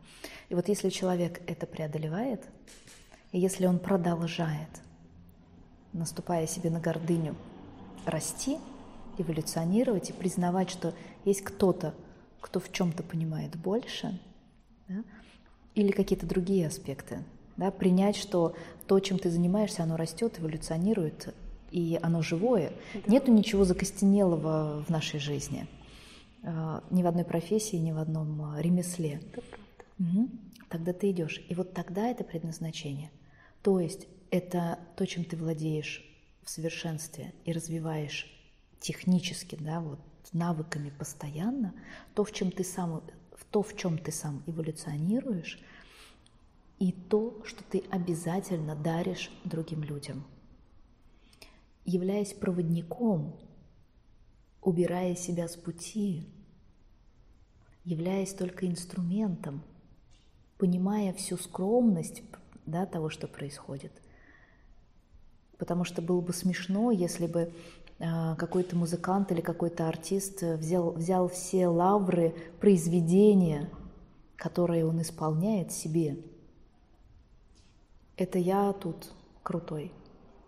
И 0.49 0.55
вот 0.55 0.69
если 0.69 0.89
человек 0.89 1.41
это 1.47 1.67
преодолевает, 1.67 2.49
и 3.33 3.39
если 3.39 3.67
он 3.67 3.79
продолжает, 3.79 4.69
наступая 5.93 6.47
себе 6.49 6.71
на 6.71 6.81
гордыню, 6.81 7.37
расти, 8.07 8.59
эволюционировать 9.19 10.11
и 10.11 10.13
признавать, 10.13 10.71
что 10.71 10.95
есть 11.25 11.43
кто-то, 11.43 11.95
кто 12.41 12.59
в 12.59 12.73
чем-то 12.73 13.03
понимает 13.03 13.57
больше, 13.57 14.19
да, 14.89 15.05
или 15.75 15.93
какие-то 15.93 16.27
другие 16.27 16.67
аспекты, 16.67 17.23
да, 17.57 17.71
принять, 17.71 18.17
что 18.17 18.55
то, 18.87 18.99
чем 18.99 19.19
ты 19.19 19.31
занимаешься, 19.31 19.83
оно 19.85 19.97
растет, 19.97 20.41
эволюционирует, 20.41 21.35
и 21.71 21.99
оно 22.03 22.23
живое. 22.23 22.73
Нету 23.07 23.33
ничего 23.33 23.65
закостенелого 23.65 24.85
в 24.87 24.91
нашей 24.91 25.21
жизни. 25.21 25.67
Э, 26.43 26.81
Ни 26.91 27.03
в 27.03 27.07
одной 27.07 27.25
профессии, 27.25 27.77
ни 27.77 27.93
в 27.93 27.99
одном 27.99 28.57
э, 28.57 28.63
ремесле. 28.63 29.21
Это 29.33 29.43
правда. 29.43 29.85
Мгм. 29.99 30.41
Тогда 30.69 30.93
ты 30.93 31.11
идешь. 31.11 31.45
И 31.49 31.55
вот 31.55 31.75
тогда 31.75 32.09
это 32.09 32.25
предназначение. 32.25 33.11
То 33.63 33.81
есть 33.81 34.07
это 34.31 34.79
то, 34.97 35.07
чем 35.07 35.25
ты 35.25 35.37
владеешь 35.37 36.05
в 36.43 36.51
совершенстве 36.51 37.35
и 37.45 37.53
развиваешь 37.53 38.27
технически, 38.81 39.57
да, 39.61 39.81
вот 39.81 40.01
навыками 40.33 40.91
постоянно, 40.91 41.75
то, 42.15 42.25
в 42.25 42.33
чем 42.33 42.51
ты 42.51 42.65
сам, 42.65 43.03
в 43.37 43.45
то, 43.51 43.63
в 43.63 43.77
чем 43.77 43.99
ты 43.99 44.13
сам 44.13 44.43
эволюционируешь, 44.47 45.59
и 46.79 46.93
то, 46.93 47.43
что 47.45 47.63
ты 47.65 47.83
обязательно 47.91 48.75
даришь 48.75 49.31
другим 49.45 49.83
людям. 49.83 50.25
Являясь 51.91 52.33
проводником, 52.33 53.35
убирая 54.63 55.17
себя 55.17 55.49
с 55.49 55.57
пути, 55.57 56.25
являясь 57.83 58.33
только 58.33 58.69
инструментом, 58.69 59.61
понимая 60.57 61.13
всю 61.13 61.37
скромность 61.37 62.23
да, 62.65 62.87
того, 62.87 63.11
что 63.11 63.27
происходит. 63.27 63.91
Потому 65.59 65.83
что 65.83 66.01
было 66.01 66.21
бы 66.21 66.33
смешно, 66.33 66.93
если 66.93 67.27
бы 67.27 67.53
а, 67.99 68.37
какой-то 68.37 68.77
музыкант 68.77 69.33
или 69.33 69.41
какой-то 69.41 69.89
артист 69.89 70.43
взял, 70.43 70.93
взял 70.93 71.29
все 71.29 71.67
лавры 71.67 72.37
произведения, 72.61 73.69
которые 74.37 74.87
он 74.87 75.03
исполняет 75.03 75.73
себе. 75.73 76.19
Это 78.17 78.39
я 78.39 78.73
тут 78.75 79.11
крутой. 79.43 79.93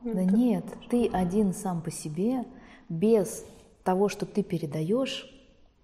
Ну, 0.04 0.14
Да 0.14 0.22
это 0.22 0.34
нет, 0.34 0.64
ты 0.90 1.08
один 1.08 1.52
сам 1.52 1.80
по 1.80 1.90
себе, 1.90 2.44
без 2.88 3.44
того, 3.84 4.08
что 4.08 4.26
ты 4.26 4.42
передаешь, 4.42 5.26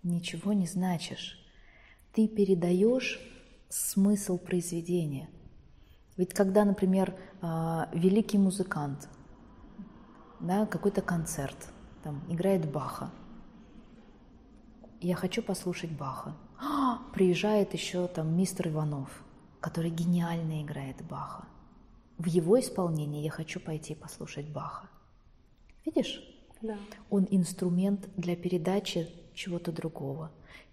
ничего 0.02 0.52
не 0.52 0.66
значишь. 0.66 1.38
Ты 2.12 2.26
передаешь 2.28 3.20
смысл 3.68 4.38
произведения. 4.38 5.28
Ведь 6.16 6.34
когда, 6.34 6.64
например, 6.64 7.14
а, 7.40 7.88
великий 7.92 8.38
музыкант, 8.38 9.08
да, 10.40 10.66
какой-то 10.66 11.00
концерт, 11.00 11.72
там, 12.02 12.22
играет 12.28 12.70
Баха, 12.70 13.10
я 15.00 15.14
хочу 15.14 15.42
послушать 15.42 15.92
Баха. 15.92 16.34
А, 16.60 16.98
приезжает 17.12 17.72
еще 17.72 18.08
там 18.08 18.36
мистер 18.36 18.68
Иванов, 18.68 19.22
который 19.60 19.90
гениально 19.90 20.62
играет 20.62 20.96
Баха. 21.08 21.46
В 22.18 22.26
его 22.26 22.58
исполнении 22.58 23.22
я 23.22 23.30
хочу 23.30 23.60
пойти 23.60 23.94
послушать 23.94 24.48
Баха. 24.48 24.90
Видишь? 25.84 26.20
Да. 26.60 26.76
Он 27.10 27.28
инструмент 27.30 28.08
для 28.16 28.34
передачи 28.34 29.08
чего-то 29.34 29.70
другого. 29.70 30.32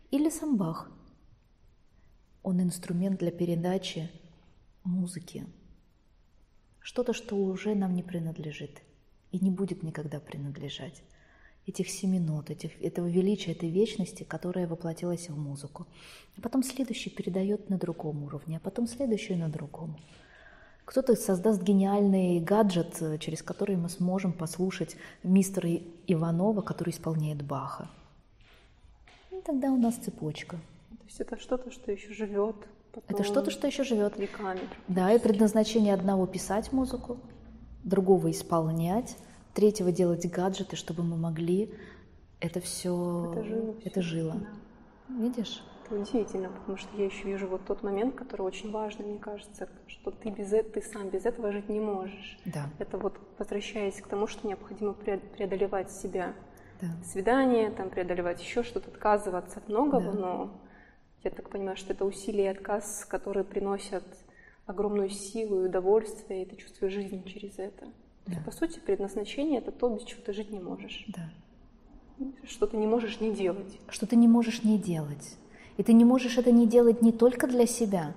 Или 0.09 0.31
сам 0.31 0.57
Бах. 0.57 0.91
Он 2.41 2.61
инструмент 2.61 3.19
для 3.19 3.29
передачи 3.29 4.09
музыки. 4.83 5.45
Что-то, 6.79 7.13
что 7.13 7.35
уже 7.35 7.75
нам 7.75 7.95
не 7.95 8.01
принадлежит 8.01 8.81
и 9.31 9.37
не 9.39 9.51
будет 9.51 9.83
никогда 9.83 10.19
принадлежать. 10.19 11.03
Этих 11.67 11.89
семи 11.89 12.19
нот, 12.19 12.49
этих, 12.49 12.81
этого 12.81 13.07
величия, 13.07 13.51
этой 13.51 13.69
вечности, 13.69 14.23
которая 14.23 14.67
воплотилась 14.67 15.29
в 15.29 15.37
музыку. 15.37 15.85
А 16.37 16.41
потом 16.41 16.63
следующий 16.63 17.11
передает 17.11 17.69
на 17.69 17.77
другом 17.77 18.23
уровне, 18.23 18.57
а 18.57 18.59
потом 18.59 18.87
следующий 18.87 19.35
на 19.35 19.49
другом. 19.49 19.97
Кто-то 20.85 21.15
создаст 21.15 21.61
гениальный 21.63 22.39
гаджет, 22.39 23.01
через 23.19 23.41
который 23.41 23.75
мы 23.75 23.89
сможем 23.89 24.31
послушать 24.33 24.95
мистера 25.23 25.69
Иванова, 26.07 26.61
который 26.61 26.91
исполняет 26.91 27.43
Баха. 27.43 27.89
И 29.31 29.41
тогда 29.41 29.69
у 29.71 29.77
нас 29.77 29.95
цепочка. 29.95 30.57
То 30.89 31.05
есть 31.05 31.19
это 31.19 31.37
что-то, 31.39 31.71
что 31.71 31.91
еще 31.91 32.13
живет. 32.13 32.55
Это 33.07 33.23
что-то, 33.23 33.51
что 33.51 33.67
еще 33.67 33.83
живет. 33.83 34.17
Веками. 34.17 34.61
Да, 34.87 35.11
и 35.11 35.19
предназначение 35.19 35.93
одного 35.93 36.27
писать 36.27 36.71
музыку, 36.71 37.17
другого 37.83 38.31
исполнять, 38.31 39.17
третьего 39.53 39.91
делать 39.91 40.25
гаджеты, 40.31 40.75
чтобы 40.75 41.03
мы 41.03 41.17
могли 41.17 41.73
это 42.39 42.59
все, 42.61 43.31
Это 43.33 43.43
жило. 43.43 43.75
это 43.83 44.01
жило. 44.01 44.33
Да. 44.35 45.15
Видишь? 45.23 45.61
Это 45.85 45.95
удивительно, 45.95 46.49
потому 46.49 46.77
что 46.77 46.89
я 46.97 47.05
еще 47.05 47.25
вижу 47.25 47.47
вот 47.47 47.65
тот 47.65 47.83
момент, 47.83 48.15
который 48.15 48.41
очень 48.41 48.71
важный, 48.71 49.05
мне 49.05 49.19
кажется, 49.19 49.69
что 49.87 50.09
ты 50.11 50.29
без 50.31 50.51
этого, 50.51 50.73
ты 50.73 50.81
сам 50.81 51.09
без 51.09 51.25
этого 51.25 51.51
жить 51.51 51.69
не 51.69 51.79
можешь. 51.79 52.39
Да, 52.45 52.69
Это 52.79 52.97
вот 52.97 53.19
возвращаясь 53.37 54.01
к 54.01 54.07
тому, 54.07 54.25
что 54.25 54.47
необходимо 54.47 54.93
пре- 54.93 55.19
преодолевать 55.19 55.91
себя. 55.91 56.33
да. 56.81 56.87
Свидание, 57.05 57.69
там 57.69 57.89
преодолевать 57.89 58.41
еще 58.41 58.63
что-то, 58.63 58.89
отказываться 58.89 59.59
от 59.59 59.69
многого, 59.69 60.11
Да. 60.11 60.19
но 60.19 60.61
я 61.23 61.29
так 61.31 61.49
понимаю, 61.49 61.77
что 61.77 61.93
это 61.93 62.03
усилия 62.03 62.45
и 62.45 62.47
отказ, 62.47 63.05
которые 63.05 63.43
приносят 63.43 64.03
огромную 64.65 65.09
силу 65.09 65.61
и 65.63 65.67
удовольствие, 65.67 66.43
и 66.43 66.45
ты 66.45 66.55
чувствуешь 66.55 66.93
жизнь 66.93 67.23
через 67.25 67.59
это. 67.59 67.87
Да. 68.25 68.37
По 68.43 68.51
сути, 68.51 68.79
предназначение 68.79 69.59
это 69.59 69.71
то, 69.71 69.87
без 69.89 70.03
чего 70.03 70.21
ты 70.23 70.33
жить 70.33 70.49
не 70.51 70.59
можешь. 70.59 71.05
да. 71.09 71.29
Что 72.45 72.65
ты 72.65 72.77
не 72.77 72.87
можешь 72.87 73.19
не 73.19 73.33
делать. 73.35 73.77
Что 73.89 74.07
ты 74.07 74.15
не 74.15 74.27
можешь 74.27 74.63
не 74.63 74.79
делать. 74.79 75.37
И 75.77 75.83
ты 75.83 75.93
не 75.93 76.05
можешь 76.05 76.37
это 76.37 76.51
не 76.51 76.67
делать 76.67 77.01
не 77.01 77.11
только 77.11 77.47
для 77.47 77.67
себя, 77.67 78.13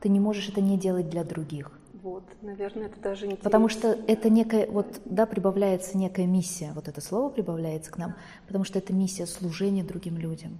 ты 0.00 0.08
не 0.08 0.20
можешь 0.20 0.48
это 0.48 0.60
не 0.60 0.78
делать 0.78 1.10
для 1.10 1.24
других. 1.24 1.72
Вот, 2.02 2.24
наверное, 2.40 2.86
это 2.86 2.98
даже 3.00 3.26
не 3.26 3.36
Потому 3.36 3.68
что 3.68 3.88
это 4.06 4.30
некая, 4.30 4.66
вот, 4.70 5.00
да, 5.04 5.26
прибавляется 5.26 5.98
некая 5.98 6.26
миссия, 6.26 6.72
вот 6.74 6.88
это 6.88 7.00
слово 7.00 7.28
прибавляется 7.28 7.90
к 7.90 7.98
нам, 7.98 8.14
потому 8.46 8.64
что 8.64 8.78
это 8.78 8.94
миссия 8.94 9.26
служения 9.26 9.84
другим 9.84 10.16
людям. 10.16 10.58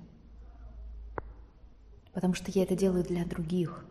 Потому 2.12 2.34
что 2.34 2.50
я 2.50 2.64
это 2.64 2.76
делаю 2.76 3.04
для 3.04 3.24
других. 3.24 3.84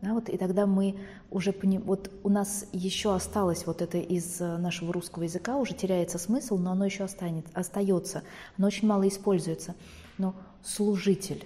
Да, 0.00 0.14
вот, 0.14 0.28
и 0.28 0.36
тогда 0.36 0.66
мы 0.66 0.96
уже 1.28 1.52
пони... 1.52 1.78
вот 1.78 2.10
у 2.22 2.28
нас 2.28 2.66
еще 2.72 3.14
осталось 3.14 3.66
вот 3.66 3.82
это 3.82 3.98
из 3.98 4.40
э, 4.40 4.56
нашего 4.56 4.92
русского 4.92 5.24
языка, 5.24 5.56
уже 5.56 5.74
теряется 5.74 6.18
смысл, 6.18 6.56
но 6.56 6.70
оно 6.70 6.84
еще 6.84 7.02
останет, 7.02 7.44
остается, 7.52 8.22
оно 8.56 8.68
очень 8.68 8.86
мало 8.86 9.08
используется. 9.08 9.74
Но 10.16 10.36
служитель. 10.62 11.44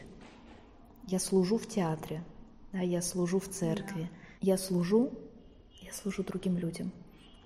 Я 1.07 1.19
служу 1.19 1.59
в 1.59 1.67
театре, 1.67 2.23
да, 2.73 2.81
я 2.81 3.03
служу 3.03 3.39
в 3.39 3.49
церкви, 3.49 4.09
я 4.41 4.57
служу, 4.57 5.11
я 5.83 5.93
служу 5.93 6.23
другим 6.23 6.57
людям. 6.57 6.93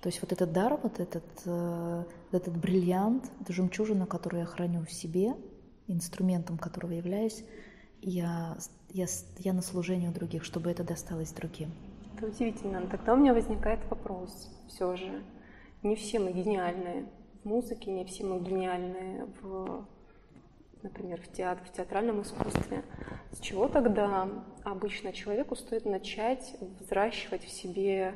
То 0.01 0.09
есть 0.09 0.21
вот 0.21 0.31
этот 0.31 0.51
дар, 0.51 0.79
вот 0.81 0.99
этот, 0.99 1.25
э, 1.45 2.03
этот 2.31 2.55
бриллиант, 2.55 3.31
эту 3.41 3.51
жемчужину, 3.51 4.05
которую 4.05 4.41
я 4.41 4.45
храню 4.45 4.85
в 4.85 4.91
себе, 4.91 5.33
инструментом 5.87 6.57
которого 6.57 6.91
являюсь, 6.91 7.43
я, 8.01 8.57
я, 8.89 9.07
я 9.39 9.53
на 9.53 9.61
служении 9.61 10.07
у 10.07 10.11
других, 10.11 10.43
чтобы 10.43 10.69
это 10.69 10.83
досталось 10.83 11.31
другим. 11.31 11.71
Это 12.15 12.27
удивительно. 12.27 12.79
Но 12.79 12.87
тогда 12.87 13.13
у 13.13 13.17
меня 13.17 13.33
возникает 13.33 13.79
вопрос 13.89 14.49
все 14.67 14.95
же. 14.95 15.23
Не 15.83 15.95
все 15.95 16.19
мы 16.19 16.31
гениальные 16.31 17.07
в 17.43 17.45
музыке, 17.45 17.91
не 17.91 18.05
все 18.05 18.23
мы 18.23 18.39
гениальные 18.39 19.27
в, 19.41 19.85
например, 20.83 21.21
в, 21.21 21.31
театр, 21.31 21.63
в 21.65 21.71
театральном 21.71 22.21
искусстве. 22.21 22.83
С 23.31 23.39
чего 23.39 23.67
тогда 23.67 24.29
обычно 24.63 25.13
человеку 25.13 25.55
стоит 25.55 25.85
начать 25.85 26.55
взращивать 26.79 27.43
в 27.43 27.49
себе 27.49 28.15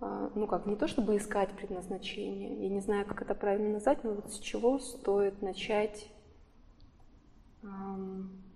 а, 0.00 0.30
ну 0.34 0.46
как, 0.46 0.66
не 0.66 0.76
то 0.76 0.88
чтобы 0.88 1.16
искать 1.16 1.50
предназначение, 1.50 2.62
я 2.64 2.68
не 2.68 2.80
знаю, 2.80 3.06
как 3.06 3.22
это 3.22 3.34
правильно 3.34 3.74
назвать, 3.74 4.02
но 4.02 4.14
вот 4.14 4.32
с 4.32 4.38
чего 4.40 4.78
стоит 4.78 5.40
начать 5.42 6.08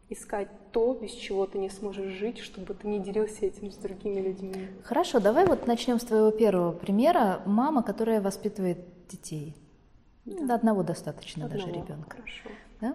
искать 0.09 0.49
то, 0.73 0.95
без 0.95 1.13
чего 1.13 1.47
ты 1.47 1.59
не 1.59 1.69
сможешь 1.69 2.13
жить, 2.13 2.39
чтобы 2.39 2.75
ты 2.75 2.87
не 2.87 3.01
делился 3.01 3.47
этим 3.47 3.71
с 3.71 3.77
другими 3.77 4.21
людьми. 4.21 4.69
Хорошо, 4.85 5.21
давай 5.21 5.47
вот 5.47 5.67
начнем 5.67 5.99
с 5.99 6.05
твоего 6.05 6.31
первого 6.31 6.73
примера. 6.73 7.43
Мама, 7.47 7.83
которая 7.83 8.21
воспитывает 8.21 8.79
детей. 9.09 9.57
Да. 10.27 10.47
До 10.47 10.55
одного 10.57 10.83
достаточно 10.83 11.47
одного, 11.47 11.65
даже 11.65 11.73
ребенка. 11.73 12.17
Хорошо. 12.17 12.51
Да? 12.81 12.95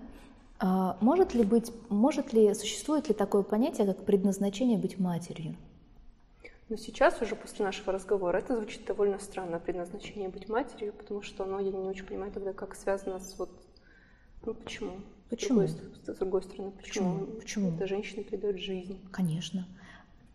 А, 0.60 0.98
может 1.02 1.34
ли 1.34 1.44
быть, 1.44 1.72
может 1.90 2.34
ли, 2.34 2.54
существует 2.54 3.08
ли 3.08 3.16
такое 3.16 3.42
понятие, 3.42 3.88
как 3.88 4.06
предназначение 4.06 4.78
быть 4.78 5.00
матерью? 5.00 5.56
Но 6.70 6.78
сейчас 6.78 7.22
уже 7.22 7.36
после 7.36 7.66
нашего 7.66 7.92
разговора 7.92 8.38
это 8.38 8.56
звучит 8.56 8.86
довольно 8.86 9.18
странно, 9.20 9.60
предназначение 9.60 10.30
быть 10.30 10.48
матерью, 10.48 10.94
потому 10.94 11.22
что 11.22 11.44
оно, 11.44 11.60
я 11.60 11.72
не 11.72 11.90
очень 11.90 12.06
понимаю 12.06 12.32
тогда, 12.32 12.54
как 12.54 12.76
связано 12.76 13.20
с 13.20 13.38
вот, 13.40 13.50
ну 14.46 14.54
почему? 14.54 14.92
Почему? 15.30 15.68
С 15.68 15.74
другой, 15.74 16.16
с 16.16 16.18
другой 16.18 16.44
стороны, 16.44 16.72
почему? 16.72 17.20
Почему? 17.20 17.40
почему? 17.40 17.76
Эта 17.76 17.88
женщина 17.88 18.24
передает 18.24 18.60
жизнь. 18.60 19.00
Конечно. 19.12 19.66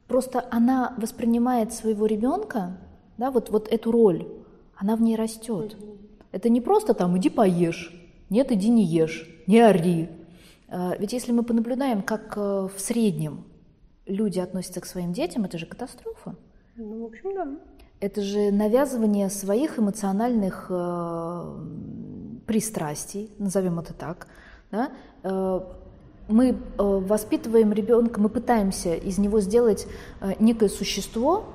Просто 0.09 0.47
она 0.51 0.94
воспринимает 0.99 1.72
своего 1.72 2.07
ребенка, 2.07 2.78
да, 3.16 3.30
вот, 3.30 3.51
вот 3.51 3.68
эту 3.68 3.92
роль, 3.92 4.26
она 4.76 4.97
в 4.97 5.03
ней 5.03 5.16
растет. 5.16 5.74
Угу. 5.74 5.99
Это 6.37 6.51
не 6.51 6.61
просто 6.61 6.93
там 6.93 7.16
иди 7.16 7.30
поешь, 7.30 7.91
нет, 8.28 8.53
иди 8.53 8.68
не 8.68 8.84
ешь, 8.84 9.26
не 9.47 9.59
ори. 9.59 10.11
А, 10.68 10.95
ведь 10.99 11.14
если 11.14 11.32
мы 11.32 11.43
понаблюдаем, 11.43 12.03
как 12.03 12.37
э, 12.37 12.68
в 12.76 12.78
среднем 12.78 13.45
люди 14.05 14.39
относятся 14.39 14.82
к 14.82 14.84
своим 14.84 15.14
детям, 15.14 15.47
это 15.47 15.57
же 15.57 15.64
катастрофа. 15.64 16.34
Ну, 16.76 17.05
в 17.05 17.07
общем, 17.07 17.34
да. 17.34 17.49
Это 18.01 18.20
же 18.20 18.51
навязывание 18.51 19.30
своих 19.30 19.78
эмоциональных 19.78 20.66
э, 20.68 21.59
пристрастий, 22.47 23.30
назовем 23.39 23.78
это 23.78 23.95
так. 23.95 24.26
Да? 24.70 24.91
Э, 25.22 25.61
мы 26.28 26.51
э, 26.51 26.55
воспитываем 26.76 27.72
ребенка, 27.72 28.20
мы 28.20 28.28
пытаемся 28.28 28.95
из 28.95 29.16
него 29.16 29.41
сделать 29.41 29.87
э, 30.20 30.34
некое 30.39 30.68
существо, 30.68 31.47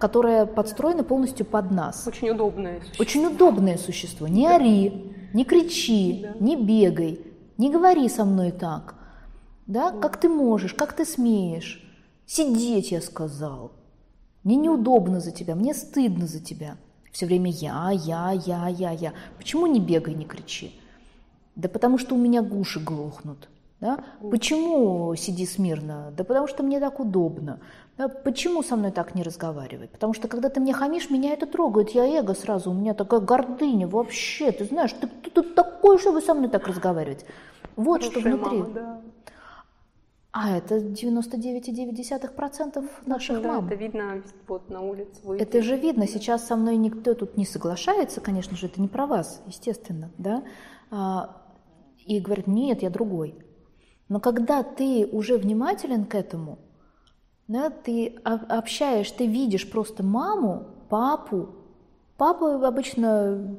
которое 0.00 0.46
подстроено 0.46 1.04
полностью 1.04 1.46
под 1.46 1.70
нас. 1.70 2.06
Очень 2.06 2.30
удобное 2.30 2.80
существо. 2.80 3.02
Очень 3.02 3.26
удобное 3.26 3.76
существо. 3.76 4.26
Не 4.26 4.48
да. 4.48 4.56
ори, 4.56 5.14
не 5.34 5.44
кричи, 5.44 6.22
да. 6.22 6.34
не 6.40 6.56
бегай, 6.56 7.20
не 7.58 7.70
говори 7.70 8.08
со 8.08 8.24
мной 8.24 8.50
так. 8.50 8.94
Да? 9.66 9.90
да? 9.90 10.00
Как 10.00 10.18
ты 10.18 10.28
можешь, 10.28 10.74
как 10.74 10.94
ты 10.94 11.04
смеешь? 11.04 11.86
Сидеть, 12.26 12.90
я 12.90 13.02
сказал. 13.02 13.72
Мне 14.42 14.56
неудобно 14.56 15.20
за 15.20 15.32
тебя, 15.32 15.54
мне 15.54 15.74
стыдно 15.74 16.26
за 16.26 16.40
тебя. 16.40 16.76
Все 17.12 17.26
время 17.26 17.50
я, 17.50 17.90
я, 17.90 18.32
я, 18.32 18.68
я, 18.68 18.90
я. 18.92 19.12
Почему 19.36 19.66
не 19.66 19.80
бегай, 19.80 20.14
не 20.14 20.24
кричи? 20.24 20.72
Да 21.56 21.68
потому 21.68 21.98
что 21.98 22.14
у 22.14 22.18
меня 22.18 22.40
гуши 22.42 22.80
глохнут. 22.80 23.48
Да? 23.80 24.04
Почему 24.30 25.14
сиди 25.16 25.46
смирно? 25.46 26.12
Да 26.16 26.24
потому 26.24 26.46
что 26.46 26.62
мне 26.62 26.80
так 26.80 27.00
удобно. 27.00 27.60
Да? 28.00 28.08
Почему 28.08 28.62
со 28.62 28.76
мной 28.76 28.92
так 28.92 29.14
не 29.14 29.22
разговаривать? 29.22 29.90
Потому 29.90 30.14
что 30.14 30.26
когда 30.26 30.48
ты 30.48 30.58
мне 30.58 30.72
хамишь, 30.72 31.10
меня 31.10 31.34
это 31.34 31.46
трогает. 31.46 31.90
Я 31.90 32.06
эго 32.06 32.34
сразу, 32.34 32.70
у 32.70 32.74
меня 32.74 32.94
такая 32.94 33.20
гордыня 33.20 33.86
вообще. 33.86 34.52
Ты 34.52 34.64
знаешь, 34.64 34.94
ты, 34.94 35.06
ты, 35.06 35.30
ты 35.30 35.42
такой, 35.42 35.98
чтобы 35.98 36.22
со 36.22 36.32
мной 36.32 36.48
так 36.48 36.66
разговаривать. 36.66 37.26
Вот 37.76 38.02
Хорошая 38.02 38.22
что 38.22 38.30
внутри. 38.30 38.58
Мама, 38.58 38.72
да. 38.72 39.02
А 40.32 40.56
это 40.56 40.78
99,9% 40.78 42.88
наших 43.04 43.42
да, 43.42 43.48
мам. 43.48 43.66
это 43.66 43.74
видно 43.74 44.22
вот 44.48 44.70
на 44.70 44.80
улице. 44.80 45.20
Выйти. 45.22 45.42
Это 45.42 45.60
же 45.60 45.76
видно. 45.76 46.06
Сейчас 46.06 46.46
со 46.46 46.56
мной 46.56 46.78
никто 46.78 47.12
тут 47.12 47.36
не 47.36 47.44
соглашается, 47.44 48.22
конечно 48.22 48.56
же, 48.56 48.64
это 48.66 48.80
не 48.80 48.88
про 48.88 49.06
вас, 49.06 49.42
естественно, 49.46 50.10
да. 50.16 50.42
А, 50.90 51.36
и 52.06 52.18
говорит, 52.18 52.46
нет, 52.46 52.82
я 52.82 52.88
другой. 52.88 53.34
Но 54.08 54.20
когда 54.20 54.62
ты 54.62 55.06
уже 55.12 55.36
внимателен 55.36 56.06
к 56.06 56.14
этому, 56.14 56.60
да, 57.50 57.70
ты 57.70 58.14
общаешь, 58.24 59.10
ты 59.10 59.26
видишь 59.26 59.70
просто 59.70 60.02
маму, 60.02 60.66
папу. 60.88 61.50
Папа 62.16 62.66
обычно 62.66 63.58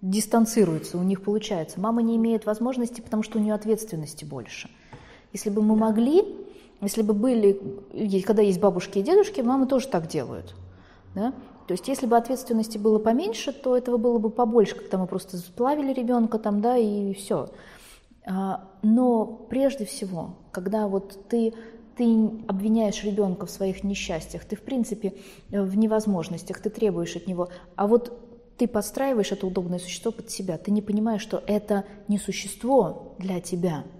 дистанцируется, 0.00 0.98
у 0.98 1.02
них 1.02 1.22
получается. 1.22 1.80
Мама 1.80 2.02
не 2.02 2.16
имеет 2.16 2.46
возможности, 2.46 3.00
потому 3.00 3.22
что 3.22 3.38
у 3.38 3.42
нее 3.42 3.54
ответственности 3.54 4.24
больше– 4.24 4.68
если 5.32 5.50
бы 5.50 5.62
мы 5.62 5.76
могли, 5.76 6.24
если 6.80 7.02
бы 7.02 7.14
были, 7.14 7.58
когда 8.22 8.42
есть 8.42 8.60
бабушки 8.60 8.98
и 8.98 9.02
дедушки, 9.02 9.40
мамы 9.40 9.66
тоже 9.66 9.88
так 9.88 10.06
делают. 10.08 10.54
Да? 11.14 11.32
То 11.66 11.72
есть 11.72 11.88
если 11.88 12.06
бы 12.06 12.16
ответственности 12.16 12.76
было 12.76 12.98
поменьше, 12.98 13.52
то 13.52 13.76
этого 13.76 13.96
было 13.96 14.18
бы 14.18 14.30
побольше, 14.30 14.74
когда 14.74 14.98
мы 14.98 15.06
просто 15.06 15.38
сплавили 15.38 15.92
ребенка 15.92 16.38
там, 16.38 16.60
да, 16.60 16.76
и 16.76 17.14
все. 17.14 17.48
А, 18.26 18.68
но 18.82 19.24
прежде 19.24 19.84
всего, 19.84 20.36
когда 20.50 20.86
вот 20.86 21.28
ты, 21.28 21.54
ты 21.96 22.04
обвиняешь 22.48 23.04
ребенка 23.04 23.46
в 23.46 23.50
своих 23.50 23.84
несчастьях, 23.84 24.44
ты 24.44 24.56
в 24.56 24.62
принципе 24.62 25.14
в 25.50 25.76
невозможностях, 25.76 26.60
ты 26.60 26.70
требуешь 26.70 27.16
от 27.16 27.26
него, 27.26 27.48
а 27.76 27.86
вот 27.86 28.56
ты 28.58 28.68
подстраиваешь 28.68 29.32
это 29.32 29.46
удобное 29.46 29.78
существо 29.78 30.12
под 30.12 30.30
себя, 30.30 30.58
ты 30.58 30.70
не 30.70 30.82
понимаешь, 30.82 31.22
что 31.22 31.42
это 31.46 31.84
не 32.08 32.18
существо 32.18 33.16
для 33.18 33.40
тебя– 33.40 33.84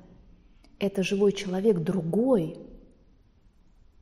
это 0.83 1.05
живой 1.05 1.33
человек 1.33 1.79
другой, 1.79 2.59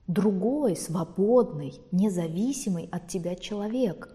другой, 0.07 0.77
свободный, 0.77 1.79
независимый 1.93 2.89
от 2.91 3.07
тебя 3.07 3.37
человек. 3.37 4.09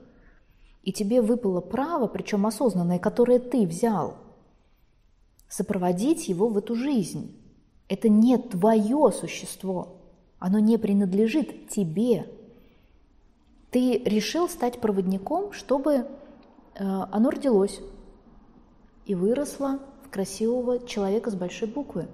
И 0.81 0.91
тебе 0.91 1.21
выпало 1.21 1.61
право, 1.61 2.07
причем 2.07 2.47
осознанное, 2.47 2.97
которое 2.97 3.37
ты 3.37 3.67
взял, 3.67 4.17
сопроводить 5.47 6.27
его 6.27 6.49
в 6.49 6.57
эту 6.57 6.73
жизнь. 6.73 7.39
Это 7.87 8.09
не 8.09 8.37
твое 8.37 9.11
существо, 9.11 9.97
оно 10.39 10.59
не 10.59 10.77
принадлежит 10.77 11.69
тебе. 11.69 12.27
Ты 13.71 13.99
решил 13.99 14.49
стать 14.49 14.79
проводником, 14.79 15.51
чтобы 15.51 15.93
э, 15.93 16.05
оно 16.79 17.29
родилось 17.29 17.81
и 19.05 19.13
выросло 19.13 19.79
в 20.03 20.09
красивого 20.09 20.85
человека 20.87 21.29
с 21.29 21.35
большой 21.35 21.67
буквы. 21.67 22.07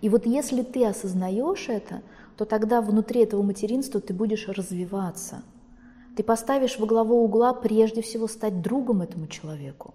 И 0.00 0.08
вот 0.08 0.26
если 0.26 0.62
ты 0.62 0.86
осознаешь 0.86 1.68
это, 1.68 2.02
то 2.36 2.44
тогда 2.44 2.80
внутри 2.80 3.22
этого 3.22 3.42
материнства 3.42 4.00
ты 4.00 4.14
будешь 4.14 4.48
развиваться. 4.48 5.42
Ты 6.16 6.22
поставишь 6.22 6.78
во 6.78 6.86
главу 6.86 7.24
угла 7.24 7.52
прежде 7.52 8.00
всего 8.00 8.28
стать 8.28 8.62
другом 8.62 9.02
этому 9.02 9.26
человеку. 9.26 9.94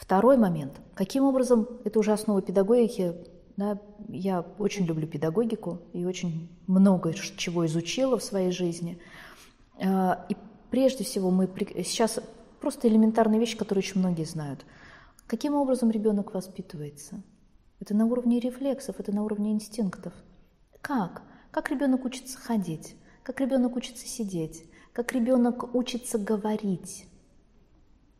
Второй 0.00 0.38
момент. 0.38 0.80
Каким 0.94 1.24
образом, 1.24 1.68
это 1.84 1.98
уже 1.98 2.12
основа 2.12 2.40
педагогики, 2.40 3.14
да, 3.58 3.78
я 4.08 4.40
очень 4.58 4.86
люблю 4.86 5.06
педагогику 5.06 5.82
и 5.92 6.06
очень 6.06 6.48
много 6.66 7.12
чего 7.12 7.66
изучила 7.66 8.18
в 8.18 8.24
своей 8.24 8.50
жизни. 8.50 8.98
А, 9.78 10.24
и 10.30 10.36
прежде 10.70 11.04
всего 11.04 11.30
мы 11.30 11.46
сейчас 11.84 12.18
просто 12.62 12.88
элементарные 12.88 13.38
вещи, 13.38 13.58
которые 13.58 13.82
очень 13.82 14.00
многие 14.00 14.24
знают. 14.24 14.64
Каким 15.26 15.54
образом 15.54 15.90
ребенок 15.90 16.32
воспитывается? 16.32 17.22
Это 17.78 17.94
на 17.94 18.06
уровне 18.06 18.40
рефлексов, 18.40 19.00
это 19.00 19.14
на 19.14 19.22
уровне 19.22 19.52
инстинктов. 19.52 20.14
Как? 20.80 21.22
Как 21.50 21.70
ребенок 21.70 22.06
учится 22.06 22.38
ходить? 22.38 22.96
Как 23.22 23.38
ребенок 23.38 23.76
учится 23.76 24.06
сидеть? 24.06 24.64
Как 24.94 25.12
ребенок 25.12 25.74
учится 25.74 26.18
говорить? 26.18 27.06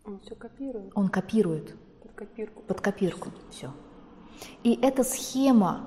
Он 0.04 0.20
все 0.20 0.34
копирует. 0.34 0.92
Он 0.94 1.08
копирует. 1.08 1.76
Под 2.02 2.12
копирку. 2.12 2.62
Под 2.62 2.80
копирку. 2.80 3.28
Все. 3.50 3.70
И 4.64 4.78
эта 4.80 5.04
схема 5.04 5.86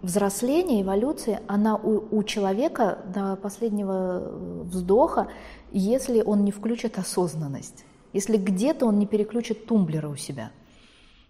взросления, 0.00 0.82
эволюции, 0.82 1.40
она 1.46 1.76
у, 1.76 2.16
у 2.16 2.22
человека 2.24 2.98
до 3.14 3.36
последнего 3.36 4.20
э, 4.20 4.62
вздоха, 4.64 5.28
если 5.70 6.22
он 6.22 6.44
не 6.44 6.50
включит 6.50 6.98
осознанность, 6.98 7.84
если 8.12 8.36
где-то 8.36 8.86
он 8.86 8.98
не 8.98 9.06
переключит 9.06 9.66
тумблера 9.66 10.08
у 10.08 10.16
себя– 10.16 10.50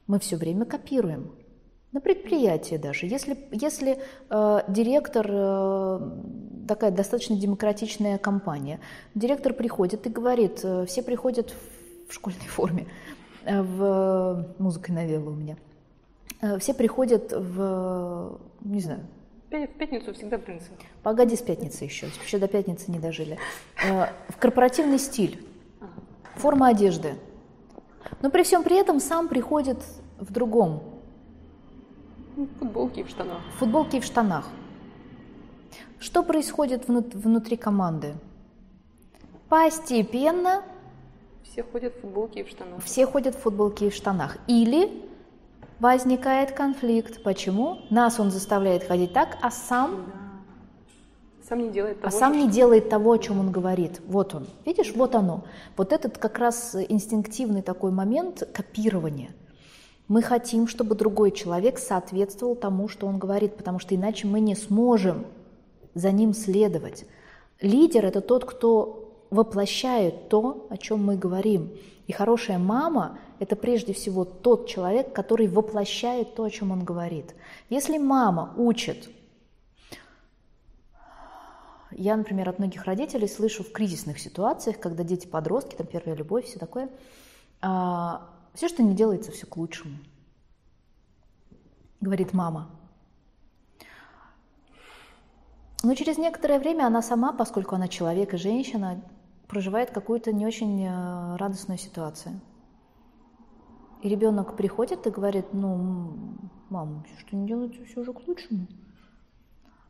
мы 0.06 0.18
все 0.18 0.36
время 0.36 0.64
копируем. 0.64 1.32
На 1.92 2.00
предприятии 2.00 2.76
даже. 2.76 3.06
Если, 3.06 3.36
если 3.50 3.98
э, 4.30 4.60
директор, 4.68 5.26
э, 5.28 6.00
такая 6.66 6.90
достаточно 6.90 7.36
демократичная 7.36 8.18
компания, 8.18 8.80
директор 9.14 9.52
приходит 9.52 10.06
и 10.06 10.10
говорит, 10.10 10.60
э, 10.62 10.86
все 10.86 11.02
приходят 11.02 11.54
в 12.08 12.14
школьной 12.14 12.40
форме, 12.48 12.86
э, 13.44 13.62
в 13.62 14.46
музыкой 14.58 14.94
навела 14.94 15.30
у 15.30 15.34
меня, 15.34 15.56
э, 16.40 16.58
все 16.58 16.74
приходят 16.74 17.32
в, 17.32 18.38
не 18.60 18.80
знаю, 18.80 19.00
в 19.50 19.66
пятницу 19.66 20.14
всегда 20.14 20.38
принцип. 20.38 20.72
Погоди 21.02 21.36
с 21.36 21.42
пятницы 21.42 21.84
еще, 21.84 22.06
еще 22.24 22.38
до 22.38 22.48
пятницы 22.48 22.90
не 22.90 22.98
дожили. 22.98 23.38
Э, 23.84 24.06
в 24.28 24.38
корпоративный 24.38 24.98
стиль, 24.98 25.44
форма 26.36 26.68
одежды– 26.68 27.14
но 28.22 28.30
при 28.30 28.44
всем 28.44 28.62
при 28.62 28.76
этом 28.76 29.00
сам 29.00 29.28
приходит 29.28 29.78
в 30.18 30.32
другом. 30.32 30.82
В 32.36 32.46
футболке 32.58 33.00
и 33.00 33.04
в 33.04 33.08
штанах. 33.08 33.40
В 33.54 33.58
футболке 33.58 33.96
и 33.98 34.00
в 34.00 34.04
штанах. 34.04 34.48
Что 36.02 36.24
происходит 36.24 36.88
внутри 36.88 37.56
команды? 37.56 38.14
Постепенно 39.48 40.64
все 41.44 41.62
ходят 41.62 41.94
в 41.94 42.00
футболке 42.00 42.40
и 42.40 42.42
в 42.42 42.48
штанах. 42.48 42.82
Все 42.82 43.06
ходят 43.06 43.36
в 43.36 43.38
футболке 43.38 43.86
и 43.86 43.90
в 43.90 43.94
штанах. 43.94 44.36
Или 44.48 44.90
возникает 45.78 46.50
конфликт. 46.50 47.22
Почему? 47.22 47.78
Нас 47.88 48.18
он 48.18 48.32
заставляет 48.32 48.82
ходить 48.82 49.12
так, 49.12 49.38
а 49.42 49.52
сам 49.52 50.06
да. 50.08 51.48
Сам 51.48 51.62
не 51.62 51.70
делает 51.70 51.98
а 51.98 52.10
того, 52.10 52.16
а 52.16 52.18
сам 52.18 52.34
что... 52.34 52.42
не 52.42 52.50
делает 52.50 52.88
того, 52.88 53.12
о 53.12 53.18
чем 53.18 53.38
он 53.38 53.52
говорит. 53.52 54.00
Вот 54.08 54.34
он. 54.34 54.48
Видишь, 54.66 54.92
вот 54.96 55.14
оно. 55.14 55.44
Вот 55.76 55.92
этот 55.92 56.18
как 56.18 56.36
раз 56.40 56.74
инстинктивный 56.88 57.62
такой 57.62 57.92
момент 57.92 58.42
копирования. 58.52 59.30
Мы 60.08 60.20
хотим, 60.20 60.66
чтобы 60.66 60.96
другой 60.96 61.30
человек 61.30 61.78
соответствовал 61.78 62.56
тому, 62.56 62.88
что 62.88 63.06
он 63.06 63.18
говорит, 63.18 63.56
потому 63.56 63.78
что 63.78 63.94
иначе 63.94 64.26
мы 64.26 64.40
не 64.40 64.56
сможем 64.56 65.26
за 65.94 66.12
ним 66.12 66.34
следовать. 66.34 67.04
Лидер– 67.60 68.04
это 68.06 68.20
тот, 68.20 68.44
кто 68.44 69.26
воплощает 69.30 70.28
то, 70.28 70.66
о 70.68 70.76
чем 70.76 71.04
мы 71.04 71.16
говорим. 71.16 71.70
И 72.06 72.12
хорошая 72.12 72.58
мама– 72.58 73.18
это 73.38 73.56
прежде 73.56 73.92
всего 73.92 74.24
тот 74.24 74.68
человек, 74.68 75.12
который 75.12 75.46
воплощает 75.48 76.34
то, 76.34 76.44
о 76.44 76.50
чем 76.50 76.72
он 76.72 76.84
говорит. 76.84 77.34
Если 77.70 77.98
мама 77.98 78.52
учит, 78.56 79.08
я, 81.92 82.16
например, 82.16 82.48
от 82.48 82.58
многих 82.58 82.84
родителей 82.84 83.28
слышу 83.28 83.62
в 83.62 83.72
кризисных 83.72 84.18
ситуациях, 84.18 84.78
когда 84.78 85.04
дети 85.04 85.26
подростки, 85.26 85.74
там 85.74 85.86
первая 85.86 86.16
любовь, 86.16 86.46
все 86.46 86.58
такое, 86.58 86.88
а, 87.60 88.28
все, 88.54 88.68
что 88.68 88.82
не 88.82 88.94
делается, 88.94 89.30
все 89.30 89.46
к 89.46 89.56
лучшему, 89.56 89.96
говорит 92.00 92.32
мама. 92.32 92.70
Но 95.82 95.94
через 95.94 96.18
некоторое 96.18 96.58
время 96.58 96.86
она 96.86 97.02
сама, 97.02 97.32
поскольку 97.32 97.74
она 97.74 97.88
человек 97.88 98.34
и 98.34 98.36
женщина, 98.36 99.02
проживает 99.48 99.90
какую-то 99.90 100.32
не 100.32 100.46
очень 100.46 100.84
э, 100.84 101.36
радостную 101.36 101.78
ситуацию. 101.78 102.40
И 104.02 104.08
ребенок 104.08 104.56
приходит 104.56 105.06
и 105.06 105.10
говорит, 105.10 105.46
ну, 105.52 106.38
мама, 106.70 107.04
что 107.18 107.36
не 107.36 107.46
делается, 107.46 107.84
все 107.84 108.00
уже 108.00 108.12
к 108.12 108.26
лучшему. 108.26 108.66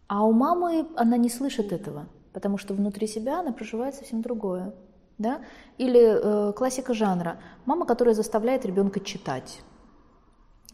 А 0.06 0.24
у 0.24 0.32
мамы 0.32 0.88
она 0.96 1.16
не 1.16 1.30
слышит 1.30 1.72
этого, 1.72 2.06
потому 2.32 2.58
что 2.58 2.74
внутри 2.74 3.06
себя 3.06 3.40
она 3.40 3.52
проживает 3.52 3.94
совсем 3.94 4.20
другое. 4.20 4.74
Да? 5.18 5.40
Или 5.78 6.00
э, 6.00 6.52
классика 6.52 6.94
жанра. 6.94 7.38
Мама, 7.64 7.86
которая 7.86 8.14
заставляет 8.14 8.66
ребенка 8.66 9.00
читать 9.00 9.60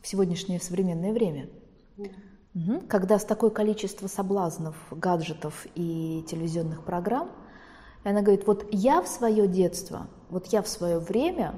в 0.00 0.06
сегодняшнее 0.06 0.60
современное 0.60 1.12
время. 1.12 1.48
Когда 2.88 3.18
с 3.18 3.24
такое 3.24 3.50
количество 3.50 4.06
соблазнов, 4.06 4.74
гаджетов 4.90 5.66
и 5.74 6.24
телевизионных 6.28 6.82
программ– 6.82 7.30
и 8.04 8.08
она 8.08 8.22
говорит, 8.22 8.46
вот 8.46 8.66
я 8.70 9.02
в 9.02 9.08
свое 9.08 9.46
детство, 9.46 10.06
вот 10.30 10.46
я 10.46 10.62
в 10.62 10.68
свое 10.68 10.98
время, 10.98 11.54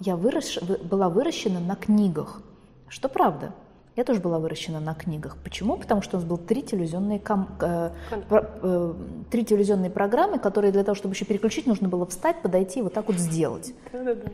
я 0.00 0.16
выращ... 0.16 0.60
была 0.60 1.08
выращена 1.08 1.60
на 1.60 1.76
книгах. 1.76 2.42
Что 2.88 3.08
правда. 3.08 3.54
Я 3.96 4.02
тоже 4.02 4.20
была 4.20 4.40
выращена 4.40 4.80
на 4.80 4.94
книгах. 4.94 5.36
Почему? 5.44 5.76
Потому 5.76 6.02
что 6.02 6.16
у 6.16 6.20
нас 6.20 6.28
было 6.28 6.38
три 6.38 6.62
телевизионные, 6.62 7.20
ком... 7.20 7.48
э, 7.60 7.90
э, 8.10 8.94
три 9.30 9.44
телевизионные 9.44 9.90
программы, 9.90 10.40
которые 10.40 10.72
для 10.72 10.82
того, 10.82 10.96
чтобы 10.96 11.14
еще 11.14 11.24
переключить, 11.24 11.66
нужно 11.66 11.88
было 11.88 12.04
встать, 12.04 12.42
подойти 12.42 12.80
и 12.80 12.82
вот 12.82 12.92
так 12.92 13.06
вот 13.06 13.16
сделать. 13.16 13.72
Да-да-да. 13.92 14.30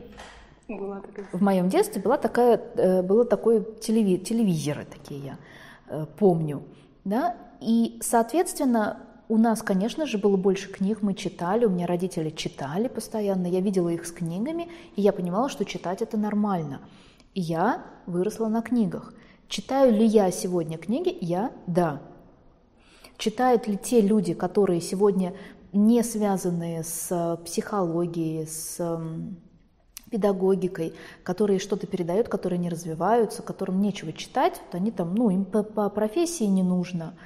Была 0.75 1.01
такая. 1.01 1.27
В 1.33 1.43
моем 1.43 1.69
детстве 1.69 2.01
была 2.01 2.17
такая, 2.17 2.59
э, 2.77 3.03
было 3.03 3.27
такое 3.27 3.61
телеви... 3.61 4.17
телевизоры 4.17 4.87
такие 4.87 5.21
я 5.21 5.33
э, 5.33 5.37
помню. 6.19 6.63
Да? 7.05 7.37
И, 7.61 7.99
соответственно, 8.03 9.03
у 9.29 9.37
нас, 9.37 9.63
конечно 9.63 10.07
же, 10.07 10.19
было 10.19 10.37
больше 10.37 10.73
книг, 10.73 11.03
мы 11.03 11.15
читали, 11.15 11.65
у 11.65 11.71
меня 11.71 11.87
родители 11.87 12.31
читали 12.31 12.89
постоянно, 12.89 13.47
я 13.47 13.61
видела 13.61 13.89
их 13.89 14.05
с 14.05 14.11
книгами, 14.11 14.69
и 14.97 15.03
я 15.03 15.13
понимала, 15.13 15.49
что 15.49 15.65
читать 15.65 16.03
это 16.03 16.17
нормально. 16.17 16.81
Я 17.35 17.85
выросла 18.07 18.49
на 18.49 18.61
книгах. 18.61 19.15
Читаю 19.47 19.93
ли 19.93 20.05
я 20.05 20.31
сегодня 20.31 20.79
книги? 20.79 21.17
Я– 21.21 21.53
да. 21.67 22.01
Читают 23.19 23.69
ли 23.69 23.77
те 23.77 24.01
люди, 24.01 24.35
которые 24.35 24.81
сегодня 24.81 25.35
не 25.73 26.03
связанные 26.03 26.83
с 26.83 27.39
психологией, 27.45 28.47
с 28.47 28.81
педагогикой, 30.11 30.95
которые 31.23 31.59
что-то 31.59 31.87
передают, 31.87 32.29
которые 32.29 32.59
не 32.59 32.69
развиваются, 32.69 33.43
которым 33.43 33.81
нечего 33.81 34.13
читать, 34.13 34.61
вот 34.67 34.75
они 34.75 34.91
там, 34.91 35.15
ну, 35.15 35.31
им 35.31 35.45
по, 35.45 35.63
по 35.63 35.89
профессии 35.89 36.45
не 36.45 36.63
нужно– 36.63 37.15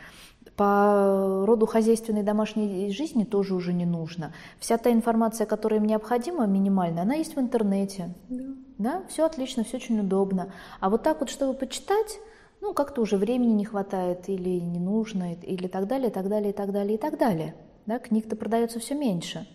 по 0.56 1.44
роду 1.46 1.66
хозяйственной 1.66 2.22
домашней 2.22 2.90
жизни 2.92 3.24
тоже 3.24 3.54
уже 3.54 3.72
не 3.72 3.86
нужно. 3.86 4.32
Вся 4.58 4.78
та 4.78 4.92
информация, 4.92 5.46
которая 5.46 5.80
им 5.80 5.86
необходима, 5.86 6.46
минимальная, 6.46 7.02
она 7.02 7.14
есть 7.14 7.34
в 7.34 7.40
интернете. 7.40 8.14
Да. 8.28 8.44
да, 8.78 9.02
все 9.08 9.26
отлично, 9.26 9.64
все 9.64 9.78
очень 9.78 9.98
удобно. 10.00 10.52
А 10.80 10.90
вот 10.90 11.02
так 11.02 11.20
вот, 11.20 11.30
чтобы 11.30 11.54
почитать, 11.54 12.20
ну, 12.60 12.72
как-то 12.72 13.00
уже 13.00 13.16
времени 13.16 13.52
не 13.52 13.64
хватает 13.64 14.28
или 14.28 14.60
не 14.60 14.78
нужно, 14.78 15.34
или 15.34 15.66
так 15.66 15.88
далее, 15.88 16.10
так 16.10 16.28
далее, 16.28 16.52
так 16.52 16.70
далее, 16.70 16.94
и 16.94 16.98
так 16.98 17.18
далее. 17.18 17.54
Да, 17.86 17.98
книг-то 17.98 18.36
продается 18.36 18.78
все 18.78 18.94
меньше. 18.94 19.46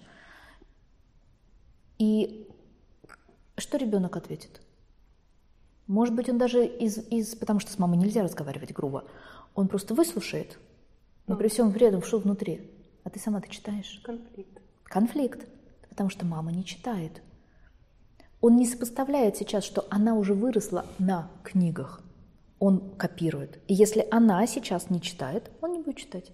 И 1.97 2.48
что 3.60 3.78
ребенок 3.78 4.16
ответит? 4.18 4.62
Может 5.88 6.14
быть, 6.14 6.30
он 6.30 6.38
даже 6.38 6.66
из, 6.66 6.97
из... 7.10 7.36
Потому 7.36 7.60
что 7.60 7.72
с 7.72 7.80
мамой 7.80 7.97
нельзя 7.97 8.24
разговаривать 8.24 8.74
грубо. 8.74 9.05
Он 9.55 9.68
просто 9.68 9.93
выслушает, 9.95 10.60
но 11.28 11.36
при 11.36 11.47
всем 11.47 11.72
при 11.74 11.88
этом, 11.88 12.03
что 12.03 12.20
внутри? 12.20 12.70
А 13.03 13.10
ты 13.10 13.20
сама-то 13.20 13.49
читаешь? 13.49 14.01
Конфликт. 14.03 14.62
Конфликт. 14.84 15.47
Потому 15.89 16.10
что 16.10 16.26
мама 16.26 16.51
не 16.51 16.64
читает. 16.64 17.22
Он 18.41 18.55
не 18.55 18.66
сопоставляет 18.66 19.36
сейчас, 19.36 19.64
что 19.64 19.86
она 19.89 20.16
уже 20.16 20.34
выросла 20.34 20.86
на 20.97 21.30
книгах. 21.43 22.01
Он 22.60 22.95
копирует. 22.95 23.60
И 23.68 23.74
если 23.74 24.07
она 24.12 24.45
сейчас 24.47 24.89
не 24.89 25.01
читает, 25.01 25.51
он 25.62 25.74
не 25.74 25.80
будет 25.80 25.97
читать. 25.97 26.32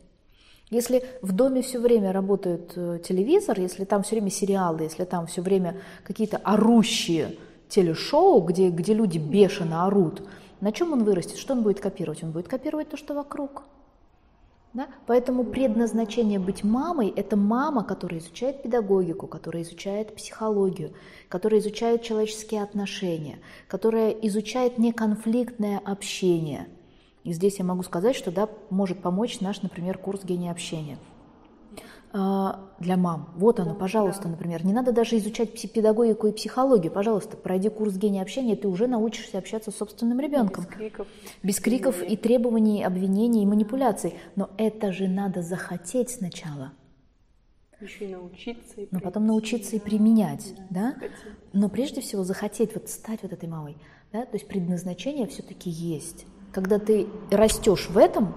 Если 0.71 1.05
в 1.21 1.31
доме 1.31 1.61
все 1.61 1.79
время 1.79 2.11
работает 2.11 2.73
э, 2.75 2.99
телевизор, 3.07 3.59
если 3.59 3.85
там 3.85 4.01
все 4.03 4.15
время 4.15 4.31
сериалы, 4.31 4.83
если 4.83 5.03
там 5.03 5.27
все 5.27 5.41
время 5.41 5.77
какие-то 6.03 6.37
орущие 6.37 7.37
телешоу, 7.69 8.41
где, 8.41 8.69
где 8.69 8.93
люди 8.93 9.19
бешено 9.19 9.85
орут, 9.85 10.23
на 10.61 10.71
чем 10.71 10.93
он 10.93 11.03
вырастет? 11.03 11.37
Что 11.37 11.53
он 11.53 11.61
будет 11.61 11.79
копировать? 11.79 12.23
Он 12.23 12.31
будет 12.31 12.47
копировать 12.47 12.89
то, 12.89 12.97
что 12.97 13.13
вокруг. 13.13 13.63
Да? 14.73 14.87
Поэтому 15.05 15.43
предназначение 15.43 16.39
быть 16.39 16.63
мамой– 16.63 17.13
это 17.15 17.37
мама, 17.37 17.83
которая 17.83 18.19
изучает 18.19 18.61
педагогику, 18.61 19.27
которая 19.27 19.63
изучает 19.63 20.15
психологию, 20.15 20.93
которая 21.29 21.61
изучает 21.61 22.01
человеческие 22.01 22.61
отношения, 22.61 23.39
которая 23.67 24.09
изучает 24.09 24.77
неконфликтное 24.77 25.79
общение. 25.85 26.67
И 27.25 27.33
здесь 27.33 27.59
я 27.59 27.65
могу 27.65 27.83
сказать, 27.83 28.15
что 28.15 28.31
да, 28.31 28.47
может 28.69 29.01
помочь 29.01 29.41
наш, 29.41 29.61
например, 29.61 29.97
курс 29.97 30.23
гения 30.23 30.51
общения– 30.51 30.97
а, 32.17 32.61
для 32.79 32.95
мам. 32.95 33.29
Вот 33.35 33.59
оно, 33.59 33.75
пожалуйста, 33.75 34.29
например. 34.29 34.65
Не 34.65 34.71
надо 34.71 34.93
даже 34.93 35.17
изучать 35.17 35.51
педагогику 35.73 36.27
и 36.27 36.31
психологию. 36.31 36.89
Пожалуйста, 36.89 37.35
пройди 37.35 37.67
курс 37.67 37.97
гения 37.97 38.21
общения, 38.21 38.55
ты 38.55 38.69
уже 38.69 38.87
научишься 38.87 39.37
общаться 39.37 39.69
с 39.69 39.75
собственным 39.75 40.21
ребенком. 40.21 40.63
Без 40.63 40.73
криков. 40.73 41.07
Без 41.43 41.59
криков 41.59 42.01
и 42.01 42.15
требований, 42.15 42.85
обвинений 42.85 43.43
и 43.43 43.45
манипуляций. 43.45 44.15
Но 44.37 44.49
это 44.57 44.93
же 44.93 45.09
надо 45.09 45.41
захотеть 45.41 46.09
сначала. 46.09 46.71
Еще 47.81 48.05
и 48.05 48.15
научиться. 48.15 48.79
И 48.79 48.87
Но 48.91 49.01
потом 49.01 49.27
научиться 49.27 49.75
и 49.75 49.79
применять. 49.79 50.55
Да? 50.69 50.95
да? 50.97 51.07
Но 51.51 51.67
прежде 51.67 51.99
всего 51.99 52.23
захотеть 52.23 52.75
вот 52.75 52.87
стать 52.87 53.23
вот 53.23 53.33
этой 53.33 53.49
мамой. 53.49 53.75
Да? 54.13 54.25
То 54.25 54.37
есть 54.37 54.47
предназначение 54.47 55.27
все-таки 55.27 55.69
есть. 55.69 56.25
Когда 56.55 56.79
ты 56.79 57.07
растешь 57.31 57.89
в 57.89 57.97
этом, 57.97 58.33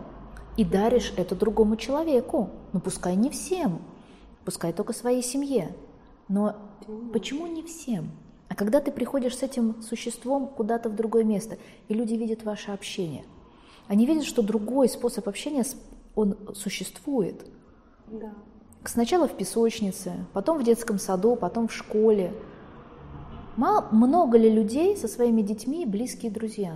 и 0.56 0.64
даришь 0.64 1.12
это 1.16 1.36
другому 1.36 1.76
человеку. 1.76 2.50
Ну, 2.72 2.80
пускай 2.80 3.14
не 3.14 3.30
всем, 3.30 3.80
пускай 4.44 4.72
только 4.72 4.92
своей 4.92 5.22
семье. 5.22 5.72
Но 6.26 6.56
почему 7.12 7.46
не 7.46 7.62
всем? 7.62 8.10
А 8.48 8.56
когда 8.56 8.80
ты 8.80 8.90
приходишь 8.90 9.36
с 9.36 9.44
этим 9.44 9.80
существом 9.82 10.48
куда-то 10.48 10.88
в 10.88 10.96
другое 10.96 11.22
место, 11.22 11.58
и 11.86 11.94
люди 11.94 12.14
видят 12.14 12.42
ваше 12.42 12.72
общение, 12.72 13.24
они 13.86 14.04
видят, 14.04 14.24
что 14.24 14.42
другой 14.42 14.88
способ 14.88 15.28
общения, 15.28 15.64
он 16.16 16.36
существует. 16.56 17.46
Да. 18.08 18.32
Сначала 18.84 19.28
в 19.28 19.36
песочнице, 19.36 20.26
потом 20.32 20.58
в 20.58 20.64
детском 20.64 20.98
саду, 20.98 21.36
потом 21.36 21.68
в 21.68 21.72
школе. 21.72 22.32
Много 23.56 24.38
ли 24.38 24.50
людей 24.50 24.96
со 24.96 25.06
своими 25.06 25.42
детьми 25.42 25.86
близкие 25.86 26.32
друзья? 26.32 26.74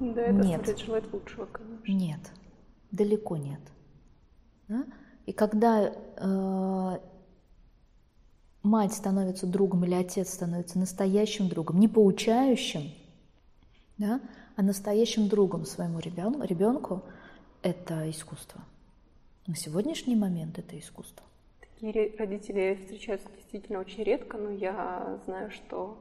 Да, 0.00 0.22
это 0.22 0.32
нет. 0.32 0.78
желает 0.78 1.12
лучшего, 1.12 1.46
конечно. 1.46 1.92
Нет, 1.92 2.20
далеко 2.90 3.36
нет. 3.36 3.60
Да? 4.68 4.84
И 5.26 5.32
когда 5.32 5.92
э, 6.16 6.98
мать 8.62 8.92
становится 8.94 9.46
другом 9.46 9.84
или 9.84 9.94
отец 9.94 10.32
становится 10.32 10.78
настоящим 10.78 11.48
другом, 11.48 11.78
не 11.78 11.88
поучающим, 11.88 12.90
да, 13.98 14.20
а 14.56 14.62
настоящим 14.62 15.28
другом 15.28 15.66
своему 15.66 15.98
ребенку, 15.98 16.42
ребенку, 16.42 17.02
это 17.62 18.08
искусство. 18.10 18.62
На 19.46 19.54
сегодняшний 19.54 20.16
момент 20.16 20.58
это 20.58 20.78
искусство. 20.78 21.24
Такие 21.60 22.14
родители 22.16 22.78
встречаются 22.80 23.28
действительно 23.36 23.80
очень 23.80 24.02
редко, 24.02 24.38
но 24.38 24.50
я 24.50 25.18
знаю, 25.26 25.50
что 25.50 25.98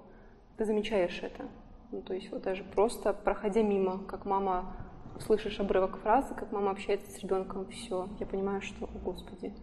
ты 0.57 0.65
замечаешь 0.65 1.19
это. 1.21 1.45
Ну, 1.91 2.01
то 2.01 2.13
есть 2.13 2.31
вот 2.31 2.43
даже 2.43 2.63
просто 2.63 3.13
проходя 3.13 3.61
мимо, 3.61 3.99
как 4.05 4.25
мама 4.25 4.75
слышишь 5.19 5.59
обрывок 5.59 5.97
фразы, 5.97 6.33
как 6.35 6.51
мама 6.51 6.71
общается 6.71 7.11
с 7.11 7.19
ребенком, 7.19 7.67
все, 7.69 8.07
я 8.19 8.25
понимаю, 8.25 8.61
что, 8.61 8.85
о 8.85 8.97
господи, 8.99 9.53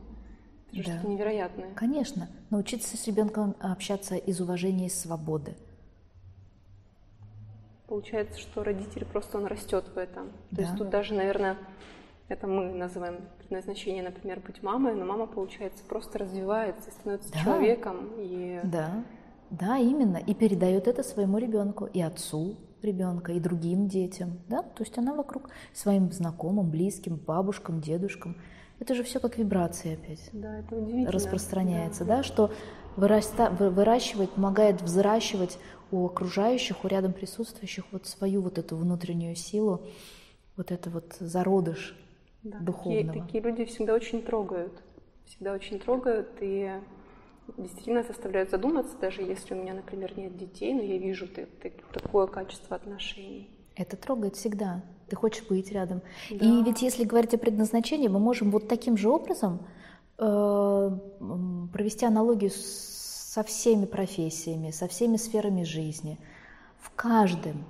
это 0.73 0.77
да. 0.77 0.83
что-то 0.83 1.09
невероятное. 1.09 1.75
Конечно, 1.75 2.29
научиться 2.51 2.97
с 2.97 3.07
ребенком 3.07 3.55
общаться 3.61 4.17
из 4.17 4.41
уважения 4.41 4.87
и 4.87 4.91
свободы. 4.91 5.57
Получается, 7.87 8.41
что 8.41 8.65
родитель 8.65 9.05
просто 9.05 9.39
он 9.39 9.47
растет 9.47 9.85
в 9.95 9.97
этом. 9.97 10.31
То 10.51 10.57
да. 10.57 10.63
есть 10.63 10.77
тут 10.77 10.91
даже, 10.91 11.15
наверное, 11.15 11.57
это 12.29 12.49
мы 12.49 12.73
называем 12.73 13.21
предназначение, 13.39 14.03
например, 14.03 14.41
быть 14.41 14.61
мамой, 14.63 14.95
но 14.97 15.05
мама, 15.05 15.29
получается, 15.29 15.85
просто 15.85 16.19
развивается, 16.19 16.91
становится 16.91 17.33
да. 17.33 17.39
человеком. 17.39 18.11
И... 18.19 18.61
Да, 18.65 19.05
да, 19.51 19.79
именно. 19.79 20.17
И 20.17 20.35
передает 20.35 20.89
это 20.89 21.03
своему 21.03 21.39
ребенку, 21.39 21.87
и 21.87 22.01
отцу 22.01 22.57
ребенка, 22.83 23.33
и 23.33 23.41
другим 23.41 23.89
детям. 23.89 24.41
Да? 24.49 24.63
То 24.63 24.83
есть 24.83 24.97
она 24.99 25.15
вокруг 25.15 25.51
своим 25.73 26.13
знакомым, 26.13 26.71
близким, 26.71 27.17
бабушкам, 27.17 27.81
дедушкам. 27.81 28.37
Это 28.79 28.95
же 28.95 29.03
все 29.03 29.21
как 29.21 29.39
вибрации 29.39 29.95
опять. 29.95 30.29
Да, 30.33 30.59
это 30.59 30.77
удивительно. 30.77 31.11
Распространяется, 31.11 32.05
да, 32.05 32.19
да 32.19 32.23
что 32.23 32.53
выраста, 32.97 33.51
выращивает, 33.51 34.31
помогает 34.31 34.83
взращивать 34.83 35.59
у 35.91 36.05
окружающих, 36.07 36.85
у 36.85 36.89
рядом 36.89 37.13
присутствующих 37.13 37.85
вот 37.93 38.07
свою 38.07 38.43
вот 38.43 38.59
эту 38.59 38.77
внутреннюю 38.77 39.37
силу, 39.37 39.83
вот 40.57 40.73
это 40.73 40.91
вот 40.91 41.17
зародыш 41.21 41.97
да, 42.43 42.59
духовного. 42.59 43.07
Такие, 43.07 43.23
такие 43.23 43.45
люди 43.45 43.65
всегда 43.65 43.95
очень 43.95 44.23
трогают, 44.23 44.73
всегда 45.27 45.53
очень 45.53 45.79
трогают 45.79 46.29
и 46.41 46.73
действительно 47.57 48.03
заставляют 48.03 48.51
задуматься, 48.51 48.97
даже 48.99 49.23
если 49.23 49.55
у 49.55 49.57
меня, 49.57 49.75
например, 49.75 50.17
нет 50.17 50.37
детей, 50.37 50.75
но 50.75 50.83
я 50.83 50.99
вижу 50.99 51.29
ты, 51.29 51.47
ты, 51.63 51.73
такое 51.93 52.27
качество 52.27 52.77
отношений. 52.77 53.49
Это 53.75 53.97
трогает 53.97 54.37
всегда. 54.37 54.83
Ты 55.09 55.17
хочешь 55.17 55.45
быть 55.47 55.71
рядом. 55.71 56.03
Да. 56.31 56.45
И 56.45 56.63
ведь 56.65 56.83
если 56.83 57.05
говорить 57.05 57.35
о 57.35 57.39
предназначении, 57.39 58.09
мы 58.09 58.19
можем 58.19 58.51
вот 58.51 58.69
таким 58.69 58.97
же 58.97 59.09
образом 59.09 59.61
э, 60.19 60.91
провести 61.73 62.07
аналогию 62.07 62.51
со 62.51 63.43
всеми 63.43 63.85
профессиями, 63.85 64.71
со 64.71 64.89
всеми 64.89 65.17
сферами 65.17 65.63
жизни. 65.63 66.19
В 66.79 66.91
каждом 66.91 67.65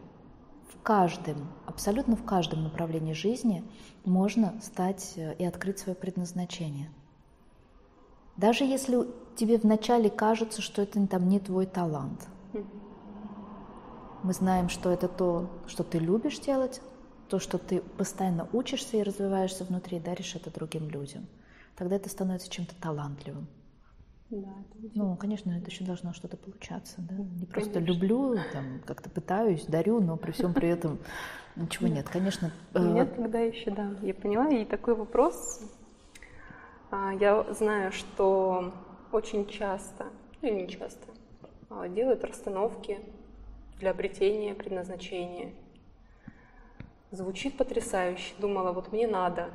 каждом, 0.86 1.48
абсолютно 1.66 2.14
в 2.14 2.24
каждом 2.24 2.62
направлении 2.62 3.12
жизни 3.12 3.64
можно 4.04 4.54
стать 4.62 5.14
э, 5.16 5.34
и 5.34 5.44
открыть 5.44 5.80
свое 5.80 5.96
предназначение. 5.96 6.92
Даже 8.36 8.64
если 8.64 9.06
тебе 9.36 9.58
вначале 9.58 10.10
кажется, 10.10 10.62
что 10.62 10.82
это 10.82 11.06
там 11.06 11.28
не 11.28 11.40
твой 11.40 11.66
талант. 11.66 12.26
Мы 14.22 14.32
знаем, 14.32 14.68
что 14.68 14.90
это 14.90 15.08
то, 15.08 15.48
что 15.66 15.84
ты 15.84 15.98
любишь 15.98 16.38
делать, 16.40 16.80
то, 17.28 17.38
что 17.38 17.58
ты 17.58 17.80
постоянно 17.80 18.48
учишься 18.52 18.96
и 18.96 19.02
развиваешься 19.02 19.64
внутри, 19.64 20.00
даришь 20.00 20.34
это 20.34 20.50
другим 20.50 20.88
людям. 20.88 21.26
Тогда 21.76 21.96
это 21.96 22.08
становится 22.08 22.50
чем-то 22.50 22.74
талантливым. 22.80 23.46
Да, 24.30 24.48
ну, 24.94 25.14
конечно, 25.16 25.52
это 25.52 25.70
еще 25.70 25.84
должно 25.84 26.12
что-то 26.12 26.36
получаться, 26.36 26.96
да. 26.98 27.14
Не 27.14 27.46
просто 27.46 27.74
конечно. 27.74 27.92
люблю, 27.92 28.36
там, 28.52 28.80
как-то 28.84 29.08
пытаюсь, 29.08 29.64
дарю, 29.66 30.00
но 30.00 30.16
при 30.16 30.32
всем 30.32 30.52
при 30.52 30.68
этом 30.68 30.98
ничего 31.54 31.86
нет. 31.86 32.08
Конечно. 32.08 32.50
Нет, 32.74 33.12
э, 33.12 33.22
тогда 33.22 33.38
еще, 33.38 33.70
да. 33.70 33.94
Я 34.02 34.14
поняла. 34.14 34.48
И 34.48 34.64
такой 34.64 34.96
вопрос. 34.96 35.60
А, 36.90 37.12
я 37.12 37.44
знаю, 37.52 37.92
что 37.92 38.72
очень 39.12 39.46
часто, 39.46 40.06
ну 40.40 40.48
или 40.48 40.62
не 40.62 40.68
часто, 40.68 41.06
а, 41.68 41.88
делают 41.88 42.24
расстановки 42.24 42.98
для 43.78 43.90
обретения 43.90 44.54
предназначения. 44.54 45.52
Звучит 47.10 47.56
потрясающе. 47.56 48.34
Думала, 48.38 48.72
вот 48.72 48.92
мне 48.92 49.06
надо 49.06 49.50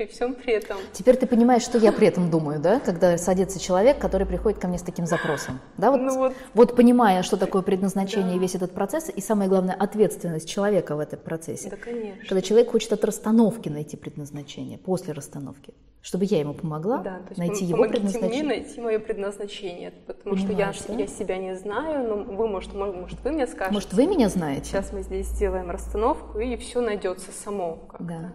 при 0.00 0.06
всем 0.06 0.34
при 0.34 0.54
этом. 0.54 0.78
Теперь 0.92 1.16
ты 1.16 1.26
понимаешь, 1.26 1.62
что 1.62 1.76
я 1.76 1.92
при 1.92 2.06
этом 2.06 2.30
думаю, 2.30 2.58
да, 2.60 2.80
когда 2.80 3.18
садится 3.18 3.60
человек, 3.60 3.98
который 3.98 4.26
приходит 4.26 4.58
ко 4.58 4.68
мне 4.68 4.78
с 4.78 4.82
таким 4.82 5.06
запросом. 5.06 5.60
Да, 5.76 5.90
вот, 5.90 6.00
ну 6.00 6.16
вот. 6.16 6.34
вот 6.54 6.76
понимая, 6.76 7.22
что 7.22 7.36
такое 7.36 7.62
предназначение 7.62 8.36
да. 8.36 8.40
весь 8.40 8.54
этот 8.54 8.72
процесс, 8.72 9.10
и 9.14 9.20
самое 9.20 9.50
главное, 9.50 9.74
ответственность 9.74 10.48
человека 10.48 10.96
в 10.96 11.00
этом 11.00 11.18
процессе. 11.18 11.68
Да, 11.68 11.76
конечно. 11.76 12.24
Когда 12.26 12.40
человек 12.40 12.70
хочет 12.70 12.92
от 12.92 13.04
расстановки 13.04 13.68
найти 13.68 13.96
предназначение, 13.96 14.78
после 14.78 15.12
расстановки. 15.12 15.74
Чтобы 16.02 16.24
я 16.24 16.40
ему 16.40 16.54
помогла 16.54 16.98
да, 16.98 17.18
то 17.18 17.28
есть 17.28 17.38
найти 17.38 17.64
его 17.66 17.86
предназначение. 17.86 18.42
мне 18.42 18.42
найти 18.42 18.80
мое 18.80 18.98
предназначение, 18.98 19.90
потому 20.06 20.34
Понимаешь, 20.34 20.76
что 20.76 20.92
я, 20.92 20.96
да? 20.96 21.02
я 21.02 21.06
себя 21.06 21.36
не 21.36 21.54
знаю, 21.56 22.08
но 22.08 22.34
вы, 22.34 22.48
может, 22.48 22.72
может, 22.72 23.22
вы 23.22 23.32
мне 23.32 23.46
скажете. 23.46 23.74
Может, 23.74 23.92
вы 23.92 24.06
меня 24.06 24.30
знаете? 24.30 24.64
Сейчас 24.64 24.92
мы 24.94 25.02
здесь 25.02 25.26
сделаем 25.26 25.68
расстановку, 25.70 26.38
и 26.38 26.56
все 26.56 26.80
найдется 26.80 27.32
само. 27.32 27.76
Как-то. 27.76 28.04
Да. 28.04 28.34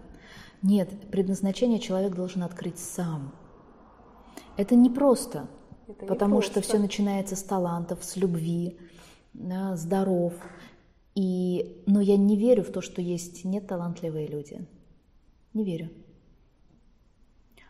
Нет, 0.62 0.90
предназначение 1.10 1.80
человек 1.80 2.14
должен 2.14 2.44
открыть 2.44 2.78
сам. 2.78 3.34
Это 4.56 4.76
непросто, 4.76 5.48
Это 5.88 6.06
потому 6.06 6.36
просто. 6.36 6.52
что 6.52 6.60
все 6.60 6.78
начинается 6.78 7.34
с 7.34 7.42
талантов, 7.42 8.04
с 8.04 8.16
любви, 8.16 8.78
да, 9.34 9.74
здоров. 9.76 10.34
И, 11.16 11.82
но 11.86 12.00
я 12.00 12.16
не 12.16 12.36
верю 12.36 12.62
в 12.62 12.70
то, 12.70 12.80
что 12.80 13.02
есть 13.02 13.44
неталантливые 13.44 14.28
люди. 14.28 14.66
Не 15.52 15.64
верю. 15.64 15.90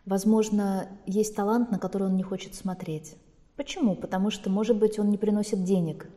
Возможно, 0.06 0.88
есть 1.04 1.36
талант, 1.36 1.70
на 1.70 1.78
который 1.78 2.08
он 2.08 2.16
не 2.16 2.22
хочет 2.22 2.54
смотреть. 2.54 3.16
Почему? 3.56 3.94
Потому 3.94 4.30
что, 4.30 4.48
может 4.48 4.78
быть, 4.78 4.98
он 4.98 5.10
не 5.10 5.18
приносит 5.18 5.64
денег– 5.64 6.08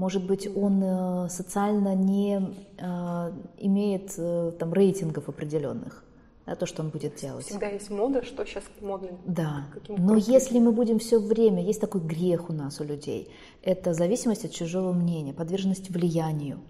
может 0.00 0.24
быть, 0.24 0.48
он 0.56 0.82
э, 0.82 1.28
социально 1.28 1.94
не 1.94 2.40
э, 2.78 3.32
имеет 3.58 4.14
э, 4.16 4.52
там, 4.58 4.72
рейтингов 4.72 5.28
определенных, 5.28 6.02
да, 6.46 6.54
то, 6.54 6.64
что 6.64 6.82
он 6.82 6.88
будет 6.88 7.16
делать. 7.16 7.44
Всегда 7.44 7.66
есть 7.66 7.90
мода, 7.90 8.24
что 8.24 8.46
сейчас 8.46 8.64
модно. 8.80 9.10
Да, 9.26 9.66
но 9.88 10.16
если 10.16 10.58
мы 10.58 10.72
будем 10.72 11.00
все 11.00 11.20
время, 11.20 11.62
есть 11.62 11.82
такой 11.82 12.00
грех 12.00 12.48
у 12.48 12.54
нас, 12.54 12.80
у 12.80 12.84
людей, 12.84 13.30
это 13.62 13.92
зависимость 13.92 14.46
от 14.46 14.52
чужого 14.52 14.94
мнения, 14.94 15.34
подверженность 15.34 15.90
влиянию. 15.90 16.60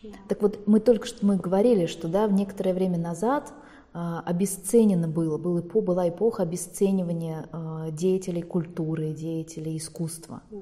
Да. 0.00 0.10
Так 0.28 0.40
вот, 0.40 0.68
мы 0.68 0.78
только 0.78 1.08
что 1.08 1.26
мы 1.26 1.38
говорили, 1.38 1.86
что 1.86 2.06
да, 2.06 2.28
в 2.28 2.32
некоторое 2.32 2.72
время 2.72 2.98
назад 2.98 3.52
обесценено 3.92 5.08
было, 5.08 5.38
было, 5.38 5.60
была 5.60 6.08
эпоха 6.08 6.42
обесценивания 6.42 7.48
а, 7.52 7.90
деятелей 7.90 8.42
культуры, 8.42 9.12
деятелей 9.12 9.76
искусства. 9.76 10.42
Да. 10.50 10.58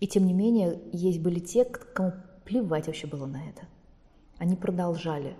И 0.00 0.06
тем 0.06 0.26
не 0.26 0.32
менее, 0.32 0.80
есть 0.92 1.20
были 1.20 1.38
те, 1.40 1.64
кому 1.64 2.12
плевать 2.44 2.86
вообще 2.86 3.06
было 3.06 3.26
на 3.26 3.48
это. 3.48 3.62
Они 4.38 4.56
продолжали, 4.56 5.36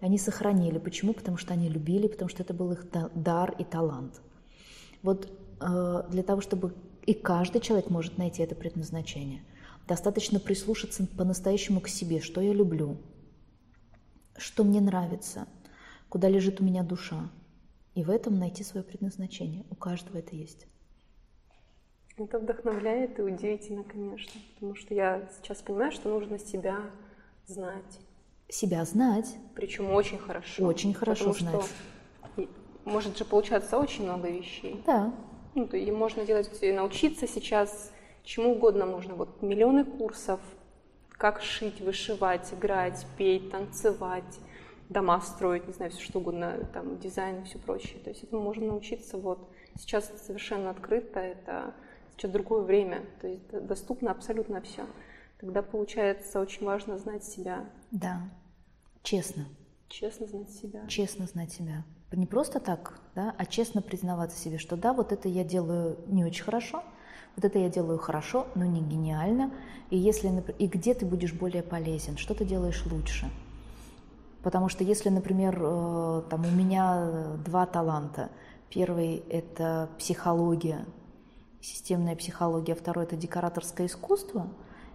они 0.00 0.18
сохранили. 0.18 0.78
Почему? 0.78 1.12
Потому 1.12 1.36
что 1.36 1.52
они 1.52 1.68
любили, 1.68 2.08
потому 2.08 2.28
что 2.28 2.42
это 2.42 2.54
был 2.54 2.72
их 2.72 2.86
дар 3.14 3.54
и 3.58 3.64
талант. 3.64 4.20
Вот 5.02 5.30
э, 5.60 6.02
для 6.10 6.22
того, 6.22 6.40
чтобы 6.40 6.74
и 7.06 7.14
каждый 7.14 7.60
человек 7.60 7.90
может 7.90 8.18
найти 8.18 8.42
это 8.42 8.54
предназначение, 8.54 9.42
достаточно 9.86 10.40
прислушаться 10.40 11.06
по-настоящему 11.06 11.80
к 11.80 11.88
себе, 11.88 12.20
что 12.20 12.40
я 12.40 12.52
люблю, 12.52 12.96
что 14.36 14.64
мне 14.64 14.80
нравится, 14.80 15.46
куда 16.10 16.28
лежит 16.28 16.60
у 16.60 16.64
меня 16.64 16.82
душа, 16.82 17.30
и 17.94 18.04
в 18.04 18.10
этом 18.10 18.38
найти 18.38 18.62
свое 18.62 18.84
предназначение. 18.84 19.64
У 19.70 19.74
каждого 19.74 20.18
это 20.18 20.36
есть. 20.36 20.66
Это 22.18 22.38
вдохновляет 22.38 23.18
и 23.18 23.22
удивительно, 23.22 23.82
конечно, 23.84 24.38
потому 24.54 24.74
что 24.74 24.92
я 24.92 25.26
сейчас 25.36 25.62
понимаю, 25.62 25.90
что 25.90 26.10
нужно 26.10 26.38
себя 26.38 26.80
знать. 27.46 28.00
Себя 28.48 28.84
знать? 28.84 29.36
Причем 29.54 29.90
очень 29.90 30.18
хорошо. 30.18 30.66
Очень 30.66 30.92
хорошо 30.92 31.32
потому 31.32 31.38
знать. 31.38 31.64
Что 32.34 32.48
может 32.84 33.16
же 33.16 33.24
получаться 33.24 33.78
очень 33.78 34.04
много 34.04 34.28
вещей. 34.28 34.82
Да. 34.84 35.14
Ну, 35.54 35.66
то 35.66 35.76
и 35.76 35.90
можно 35.90 36.26
делать, 36.26 36.50
научиться 36.62 37.26
сейчас 37.26 37.92
чему 38.24 38.52
угодно 38.52 38.86
можно. 38.86 39.14
Вот 39.14 39.42
миллионы 39.42 39.84
курсов, 39.84 40.40
как 41.10 41.40
шить, 41.40 41.80
вышивать, 41.80 42.52
играть, 42.52 43.06
петь, 43.16 43.50
танцевать, 43.50 44.38
дома 44.90 45.20
строить, 45.20 45.66
не 45.66 45.72
знаю, 45.72 45.90
все 45.92 46.02
что 46.02 46.18
угодно, 46.18 46.68
там, 46.74 46.98
дизайн 46.98 47.40
и 47.40 47.44
все 47.44 47.58
прочее. 47.58 47.98
То 48.00 48.10
есть 48.10 48.22
этому 48.24 48.42
можно 48.42 48.66
научиться 48.66 49.16
вот. 49.16 49.48
Сейчас 49.78 50.12
совершенно 50.26 50.70
открыто, 50.70 51.20
это 51.20 51.74
сейчас 52.16 52.32
другое 52.32 52.62
время, 52.62 53.02
то 53.20 53.28
есть 53.28 53.48
доступно 53.66 54.10
абсолютно 54.10 54.60
все. 54.60 54.84
Тогда 55.38 55.62
получается 55.62 56.40
очень 56.40 56.66
важно 56.66 56.98
знать 56.98 57.24
себя. 57.24 57.70
Да, 57.92 58.20
честно. 59.02 59.46
Честно 59.88 60.26
знать 60.26 60.50
себя. 60.50 60.86
Честно 60.86 61.26
знать 61.26 61.52
себя. 61.52 61.84
Не 62.12 62.26
просто 62.26 62.58
так, 62.58 62.98
да, 63.14 63.34
а 63.38 63.46
честно 63.46 63.80
признаваться 63.80 64.36
себе, 64.36 64.58
что 64.58 64.76
да, 64.76 64.92
вот 64.92 65.12
это 65.12 65.28
я 65.28 65.44
делаю 65.44 65.98
не 66.08 66.24
очень 66.24 66.42
хорошо, 66.42 66.82
вот 67.36 67.44
это 67.44 67.60
я 67.60 67.68
делаю 67.68 67.98
хорошо, 67.98 68.48
но 68.56 68.64
не 68.64 68.80
гениально. 68.80 69.52
И 69.90 69.96
если, 69.96 70.30
и 70.58 70.66
где 70.66 70.94
ты 70.94 71.06
будешь 71.06 71.32
более 71.32 71.62
полезен, 71.62 72.16
что 72.16 72.34
ты 72.34 72.44
делаешь 72.44 72.84
лучше. 72.86 73.30
Потому 74.42 74.68
что 74.68 74.84
если, 74.84 75.10
например, 75.10 75.58
э, 75.60 76.22
там 76.30 76.46
у 76.46 76.50
меня 76.50 77.36
два 77.44 77.66
таланта, 77.66 78.30
первый 78.70 79.16
это 79.28 79.90
психология, 79.98 80.86
системная 81.60 82.16
психология, 82.16 82.74
второй 82.74 83.04
это 83.04 83.16
декораторское 83.16 83.86
искусство, 83.86 84.48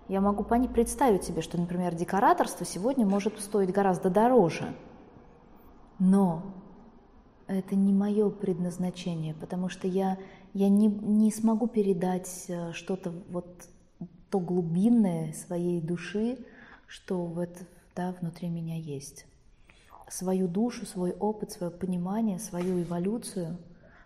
я 0.07 0.21
могу 0.21 0.43
представить 0.43 1.23
себе, 1.23 1.41
что, 1.41 1.59
например, 1.59 1.95
декораторство 1.95 2.65
сегодня 2.65 3.05
может 3.05 3.39
стоить 3.39 3.71
гораздо 3.71 4.09
дороже. 4.09 4.75
Но 5.97 6.43
это 7.47 7.75
не 7.75 7.93
мое 7.93 8.29
предназначение, 8.29 9.33
потому 9.33 9.69
что 9.69 9.87
я, 9.87 10.17
я 10.53 10.69
не, 10.69 10.87
не 10.87 11.31
смогу 11.31 11.67
передать 11.67 12.45
э, 12.47 12.71
что-то 12.73 13.13
вот 13.29 13.67
то 14.29 14.39
глубинное 14.39 15.33
своей 15.33 15.81
души, 15.81 16.37
что 16.87 17.25
в 17.25 17.39
это, 17.39 17.65
да, 17.95 18.15
внутри 18.19 18.49
меня 18.49 18.75
есть. 18.75 19.25
Свою 20.09 20.47
душу, 20.47 20.85
свой 20.85 21.11
опыт, 21.11 21.51
свое 21.51 21.71
понимание, 21.71 22.39
свою 22.39 22.81
эволюцию, 22.81 23.57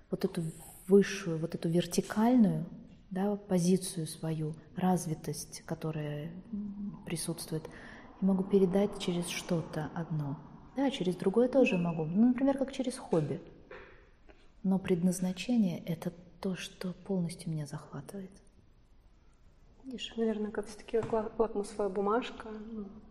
вот 0.09 0.25
эту 0.25 0.43
высшую, 0.87 1.37
вот 1.39 1.55
эту 1.55 1.69
вертикальную 1.69 2.65
да, 3.11 3.35
позицию 3.35 4.07
свою, 4.07 4.55
развитость, 4.75 5.63
которая 5.65 6.31
присутствует, 7.05 7.63
я 8.21 8.27
могу 8.27 8.43
передать 8.43 8.99
через 8.99 9.27
что-то 9.27 9.89
одно– 9.93 10.37
да, 10.79 10.91
через 10.91 11.17
другое 11.17 11.49
тоже 11.49 11.77
могу. 11.77 12.05
Ну, 12.05 12.29
например, 12.29 12.57
как 12.57 12.71
через 12.71 12.97
хобби. 12.97 13.41
Но 14.63 14.79
предназначение– 14.79 15.83
это 15.85 16.13
то, 16.39 16.55
что 16.55 16.93
полностью 17.05 17.51
меня 17.51 17.65
захватывает. 17.65 18.31
Видишь, 19.83 20.13
наверное, 20.15 20.51
как 20.51 20.67
все-таки 20.67 21.01
лакмусовая 21.37 21.89
бумажка. 21.89 22.47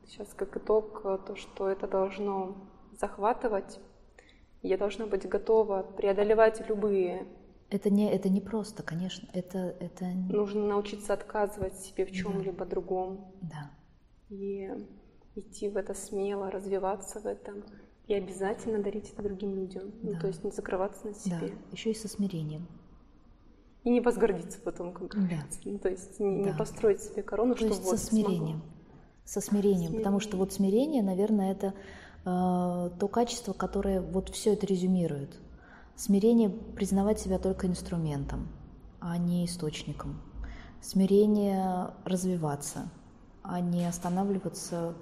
Сейчас 0.06 0.28
как 0.34 0.56
итог, 0.56 1.02
то, 1.02 1.36
что 1.36 1.68
это 1.68 1.86
должно 1.86 2.56
захватывать. 2.98 3.80
Я 4.62 4.76
должна 4.76 5.06
быть 5.06 5.28
готова 5.28 5.82
преодолевать 5.82 6.68
любые 6.68 7.26
это 7.70 7.90
не, 7.90 8.10
это 8.10 8.30
не 8.30 8.40
просто, 8.40 8.82
конечно. 8.82 9.28
Это, 9.34 9.58
это... 9.80 10.06
Нужно 10.06 10.66
научиться 10.66 11.12
отказывать 11.12 11.74
себе 11.74 12.06
в 12.06 12.12
чем-либо 12.12 12.64
да. 12.64 12.64
другом. 12.64 13.34
Да. 13.42 13.70
И 14.30 14.70
идти 15.34 15.68
в 15.68 15.76
это 15.76 15.92
смело, 15.92 16.50
развиваться 16.50 17.20
в 17.20 17.26
этом 17.26 17.64
и 18.06 18.14
обязательно 18.14 18.82
дарить 18.82 19.12
это 19.12 19.22
другим 19.22 19.54
людям. 19.54 19.92
Ну, 20.02 20.12
да. 20.12 20.16
Ну, 20.16 20.20
то 20.20 20.26
есть 20.28 20.44
не 20.44 20.50
закрываться 20.50 21.08
на 21.08 21.14
себе. 21.14 21.36
Да. 21.40 21.46
Еще 21.72 21.90
и 21.90 21.94
со 21.94 22.08
смирением. 22.08 22.66
И 23.84 23.90
не 23.90 24.00
возгордиться 24.00 24.58
потом, 24.60 24.92
как 24.92 25.08
говорится. 25.08 25.60
Да. 25.62 25.70
Ну, 25.70 25.78
то 25.78 25.90
есть 25.90 26.18
не, 26.18 26.42
да. 26.42 26.50
не 26.50 26.56
построить 26.56 27.02
себе 27.02 27.22
корону, 27.22 27.52
то 27.52 27.58
что 27.58 27.68
есть 27.68 27.82
вот 27.82 27.98
со 27.98 28.06
смирением. 28.06 28.60
Смогу. 28.60 28.62
Со 29.24 29.40
смирением, 29.42 29.78
смирением, 29.78 29.96
потому 29.98 30.20
что 30.20 30.38
вот 30.38 30.54
смирение, 30.54 31.02
наверное, 31.02 31.52
это 31.52 31.74
то 32.24 33.08
качество, 33.10 33.52
которое 33.52 34.00
вот 34.00 34.28
все 34.30 34.52
это 34.52 34.66
резюмирует. 34.66 35.38
Смирение 35.96 36.50
признавать 36.50 37.18
себя 37.20 37.38
только 37.38 37.66
инструментом, 37.66 38.48
а 39.00 39.16
не 39.18 39.46
источником. 39.46 40.20
Смирение 40.80 41.90
развиваться, 42.04 42.90
а 43.42 43.60
не 43.60 43.86
останавливаться 43.86 44.94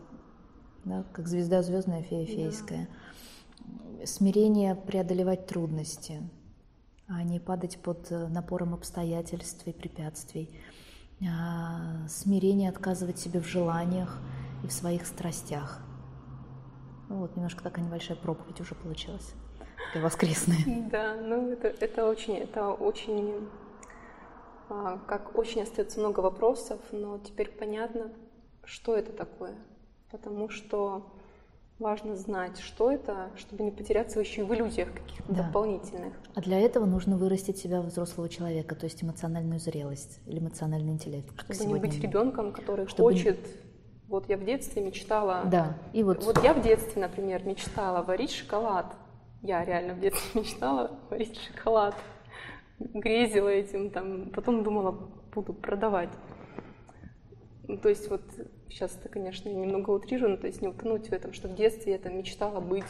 да, 0.86 1.04
как 1.12 1.26
звезда 1.26 1.62
звездная, 1.62 2.02
фея 2.02 2.24
фейская. 2.24 2.88
Да. 3.98 4.06
Смирение 4.06 4.76
преодолевать 4.76 5.48
трудности, 5.48 6.22
а 7.08 7.24
не 7.24 7.40
падать 7.40 7.78
под 7.78 8.06
э, 8.12 8.28
напором 8.28 8.72
обстоятельств 8.72 9.66
и 9.66 9.72
препятствий. 9.72 10.48
А, 11.28 12.06
смирение 12.08 12.70
отказывать 12.70 13.18
себе 13.18 13.40
в 13.40 13.48
желаниях 13.48 14.16
и 14.62 14.68
в 14.68 14.72
своих 14.72 15.06
страстях. 15.06 15.82
Ну 17.08 17.20
вот, 17.20 17.36
немножко 17.36 17.62
такая 17.62 17.84
небольшая 17.84 18.16
проповедь 18.16 18.60
уже 18.60 18.74
получилась. 18.74 19.34
Такая 19.88 20.02
воскресная. 20.02 20.58
Да, 20.90 21.16
ну 21.20 21.50
это, 21.50 21.68
это 21.68 22.06
очень, 22.06 22.36
это 22.36 22.70
очень, 22.70 23.48
а, 24.68 24.98
как 25.06 25.36
очень 25.38 25.62
остается 25.62 26.00
много 26.00 26.20
вопросов, 26.20 26.80
но 26.92 27.18
теперь 27.18 27.50
понятно, 27.50 28.10
что 28.64 28.96
это 28.96 29.12
такое 29.12 29.54
потому 30.10 30.48
что 30.48 31.06
важно 31.78 32.16
знать, 32.16 32.58
что 32.58 32.90
это, 32.90 33.30
чтобы 33.36 33.64
не 33.64 33.70
потеряться 33.70 34.18
еще 34.18 34.42
и 34.42 34.44
в 34.44 34.54
иллюзиях 34.54 34.92
каких-то 34.92 35.32
да. 35.32 35.42
дополнительных. 35.44 36.14
А 36.34 36.40
для 36.40 36.58
этого 36.58 36.86
нужно 36.86 37.16
вырастить 37.16 37.58
себя 37.58 37.82
взрослого 37.82 38.28
человека, 38.28 38.74
то 38.74 38.84
есть 38.84 39.02
эмоциональную 39.02 39.60
зрелость 39.60 40.20
или 40.26 40.38
эмоциональный 40.38 40.92
интеллект. 40.92 41.28
Чтобы 41.52 41.72
не 41.72 41.80
быть 41.80 42.00
ребенком, 42.00 42.52
который 42.52 42.86
чтобы... 42.86 43.12
хочет. 43.12 43.38
Вот 44.08 44.28
я 44.28 44.36
в 44.36 44.44
детстве 44.44 44.82
мечтала. 44.82 45.44
Да. 45.46 45.78
И 45.92 46.02
вот. 46.02 46.24
Вот 46.24 46.42
я 46.42 46.54
в 46.54 46.62
детстве, 46.62 47.02
например, 47.02 47.44
мечтала 47.44 48.02
варить 48.02 48.32
шоколад. 48.32 48.94
Я 49.42 49.64
реально 49.64 49.94
в 49.94 50.00
детстве 50.00 50.40
мечтала 50.40 50.98
варить 51.10 51.38
шоколад. 51.38 51.94
Грезила 52.78 53.48
этим, 53.48 53.90
там, 53.90 54.30
потом 54.30 54.62
думала, 54.62 54.92
буду 55.34 55.54
продавать. 55.54 56.10
Ну, 57.68 57.78
то 57.78 57.88
есть 57.88 58.08
вот 58.10 58.22
сейчас 58.68 58.96
это, 58.96 59.08
конечно, 59.08 59.48
немного 59.48 59.90
утрировано, 59.90 60.36
то 60.36 60.46
есть 60.46 60.60
не 60.62 60.68
утонуть 60.68 61.08
в 61.08 61.12
этом, 61.12 61.32
что 61.32 61.48
в 61.48 61.54
детстве 61.54 61.92
я 61.92 61.98
там 61.98 62.16
мечтала 62.16 62.60
быть, 62.60 62.84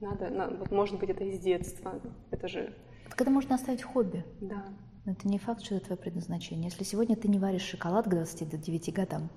надо, 0.00 0.30
надо 0.30 0.56
вот 0.56 0.70
может 0.70 0.98
быть 0.98 1.10
это 1.10 1.24
из 1.24 1.38
детства, 1.40 2.00
это 2.30 2.48
же... 2.48 2.72
Так 3.08 3.20
это 3.20 3.30
можно 3.30 3.56
оставить 3.56 3.82
хобби. 3.82 4.24
Да. 4.40 4.66
Но 5.08 5.12
это 5.12 5.26
не 5.26 5.38
факт, 5.38 5.64
что 5.64 5.74
это 5.74 5.86
твое 5.86 5.98
предназначение. 5.98 6.66
Если 6.66 6.84
сегодня 6.84 7.16
ты 7.16 7.28
не 7.28 7.38
варишь 7.38 7.62
шоколад 7.62 8.04
к 8.04 8.10
29 8.10 8.92
годам, 8.92 9.30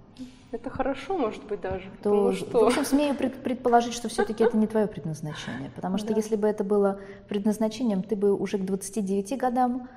это 0.52 0.70
хорошо, 0.70 1.18
может 1.18 1.46
быть, 1.46 1.62
даже. 1.62 1.90
То, 2.04 2.34
что... 2.34 2.66
В 2.66 2.68
общем, 2.68 2.84
смею 2.84 3.16
предположить, 3.16 3.94
что 3.94 4.10
все-таки 4.10 4.44
это 4.44 4.58
не 4.58 4.68
твое 4.68 4.86
предназначение. 4.86 5.72
Потому 5.74 5.98
что 5.98 6.10
да. 6.10 6.16
если 6.16 6.36
бы 6.36 6.50
это 6.50 6.66
было 6.66 7.00
предназначением, 7.30 8.04
ты 8.04 8.18
бы 8.18 8.36
уже 8.36 8.58
к 8.58 8.66
29 8.66 9.38
годам 9.38 9.88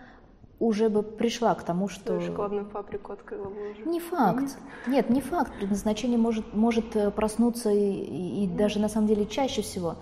уже 0.61 0.89
бы 0.89 1.03
пришла 1.03 1.57
к 1.57 1.65
тому, 1.65 1.89
что... 1.89 2.21
Шоколадную 2.21 2.67
фабрику 2.67 3.13
открыла 3.13 3.49
бы 3.49 3.73
уже. 3.73 3.83
Не 3.83 3.99
факт. 3.99 4.57
Нет, 4.87 5.11
не 5.11 5.21
факт. 5.21 5.53
Предназначение 5.59 6.19
может, 6.19 6.55
может 6.55 6.95
э, 6.95 7.11
проснуться 7.11 7.73
и, 7.73 8.45
и, 8.45 8.47
даже 8.47 8.79
на 8.79 8.89
самом 8.89 9.09
деле 9.09 9.27
чаще 9.27 9.63
всего 9.63 9.97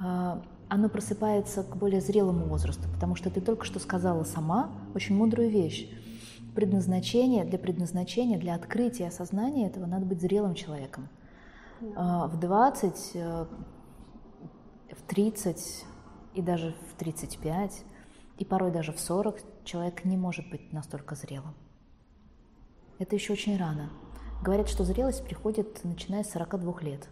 э, 0.00 0.36
оно 0.68 0.88
просыпается 0.88 1.62
к 1.62 1.76
более 1.76 2.00
зрелому 2.00 2.46
возрасту, 2.46 2.88
потому 2.92 3.14
что 3.14 3.30
ты 3.30 3.40
только 3.40 3.64
что 3.64 3.78
сказала 3.78 4.24
сама 4.24 4.70
очень 4.94 5.16
мудрую 5.16 5.50
вещь. 5.50 5.88
Предназначение, 6.54 7.44
для 7.44 7.58
предназначения, 7.58 8.38
для 8.38 8.54
открытия 8.54 9.08
осознания 9.08 9.66
этого 9.66 9.86
надо 9.86 10.06
быть 10.06 10.20
зрелым 10.20 10.54
человеком. 10.54 11.08
Да. 11.80 12.26
Э, 12.26 12.28
в 12.28 12.40
20, 12.40 13.10
э, 13.14 13.46
в 14.92 15.02
30 15.06 15.84
и 16.34 16.42
даже 16.42 16.74
в 16.90 16.98
35 16.98 17.84
и 18.38 18.44
порой 18.44 18.70
даже 18.70 18.92
в 18.92 19.00
40 19.00 19.40
человек 19.64 20.04
не 20.04 20.16
может 20.16 20.48
быть 20.50 20.72
настолько 20.72 21.14
зрелым. 21.14 21.54
Это 22.98 23.14
еще 23.14 23.34
очень 23.34 23.56
рано. 23.58 23.90
Говорят, 24.42 24.68
что 24.68 24.84
зрелость 24.84 25.24
приходит 25.24 25.84
начиная 25.84 26.24
с 26.24 26.30
42 26.30 26.80
лет. 26.80 27.08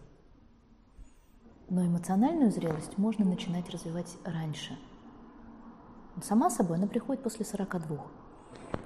Но 1.69 1.85
эмоциональную 1.85 2.51
зрелость 2.51 2.99
можно 2.99 3.25
начинать 3.25 3.69
развивать 3.71 4.17
раньше. 4.25 4.79
Сама 6.23 6.51
собой 6.51 6.77
она 6.77 6.87
приходит 6.87 7.23
после 7.23 7.45
42. 7.45 8.07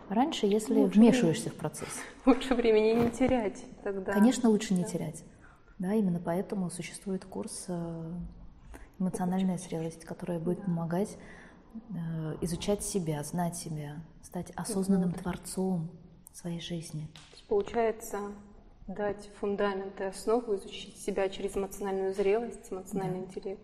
Раньше, 0.09 0.47
если 0.47 0.81
лучше 0.81 0.99
вмешиваешься 0.99 1.51
в 1.51 1.55
процесс. 1.55 1.91
Лучше 2.25 2.55
времени 2.55 3.05
не 3.05 3.11
терять 3.11 3.63
тогда. 3.83 4.13
Конечно, 4.13 4.49
лучше 4.49 4.73
не 4.73 4.85
терять. 4.85 5.23
Да, 5.79 5.93
именно 5.93 6.19
поэтому 6.19 6.71
существует 6.71 7.27
курс 7.27 7.67
э, 7.69 8.13
«Эмоциональная 8.99 9.59
зрелость», 9.59 10.07
которая 10.07 10.39
будет 10.39 10.65
помогать 10.65 11.19
Э, 11.95 12.37
изучать 12.41 12.83
себя, 12.83 13.23
знать 13.23 13.57
себя, 13.57 14.03
стать 14.23 14.51
осознанным 14.57 15.11
вот. 15.11 15.21
творцом 15.21 15.91
своей 16.33 16.61
жизни. 16.61 17.09
Получается, 17.49 18.19
дать 18.89 19.31
фундамент 19.39 20.01
и 20.01 20.05
основу, 20.05 20.57
изучить 20.57 20.97
себя 20.97 21.29
через 21.29 21.57
эмоциональную 21.57 22.13
зрелость, 22.13 22.73
эмоциональный 22.73 23.21
да. 23.21 23.27
интеллект. 23.27 23.63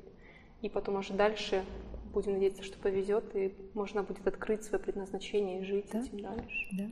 И 0.63 0.69
потом 0.69 0.97
уже 0.97 1.13
дальше 1.13 1.65
будем 2.13 2.35
надеяться, 2.35 2.63
что 2.63 2.79
повезет, 2.79 3.35
и 3.35 3.55
можно 3.75 4.03
будет 4.03 4.27
открыть 4.27 4.63
свое 4.63 4.83
предназначение 4.83 5.61
и 5.61 5.65
жить 5.65 5.89
да? 5.93 6.01
этим 6.01 6.21
дальше. 6.21 6.69
Да. 6.73 6.85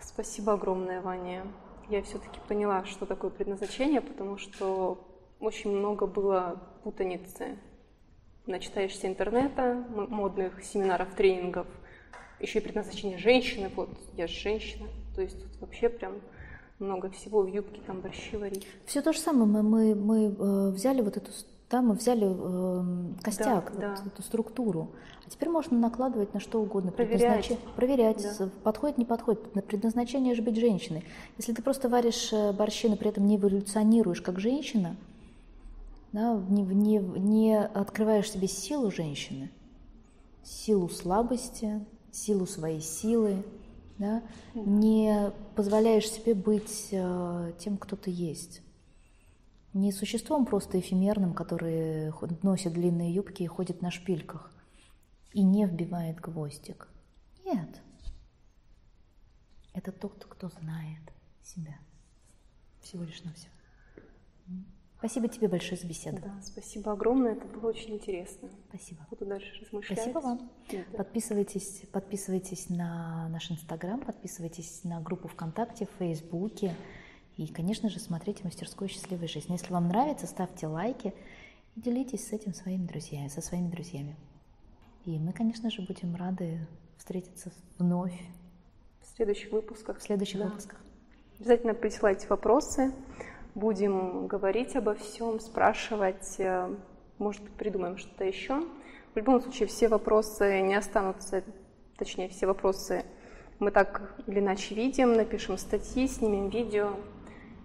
Спасибо 0.00 0.52
огромное, 0.52 1.00
Ваня. 1.00 1.46
Я 1.88 2.02
все-таки 2.02 2.38
поняла, 2.46 2.84
что 2.84 3.06
такое 3.06 3.30
предназначение, 3.30 4.00
потому 4.00 4.38
что 4.38 5.04
очень 5.40 5.70
много 5.70 6.06
было 6.06 6.62
путаницы 6.84 7.58
начитаешься 8.46 9.06
интернета, 9.06 9.84
модных 9.88 10.62
семинаров, 10.64 11.14
тренингов, 11.14 11.66
еще 12.40 12.58
и 12.58 12.62
предназначение 12.62 13.18
женщины, 13.18 13.70
вот 13.74 13.90
я 14.14 14.26
же 14.26 14.34
женщина, 14.34 14.88
то 15.14 15.22
есть 15.22 15.40
тут 15.40 15.60
вообще 15.60 15.88
прям 15.88 16.20
много 16.82 17.10
всего 17.10 17.42
в 17.42 17.46
юбке, 17.46 17.80
там 17.86 18.00
борщи 18.00 18.36
варить. 18.36 18.66
Все 18.84 19.02
то 19.02 19.12
же 19.12 19.18
самое, 19.18 19.46
мы, 19.46 19.62
мы, 19.62 19.94
мы 19.94 20.24
э, 20.26 20.70
взяли 20.70 21.00
вот 21.00 21.16
эту, 21.16 21.30
да, 21.70 21.80
мы 21.80 21.94
взяли 21.94 22.26
э, 22.28 23.22
костяк, 23.22 23.72
да, 23.78 23.90
вот 23.90 24.04
да. 24.04 24.06
эту 24.06 24.22
структуру, 24.22 24.90
а 25.26 25.30
теперь 25.30 25.48
можно 25.48 25.78
накладывать 25.78 26.34
на 26.34 26.40
что 26.40 26.60
угодно. 26.60 26.92
Проверять. 26.92 27.58
Проверять, 27.76 28.26
да. 28.38 28.48
подходит, 28.62 28.98
не 28.98 29.04
подходит. 29.04 29.54
На 29.54 29.62
предназначение 29.62 30.34
же 30.34 30.42
быть 30.42 30.56
женщиной. 30.56 31.04
Если 31.38 31.52
ты 31.52 31.62
просто 31.62 31.88
варишь 31.88 32.32
э, 32.32 32.52
борщи, 32.52 32.88
но 32.88 32.96
при 32.96 33.08
этом 33.08 33.26
не 33.26 33.36
эволюционируешь 33.36 34.20
как 34.20 34.38
женщина, 34.38 34.96
да, 36.12 36.38
не, 36.48 36.62
не, 36.62 36.98
не 36.98 37.58
открываешь 37.58 38.30
себе 38.30 38.48
силу 38.48 38.90
женщины, 38.90 39.50
силу 40.42 40.88
слабости, 40.88 41.84
силу 42.10 42.46
своей 42.46 42.80
силы, 42.80 43.42
да, 43.98 44.22
не 44.54 45.32
позволяешь 45.54 46.10
себе 46.10 46.34
быть 46.34 46.88
э, 46.90 47.52
тем, 47.58 47.76
кто 47.76 47.96
ты 47.96 48.10
есть. 48.10 48.62
Не 49.72 49.92
существом 49.92 50.44
просто 50.44 50.78
эфемерным, 50.78 51.32
который 51.32 52.12
носит 52.42 52.74
длинные 52.74 53.14
юбки 53.14 53.42
и 53.42 53.46
ходит 53.46 53.80
на 53.80 53.90
шпильках 53.90 54.52
и 55.32 55.42
не 55.42 55.66
вбивает 55.66 56.20
гвоздик. 56.20 56.88
Нет. 57.44 57.80
Это 59.72 59.92
тот, 59.92 60.26
кто 60.28 60.48
знает 60.48 61.00
себя. 61.42 61.78
Всего 62.82 63.04
лишь 63.04 63.22
на 63.22 63.32
все. 63.32 63.48
Спасибо 65.02 65.26
тебе 65.26 65.48
большое 65.48 65.76
за 65.76 65.88
беседу. 65.88 66.22
Да, 66.22 66.32
спасибо 66.44 66.92
огромное, 66.92 67.32
это 67.32 67.44
было 67.48 67.70
очень 67.70 67.94
интересно. 67.94 68.48
Спасибо. 68.68 69.04
Буду 69.10 69.26
дальше 69.26 69.52
размышлять. 69.60 69.98
Спасибо 69.98 70.18
вам. 70.20 70.48
Да. 70.70 70.78
Подписывайтесь, 70.96 71.82
подписывайтесь 71.90 72.68
на 72.68 73.28
наш 73.30 73.50
Инстаграм, 73.50 74.00
подписывайтесь 74.00 74.84
на 74.84 75.00
группу 75.00 75.26
ВКонтакте, 75.26 75.86
в 75.86 75.98
Фейсбуке. 75.98 76.76
И, 77.36 77.48
конечно 77.48 77.88
же, 77.88 77.98
смотрите 77.98 78.44
«Мастерскую 78.44 78.88
счастливой 78.88 79.26
жизни». 79.26 79.54
Если 79.54 79.72
вам 79.72 79.88
нравится, 79.88 80.28
ставьте 80.28 80.68
лайки 80.68 81.12
и 81.74 81.80
делитесь 81.80 82.28
с 82.28 82.32
этим 82.32 82.54
своими 82.54 82.86
друзьями, 82.86 83.26
со 83.26 83.40
своими 83.40 83.68
друзьями. 83.68 84.14
И 85.04 85.18
мы, 85.18 85.32
конечно 85.32 85.68
же, 85.68 85.82
будем 85.82 86.14
рады 86.14 86.64
встретиться 86.96 87.50
вновь. 87.76 88.16
В 89.00 89.16
следующих 89.16 89.50
выпусках. 89.50 89.98
В 89.98 90.02
следующих 90.02 90.38
да. 90.38 90.44
выпусках. 90.46 90.80
Обязательно 91.40 91.74
присылайте 91.74 92.28
вопросы 92.28 92.92
будем 93.54 94.26
говорить 94.26 94.76
обо 94.76 94.94
всем, 94.94 95.40
спрашивать, 95.40 96.36
э, 96.38 96.74
может 97.18 97.42
быть, 97.42 97.52
придумаем 97.54 97.96
что-то 97.96 98.24
еще. 98.24 98.62
В 99.14 99.16
любом 99.16 99.40
случае, 99.40 99.68
все 99.68 99.88
вопросы 99.88 100.60
не 100.62 100.74
останутся, 100.74 101.44
точнее, 101.96 102.28
все 102.28 102.46
вопросы 102.46 103.04
мы 103.58 103.70
так 103.70 104.16
или 104.26 104.40
иначе 104.40 104.74
видим, 104.74 105.14
напишем 105.14 105.58
статьи, 105.58 106.08
снимем 106.08 106.48
видео 106.48 106.96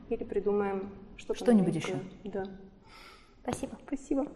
или 0.10 0.24
придумаем 0.24 0.92
что-то 1.16 1.40
Что-нибудь 1.40 1.76
еще. 1.76 2.00
Да. 2.24 2.46
Спасибо. 3.42 3.78
Спасибо. 3.88 4.28